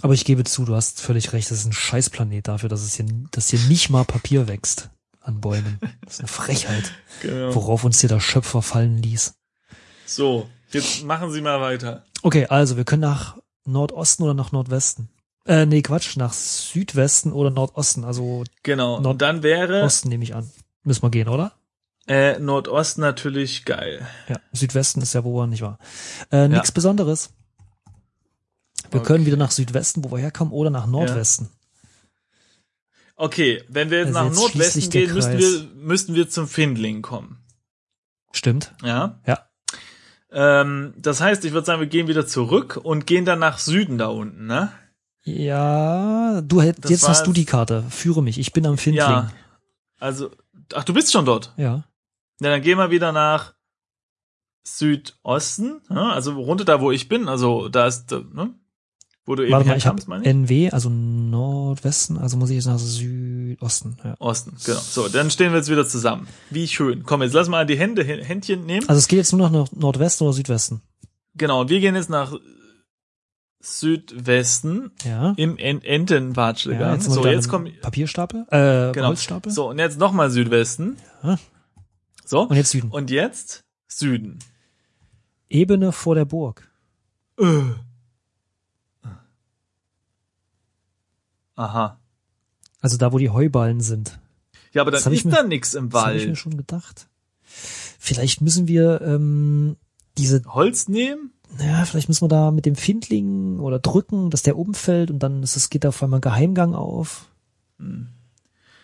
Aber 0.00 0.14
ich 0.14 0.24
gebe 0.24 0.42
zu, 0.44 0.64
du 0.64 0.74
hast 0.74 1.00
völlig 1.00 1.32
recht. 1.32 1.50
Das 1.50 1.58
ist 1.58 1.66
ein 1.66 1.72
Scheißplanet 1.72 2.48
dafür, 2.48 2.68
dass 2.68 2.82
es 2.82 2.94
hier, 2.94 3.06
dass 3.30 3.50
hier 3.50 3.60
nicht 3.68 3.90
mal 3.90 4.04
Papier 4.04 4.48
wächst 4.48 4.90
an 5.20 5.40
Bäumen. 5.40 5.78
Das 6.04 6.14
ist 6.14 6.20
eine 6.20 6.28
Frechheit, 6.28 6.90
Genau. 7.22 7.54
worauf 7.54 7.84
uns 7.84 8.00
hier 8.00 8.08
der 8.08 8.18
Schöpfer 8.20 8.62
fallen 8.62 9.00
ließ. 9.00 9.34
So, 10.06 10.48
jetzt 10.70 11.04
machen 11.04 11.30
Sie 11.30 11.40
mal 11.40 11.60
weiter. 11.60 12.04
Okay, 12.22 12.46
also 12.46 12.76
wir 12.76 12.84
können 12.84 13.02
nach 13.02 13.36
Nordosten 13.64 14.22
oder 14.22 14.34
nach 14.34 14.52
Nordwesten. 14.52 15.08
Äh, 15.44 15.66
nee, 15.66 15.82
Quatsch, 15.82 16.16
nach 16.16 16.32
Südwesten 16.32 17.32
oder 17.32 17.50
Nordosten. 17.50 18.04
Also 18.04 18.44
Genau. 18.62 19.00
Nord- 19.00 19.06
Und 19.14 19.22
dann 19.22 19.42
wäre 19.42 19.82
Osten 19.82 20.08
nehme 20.08 20.22
ich 20.24 20.34
an. 20.34 20.48
Müssen 20.84 21.02
wir 21.02 21.10
gehen, 21.10 21.28
oder? 21.28 21.52
äh, 22.08 22.38
Nordost 22.40 22.98
natürlich 22.98 23.64
geil. 23.64 24.06
Ja, 24.28 24.40
Südwesten 24.52 25.00
ist 25.02 25.12
ja, 25.12 25.22
wo 25.24 25.44
nicht 25.46 25.62
war. 25.62 25.78
Äh, 26.32 26.48
Nichts 26.48 26.72
Besonderes. 26.72 27.30
Wir 28.90 29.00
Okay. 29.00 29.06
können 29.06 29.26
wieder 29.26 29.36
nach 29.36 29.52
Südwesten, 29.52 30.02
wo 30.04 30.10
wir 30.10 30.18
herkommen, 30.18 30.52
oder 30.52 30.70
nach 30.70 30.86
Nordwesten. 30.86 31.48
Okay, 33.16 33.62
wenn 33.68 33.90
wir 33.90 33.98
jetzt 33.98 34.08
Also 34.08 34.18
nach 34.18 34.26
jetzt 34.26 34.36
Nordwesten 34.36 34.90
gehen, 34.90 35.14
müssten 35.14 35.38
wir, 35.38 35.60
müssten 35.76 36.14
wir 36.14 36.28
zum 36.28 36.48
Findling 36.48 37.02
kommen. 37.02 37.38
Stimmt. 38.32 38.74
Ja? 38.82 39.20
Ja. 39.26 39.46
Ähm, 40.32 40.94
das 40.96 41.20
heißt, 41.20 41.44
ich 41.44 41.52
würde 41.52 41.66
sagen, 41.66 41.80
wir 41.80 41.86
gehen 41.88 42.08
wieder 42.08 42.26
zurück 42.26 42.80
und 42.82 43.06
gehen 43.06 43.24
dann 43.24 43.38
nach 43.38 43.58
Süden 43.58 43.98
da 43.98 44.06
unten, 44.08 44.46
ne? 44.46 44.72
Ja, 45.24 46.40
du 46.40 46.60
hätt- 46.62 46.88
jetzt 46.88 47.08
hast 47.08 47.26
du 47.26 47.32
die 47.32 47.44
Karte. 47.44 47.84
Führe 47.90 48.22
mich. 48.22 48.38
Ich 48.38 48.52
bin 48.52 48.66
am 48.66 48.76
Findling. 48.78 49.06
Ja. 49.06 49.30
Also, 50.00 50.30
ach, 50.74 50.84
du 50.84 50.92
bist 50.94 51.12
schon 51.12 51.24
dort. 51.24 51.52
ja. 51.56 51.84
Ja, 52.40 52.50
dann 52.50 52.62
gehen 52.62 52.76
wir 52.78 52.90
wieder 52.90 53.12
nach 53.12 53.54
Südosten, 54.66 55.80
ne? 55.88 56.12
also 56.12 56.32
runter 56.34 56.64
da, 56.64 56.80
wo 56.80 56.90
ich 56.90 57.08
bin. 57.08 57.28
Also 57.28 57.68
da 57.68 57.86
ist, 57.86 58.10
äh, 58.10 58.20
ne? 58.32 58.54
wo 59.24 59.34
du 59.36 59.44
eben 59.44 59.52
Warte 59.52 59.68
mal, 59.68 59.76
ich 59.76 60.06
meine 60.08 60.24
ich. 60.24 60.28
NW, 60.28 60.70
also 60.70 60.88
Nordwesten, 60.90 62.18
also 62.18 62.36
muss 62.36 62.50
ich 62.50 62.56
jetzt 62.56 62.66
nach 62.66 62.78
Südosten. 63.56 63.96
Ja. 64.04 64.14
Osten, 64.18 64.56
genau. 64.64 64.80
So, 64.80 65.08
dann 65.08 65.30
stehen 65.30 65.52
wir 65.52 65.58
jetzt 65.58 65.70
wieder 65.70 65.86
zusammen. 65.86 66.26
Wie 66.50 66.66
schön. 66.68 67.02
Komm, 67.04 67.22
jetzt 67.22 67.32
lass 67.32 67.48
mal 67.48 67.64
die 67.66 67.78
Hände, 67.78 68.04
Händchen 68.04 68.66
nehmen. 68.66 68.88
Also 68.88 68.98
es 68.98 69.08
geht 69.08 69.18
jetzt 69.18 69.32
nur 69.32 69.48
noch 69.48 69.66
nach 69.66 69.72
Nordwesten 69.72 70.26
oder 70.26 70.34
Südwesten. 70.34 70.82
Genau, 71.34 71.62
und 71.62 71.70
wir 71.70 71.80
gehen 71.80 71.94
jetzt 71.94 72.10
nach 72.10 72.34
Südwesten 73.60 74.90
Ja. 75.04 75.34
im 75.36 75.56
En 75.56 75.82
Entenwatschlegang. 75.82 76.80
ja 76.88 76.94
jetzt 76.94 77.10
so, 77.10 77.24
jetzt 77.26 77.44
im 77.46 77.50
kommen 77.50 77.72
Papierstapel, 77.80 78.46
äh, 78.50 78.92
Genau. 78.92 79.08
Holzstapel. 79.08 79.52
So, 79.52 79.70
und 79.70 79.78
jetzt 79.78 79.98
nochmal 79.98 80.30
Südwesten. 80.30 80.96
Ja. 81.22 81.38
So, 82.24 82.40
Und 82.42 82.56
jetzt 82.56 82.70
Süden. 82.70 82.90
und 82.90 83.10
jetzt 83.10 83.64
Süden. 83.88 84.38
Ebene 85.48 85.92
vor 85.92 86.14
der 86.14 86.24
Burg. 86.24 86.68
Äh. 87.38 87.44
Aha. 91.54 91.98
Also 92.82 92.98
da, 92.98 93.12
wo 93.12 93.18
die 93.18 93.30
Heuballen 93.30 93.80
sind. 93.80 94.18
Ja, 94.72 94.82
aber 94.82 94.90
Das 94.90 95.04
dann 95.04 95.12
ist 95.14 95.24
mir- 95.24 95.30
da 95.32 95.42
nix 95.42 95.72
im 95.74 95.88
Das 95.88 96.02
habe 96.02 96.16
ich 96.16 96.22
mir 96.24 96.28
Wald. 96.30 96.38
schon 96.38 96.56
gedacht. 96.58 97.08
Vielleicht 97.98 98.40
müssen 98.42 98.68
wir 98.68 99.00
ähm, 99.00 99.76
diese, 100.18 100.42
Holz 100.46 100.88
nehmen? 100.88 101.30
ja, 101.60 101.84
vielleicht 101.84 102.08
müssen 102.08 102.22
wir 102.24 102.28
da 102.28 102.50
mit 102.50 102.64
dem 102.66 102.74
Findling 102.76 103.60
oder 103.60 103.78
drücken, 103.78 104.30
dass 104.30 104.42
der 104.42 104.58
umfällt 104.58 105.10
und 105.10 105.18
dann 105.20 105.42
ist 105.42 105.56
es 105.56 105.70
geht 105.70 105.84
auf 105.86 106.02
einmal 106.02 106.18
ein 106.18 106.22
Geheimgang 106.22 106.74
auf. 106.74 107.26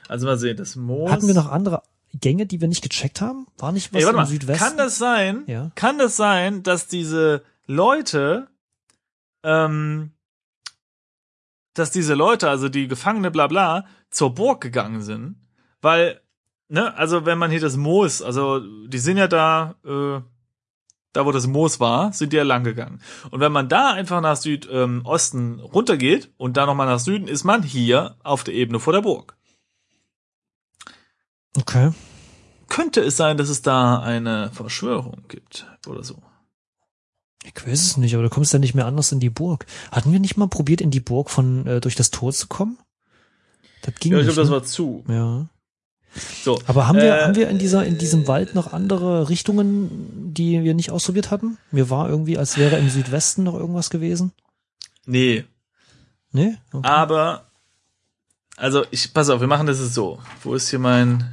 Also 0.09 0.27
mal 0.27 0.39
sehen, 0.39 0.57
das 0.57 0.77
Moos. 0.77 1.11
Hatten 1.11 1.27
wir 1.27 1.35
noch 1.35 1.51
andere 1.51 1.83
Gänge, 2.15 2.47
die 2.47 2.61
wir 2.61 2.69
nicht 2.69 2.83
gecheckt 2.83 3.21
haben? 3.21 3.47
War 3.59 3.73
nicht 3.73 3.93
was 3.93 4.01
Ey, 4.01 4.07
warte 4.07 4.17
im 4.17 4.23
mal, 4.23 4.27
Südwesten? 4.27 4.65
kann 4.65 4.77
das 4.77 4.99
sein? 4.99 5.43
Ja. 5.47 5.71
Kann 5.75 5.99
das 5.99 6.17
sein, 6.17 6.63
dass 6.63 6.87
diese 6.89 7.43
Leute, 7.67 8.49
ähm, 9.43 10.11
dass 11.75 11.91
diese 11.91 12.15
Leute, 12.15 12.49
also 12.49 12.69
die 12.69 12.89
Gefangene, 12.89 13.31
bla 13.31 13.47
bla, 13.47 13.85
zur 14.11 14.35
Burg 14.35 14.61
gegangen 14.61 15.03
sind? 15.03 15.37
Weil, 15.81 16.21
ne, 16.69 16.97
also 16.97 17.27
wenn 17.27 17.39
man 17.39 17.51
hier 17.51 17.61
das 17.61 17.77
Moos, 17.77 18.23
also 18.23 18.61
die 18.87 18.99
sind 18.99 19.17
ja 19.17 19.29
da, 19.29 19.77
äh, 19.85 20.21
da 21.13 21.27
wo 21.27 21.33
das 21.33 21.47
Moos 21.47 21.81
war, 21.81 22.13
sind 22.13 22.33
die 22.33 22.37
ja 22.37 22.43
lang 22.43 22.65
gegangen. 22.65 23.01
Und 23.31 23.41
wenn 23.41 23.53
man 23.53 23.69
da 23.69 23.93
einfach 23.93 24.21
nach 24.21 24.37
Südosten 24.37 25.59
ähm, 25.59 25.61
runtergeht 25.61 26.33
und 26.37 26.57
dann 26.57 26.67
nochmal 26.67 26.87
nach 26.87 27.01
Süden, 27.01 27.29
ist 27.29 27.45
man 27.45 27.63
hier 27.63 28.17
auf 28.23 28.45
der 28.45 28.55
Ebene 28.55 28.81
vor 28.81 28.93
der 28.93 29.03
Burg. 29.03 29.37
Okay. 31.57 31.93
Könnte 32.69 33.01
es 33.01 33.17
sein, 33.17 33.37
dass 33.37 33.49
es 33.49 33.63
da 33.63 34.01
eine 34.01 34.51
Verschwörung 34.53 35.25
gibt 35.29 35.67
oder 35.87 36.05
so? 36.05 36.23
Ich 37.45 37.67
weiß 37.67 37.83
es 37.83 37.97
nicht, 37.97 38.15
aber 38.15 38.25
du 38.25 38.31
kommst 38.31 38.53
ja 38.53 38.59
nicht 38.59 38.75
mehr 38.75 38.87
anders 38.87 39.13
in 39.13 39.21
die 39.21 39.31
Burg. 39.31 39.67
Hatten 39.93 40.13
wir 40.13 40.21
nicht 40.21 40.37
mal 40.37 40.49
probiert, 40.49 40.81
in 40.81 40.91
die 40.91 41.01
Burg 41.01 41.31
von 41.31 41.67
äh, 41.67 41.81
durch 41.81 41.95
das 41.95 42.11
Tor 42.11 42.33
zu 42.33 42.47
kommen? 42.49 42.79
Das 43.83 43.95
ging 43.95 44.13
Ja, 44.13 44.19
ich 44.19 44.25
glaube, 44.25 44.41
das 44.41 44.49
ne? 44.49 44.55
war 44.55 44.65
zu. 44.65 45.05
ja. 45.09 45.47
So, 46.43 46.59
Aber 46.67 46.89
haben 46.89 46.97
wir, 46.97 47.17
Äh, 47.17 47.23
haben 47.25 47.37
wir 47.37 47.49
in 47.49 47.59
dieser, 47.59 47.85
in 47.85 47.99
diesem 47.99 48.27
Wald 48.27 48.55
noch 48.55 48.73
andere 48.73 49.29
Richtungen, 49.29 50.33
die 50.35 50.65
wir 50.65 50.75
nicht 50.75 50.91
ausprobiert 50.91 51.31
hatten? 51.31 51.59
Mir 51.71 51.91
war 51.91 52.09
irgendwie, 52.09 52.39
als 52.39 52.57
wäre 52.57 52.79
im 52.79 52.89
Südwesten 52.89 53.45
noch 53.45 53.55
irgendwas 53.55 53.91
gewesen. 53.91 54.33
nee, 55.07 55.45
Nee? 56.33 56.57
Okay. 56.73 56.87
aber 56.89 57.51
also 58.57 58.85
ich 58.91 59.13
pass 59.15 59.29
auf, 59.31 59.41
wir 59.41 59.47
machen 59.47 59.67
das 59.67 59.79
jetzt 59.79 59.95
so. 59.95 60.19
Wo 60.43 60.55
ist 60.55 60.69
hier 60.71 60.79
mein 60.79 61.33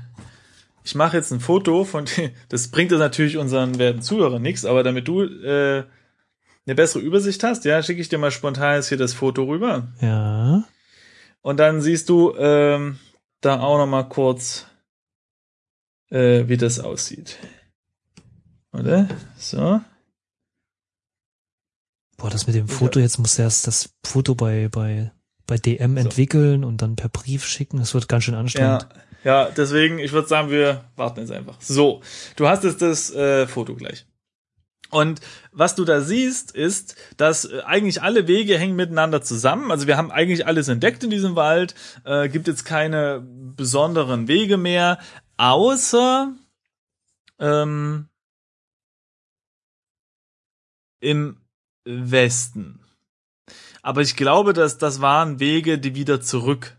Ich 0.86 0.96
mache 0.96 1.18
jetzt 1.18 1.32
ein 1.32 1.40
Foto 1.42 1.84
von 1.84 2.06
dem, 2.06 2.32
das 2.50 2.70
bringt 2.70 2.92
das 2.92 3.00
natürlich 3.00 3.38
unseren 3.38 3.78
werten 3.80 4.02
Zuhörern 4.02 4.42
nichts, 4.42 4.64
aber 4.66 4.84
damit 4.84 5.08
du 5.08 5.24
äh, 5.24 5.84
eine 6.68 6.76
bessere 6.76 7.02
Übersicht 7.02 7.44
hast, 7.44 7.66
ja, 7.66 7.82
schicke 7.84 8.02
ich 8.02 8.10
dir 8.10 8.18
mal 8.20 8.32
spontan 8.32 8.76
jetzt 8.76 8.90
hier 8.90 8.98
das 8.98 9.14
Foto 9.14 9.44
rüber 9.44 9.88
Ja. 10.00 10.64
und 11.42 11.58
dann 11.60 11.82
siehst 11.82 12.08
du 12.10 12.36
ähm, 12.38 12.98
da 13.42 13.60
auch 13.60 13.78
noch 13.78 13.88
mal 13.88 14.04
kurz 14.04 14.68
äh, 16.12 16.48
wie 16.48 16.58
das 16.58 16.80
aussieht. 16.80 17.38
Oder? 18.72 19.08
So. 19.38 19.82
Boah, 22.18 22.30
das 22.30 22.48
mit 22.48 22.56
dem 22.56 22.68
Foto, 22.68 23.00
jetzt 23.00 23.18
muss 23.18 23.38
erst 23.40 23.68
das 23.68 23.90
Foto 24.06 24.36
bei, 24.36 24.70
bei, 24.70 25.12
bei 25.48 25.58
DM 25.58 25.98
entwickeln 25.98 26.64
und 26.64 26.82
dann 26.82 26.96
per 26.96 27.10
Brief 27.10 27.46
schicken. 27.46 27.78
Das 27.78 27.94
wird 27.94 28.08
ganz 28.08 28.24
schön 28.24 28.36
anstrengend. 28.36 28.84
Ja, 28.84 29.02
ja, 29.26 29.50
deswegen, 29.50 29.98
ich 29.98 30.12
würde 30.12 30.28
sagen, 30.28 30.52
wir 30.52 30.86
warten 30.96 31.22
jetzt 31.22 31.32
einfach. 31.32 31.60
So, 31.60 32.02
du 32.36 32.48
hast 32.48 32.64
jetzt 32.64 32.84
das 32.84 33.12
äh, 33.12 33.48
Foto 33.48 33.74
gleich. 33.74 34.06
Und 34.92 35.20
was 35.52 35.74
du 35.74 35.84
da 35.84 36.02
siehst, 36.02 36.52
ist, 36.52 36.96
dass 37.18 37.46
äh, 37.46 37.62
eigentlich 37.66 38.04
alle 38.04 38.28
Wege 38.28 38.56
hängen 38.56 38.76
miteinander 38.76 39.24
zusammen. 39.24 39.72
Also 39.72 39.88
wir 39.88 39.98
haben 39.98 40.12
eigentlich 40.12 40.46
alles 40.46 40.68
entdeckt 40.68 41.04
in 41.04 41.10
diesem 41.10 41.36
Wald. 41.36 41.74
Äh, 42.04 42.30
gibt 42.30 42.48
jetzt 42.48 42.66
keine 42.66 43.26
besonderen 43.26 44.28
Wege 44.28 44.58
mehr, 44.58 45.00
außer 45.38 46.32
ähm, 47.40 48.08
im 51.00 51.38
Westen. 51.84 52.80
Aber 53.82 54.02
ich 54.02 54.16
glaube, 54.16 54.54
dass 54.54 54.78
das 54.78 55.02
waren 55.02 55.40
Wege, 55.40 55.80
die 55.80 55.96
wieder 55.96 56.22
zurück 56.22 56.78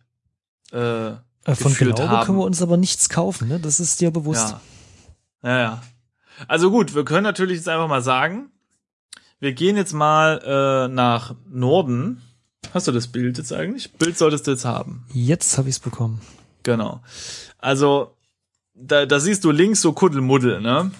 äh, 0.71 1.15
Von 1.55 1.73
geführt 1.73 1.97
Glaube 1.97 2.11
haben. 2.11 2.27
können 2.27 2.39
wir 2.39 2.45
uns 2.45 2.61
aber 2.61 2.77
nichts 2.77 3.09
kaufen, 3.09 3.49
ne? 3.49 3.61
Das 3.61 3.79
ist 3.81 4.01
dir 4.01 4.11
bewusst. 4.11 4.51
Ja. 5.43 5.51
Ja, 5.51 5.59
ja. 5.59 5.83
Also 6.49 6.71
gut, 6.71 6.95
wir 6.95 7.05
können 7.05 7.23
natürlich 7.23 7.57
jetzt 7.59 7.69
einfach 7.69 7.89
mal 7.89 8.03
sagen, 8.03 8.51
wir 9.39 9.53
gehen 9.53 9.77
jetzt 9.77 9.93
mal 9.93 10.41
äh, 10.45 10.93
nach 10.93 11.35
Norden. 11.49 12.23
Hast 12.75 12.89
du 12.89 12.93
das 12.93 13.07
Bild 13.09 13.39
jetzt 13.39 13.53
eigentlich? 13.53 13.93
Bild 13.93 14.19
solltest 14.19 14.47
du 14.47 14.51
jetzt 14.51 14.65
haben. 14.65 15.07
Jetzt 15.13 15.57
habe 15.57 15.69
ich 15.69 15.77
es 15.77 15.81
bekommen. 15.81 16.21
Genau. 16.65 17.01
Also, 17.59 18.17
da, 18.75 19.07
da 19.07 19.21
siehst 19.21 19.45
du 19.45 19.51
links 19.53 19.81
so 19.81 19.93
Kuddelmuddel, 19.93 20.61
ne? 20.61 20.91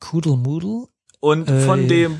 Kuddelmuddel. 0.00 0.86
Und 1.20 1.48
Äh, 1.50 1.66
von 1.66 1.88
dem, 1.88 2.18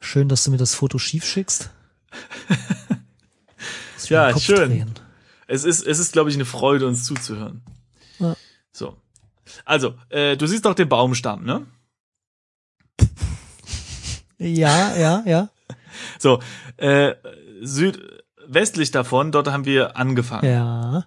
Schön, 0.00 0.28
dass 0.28 0.44
du 0.44 0.50
mir 0.52 0.56
das 0.58 0.74
Foto 0.74 0.98
schief 0.98 1.24
schickst. 1.24 1.70
Ja, 4.06 4.36
schön. 4.38 4.68
drehen. 4.70 4.94
es 5.46 5.64
ist, 5.64 5.86
es 5.86 5.98
ist, 5.98 6.12
glaube 6.12 6.30
ich, 6.30 6.36
eine 6.36 6.44
Freude, 6.44 6.86
uns 6.86 7.04
zuzuhören. 7.04 7.62
Ja. 8.18 8.36
So. 8.72 8.96
Also, 9.64 9.94
äh, 10.10 10.36
du 10.36 10.46
siehst 10.46 10.64
doch 10.64 10.74
den 10.74 10.88
Baumstamm, 10.88 11.44
ne? 11.44 11.66
Ja, 14.38 14.96
ja, 14.96 15.22
ja. 15.26 15.48
So, 16.20 16.40
äh, 16.76 17.14
südwestlich 17.60 18.92
davon, 18.92 19.32
dort 19.32 19.48
haben 19.50 19.64
wir 19.64 19.96
angefangen. 19.96 20.48
Ja. 20.48 21.06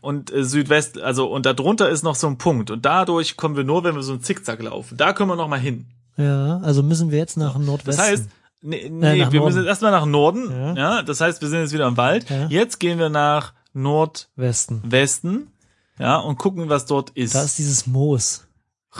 und 0.00 0.32
äh, 0.32 0.44
Südwest, 0.44 0.98
also 0.98 1.28
und 1.30 1.46
darunter 1.46 1.88
ist 1.88 2.02
noch 2.02 2.16
so 2.16 2.26
ein 2.26 2.36
Punkt 2.36 2.70
und 2.72 2.84
dadurch 2.84 3.36
kommen 3.36 3.56
wir 3.56 3.62
nur, 3.64 3.84
wenn 3.84 3.94
wir 3.94 4.02
so 4.02 4.12
einen 4.12 4.22
Zickzack 4.22 4.60
laufen. 4.62 4.96
Da 4.96 5.12
können 5.12 5.30
wir 5.30 5.36
noch 5.36 5.46
mal 5.48 5.60
hin. 5.60 5.86
Ja, 6.16 6.58
also 6.58 6.82
müssen 6.82 7.10
wir 7.12 7.18
jetzt 7.18 7.36
nach 7.36 7.54
Das 7.54 7.64
Nordwesten. 7.64 8.04
heißt, 8.04 8.28
nee, 8.64 8.76
Äh, 8.86 8.90
nee 8.90 9.18
nach 9.22 9.32
wir 9.32 9.38
Norden. 9.40 9.44
müssen 9.44 9.58
jetzt 9.58 9.68
erstmal 9.68 9.90
nach 9.92 10.06
Norden. 10.06 10.50
Ja. 10.50 10.74
Ja. 10.74 11.02
das 11.02 11.20
heißt, 11.20 11.40
wir 11.40 11.48
sind 11.48 11.60
jetzt 11.60 11.72
wieder 11.72 11.86
im 11.86 11.96
Wald. 11.96 12.28
Ja. 12.30 12.46
Jetzt 12.48 12.80
gehen 12.80 12.98
wir 12.98 13.08
nach 13.08 13.54
Nordwesten. 13.72 14.82
Westen. 14.90 15.52
ja, 15.98 16.16
und 16.18 16.38
gucken, 16.38 16.68
was 16.68 16.86
dort 16.86 17.10
ist. 17.10 17.34
Da 17.34 17.42
ist 17.42 17.58
dieses 17.58 17.86
Moos. 17.86 18.46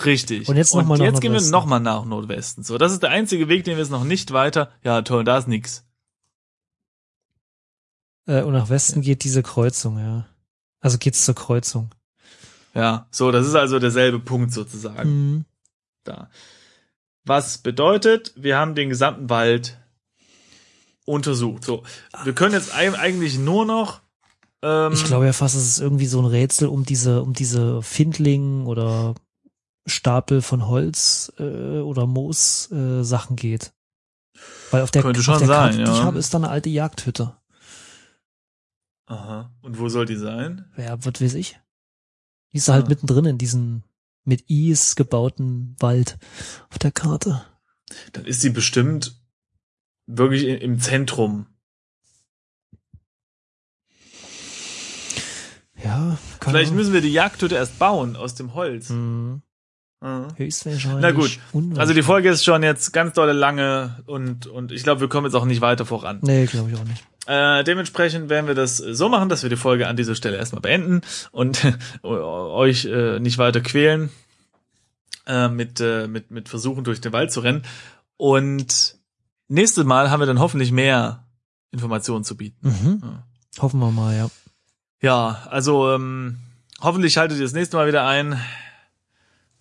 Richtig. 0.05 0.49
Und 0.49 0.57
jetzt 0.57 0.75
noch 0.75 0.85
mal 0.85 0.99
nach 0.99 1.05
jetzt 1.05 1.21
gehen 1.21 1.33
wir 1.33 1.41
nochmal 1.41 1.79
nach 1.81 2.05
Nordwesten. 2.05 2.65
So, 2.65 2.79
das 2.79 2.93
ist 2.93 3.03
der 3.03 3.11
einzige 3.11 3.49
Weg, 3.49 3.65
den 3.65 3.77
wir 3.77 3.83
jetzt 3.83 3.91
noch 3.93 4.05
nicht 4.05 4.33
weiter. 4.33 4.71
Ja, 4.83 5.03
toll, 5.03 5.23
da 5.25 5.39
ist 5.39 5.47
nix. 5.49 5.85
Äh, 8.27 8.43
und 8.43 8.53
nach 8.55 8.71
Westen 8.71 9.03
geht 9.03 9.25
diese 9.25 9.43
Kreuzung, 9.43 9.99
ja. 9.99 10.27
Also 10.81 10.99
geht's 10.99 11.25
zur 11.25 11.35
Kreuzung. 11.35 11.91
Ja, 12.75 13.07
so, 13.11 13.31
das 13.31 13.47
ist 13.47 13.55
also 13.55 13.79
derselbe 13.79 14.19
Punkt 14.19 14.53
sozusagen. 14.53 15.09
Mhm. 15.09 15.45
Da. 16.03 16.29
Was 17.25 17.59
bedeutet, 17.59 18.33
wir 18.37 18.59
haben 18.59 18.75
den 18.75 18.89
gesamten 18.91 19.31
Wald 19.31 19.79
untersucht. 21.07 21.65
So, 21.65 21.83
wir 22.25 22.35
können 22.35 22.55
jetzt 22.55 22.75
eig- 22.75 22.95
eigentlich 22.95 23.39
nur 23.39 23.65
noch. 23.65 24.01
Ähm, 24.63 24.93
Ich 24.93 25.05
glaube 25.05 25.27
ja 25.27 25.33
fast, 25.33 25.55
dass 25.55 25.63
es 25.63 25.79
irgendwie 25.81 26.07
so 26.07 26.21
ein 26.21 26.27
Rätsel 26.27 26.69
um 26.69 26.85
diese, 26.85 27.23
um 27.23 27.33
diese 27.33 27.83
Findling 27.83 28.67
oder 28.67 29.15
Stapel 29.87 30.41
von 30.43 30.67
Holz 30.67 31.33
äh, 31.39 31.43
oder 31.81 32.07
Moos 32.07 32.71
äh, 32.73 33.03
Sachen 33.03 33.37
geht. 33.37 33.73
Weil 34.71 34.83
auf 34.83 34.91
der, 34.91 35.03
Könnte 35.03 35.21
auf 35.21 35.25
schon 35.25 35.39
der 35.39 35.47
sein, 35.47 35.57
Karte, 35.71 35.77
die 35.85 35.91
ich 35.91 35.99
ja. 35.99 36.05
habe, 36.05 36.19
ist 36.19 36.33
da 36.35 36.39
eine 36.39 36.49
alte 36.49 36.69
Jagdhütte. 36.71 37.37
Aha. 39.07 39.53
Und 39.63 39.79
wo 39.79 39.89
soll 39.89 40.07
die 40.07 40.17
sein? 40.17 40.65
Ja, 40.77 40.97
was 41.05 41.21
weiß 41.21 41.35
ich. 41.35 41.59
Die 42.53 42.59
ist 42.59 42.69
halt 42.69 42.87
Ah. 42.87 42.89
mittendrin 42.89 43.27
in 43.27 43.39
diesem 43.39 43.83
mit 44.25 44.43
Is 44.49 44.97
gebauten 44.97 45.77
Wald 45.81 46.19
auf 46.71 46.79
der 46.79 46.93
Karte. 46.93 47.45
Dann 48.13 48.25
ist 48.25 48.41
sie 48.41 48.51
bestimmt 48.51 49.21
wirklich 50.07 50.45
im 50.63 50.81
Zentrum. 50.81 51.47
Ja, 55.83 56.17
Vielleicht 56.41 56.67
Ahnung. 56.69 56.77
müssen 56.77 56.93
wir 56.95 57.01
die 57.01 57.13
Jagdhütte 57.13 57.57
erst 57.57 57.79
bauen 57.79 58.17
aus 58.17 58.35
dem 58.35 58.55
Holz. 58.55 58.89
Hm, 58.89 59.43
Mhm. 60.01 60.29
höchstwahrscheinlich. 60.37 61.01
Na 61.01 61.13
gut. 61.13 61.39
unwahrscheinlich. 61.53 61.81
Also 61.81 61.95
die 61.95 62.03
Folge 62.03 62.29
ist 62.29 62.45
schon 62.45 62.63
jetzt 62.63 62.93
ganz 62.93 63.15
dolle 63.15 63.33
lange 63.33 64.03
und, 64.07 64.47
und 64.47 64.71
ich 64.71 64.83
glaube, 64.83 65.01
wir 65.01 65.09
kommen 65.09 65.27
jetzt 65.27 65.35
auch 65.35 65.47
nicht 65.47 65.63
weiter 65.63 65.87
voran. 65.87 66.19
Nee, 66.23 66.45
glaube 66.45 66.71
ich 66.71 66.77
auch 66.77 66.85
nicht. 66.85 67.03
Äh, 67.27 67.65
dementsprechend 67.65 68.29
werden 68.29 68.47
wir 68.47 68.55
das 68.55 68.77
so 68.77 69.09
machen, 69.09 69.29
dass 69.29 69.43
wir 69.43 69.51
die 69.51 69.57
Folge 69.57 69.89
an 69.89 69.97
dieser 69.97 70.15
Stelle 70.15 70.37
erstmal 70.37 70.61
beenden 70.61 71.01
und 71.33 71.61
euch 72.03 72.85
äh, 72.85 73.19
nicht 73.19 73.39
weiter 73.39 73.61
quälen 73.61 74.11
äh, 75.27 75.49
mit, 75.49 75.81
äh, 75.81 76.07
mit, 76.07 76.31
mit 76.31 76.49
Versuchen 76.49 76.85
durch 76.85 77.01
den 77.01 77.13
Wald 77.13 77.33
zu 77.33 77.41
rennen. 77.41 77.63
Und 78.17 78.99
nächstes 79.49 79.85
Mal 79.85 80.11
haben 80.11 80.21
wir 80.21 80.27
dann 80.27 80.39
hoffentlich 80.39 80.71
mehr 80.71 81.25
Informationen 81.71 82.25
zu 82.25 82.37
bieten. 82.37 82.69
Mhm. 82.69 83.01
Ja. 83.03 83.63
Hoffen 83.63 83.81
wir 83.81 83.91
mal, 83.91 84.17
ja. 84.17 84.31
Ja, 85.01 85.47
also 85.51 85.93
ähm, 85.93 86.39
hoffentlich 86.81 87.13
schaltet 87.13 87.39
ihr 87.39 87.45
das 87.45 87.53
nächste 87.53 87.77
Mal 87.77 87.87
wieder 87.87 88.07
ein, 88.07 88.41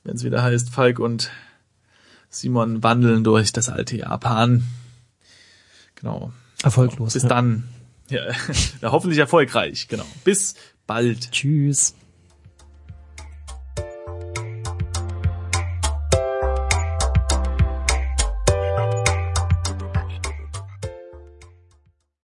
wenn 0.04 0.16
es 0.16 0.24
wieder 0.24 0.42
heißt, 0.42 0.70
Falk 0.70 1.00
und 1.00 1.32
Simon 2.30 2.84
wandeln 2.84 3.24
durch 3.24 3.52
das 3.54 3.70
alte 3.70 3.98
Japan. 3.98 4.64
Genau. 5.96 6.32
Erfolglos. 6.64 7.14
Bis 7.14 7.24
ja. 7.24 7.30
dann. 7.30 7.64
Ja, 8.10 8.22
ja, 8.82 8.92
hoffentlich 8.92 9.20
erfolgreich. 9.20 9.88
Genau. 9.88 10.06
Bis 10.24 10.56
bald. 10.88 11.32
Tschüss. 11.32 11.96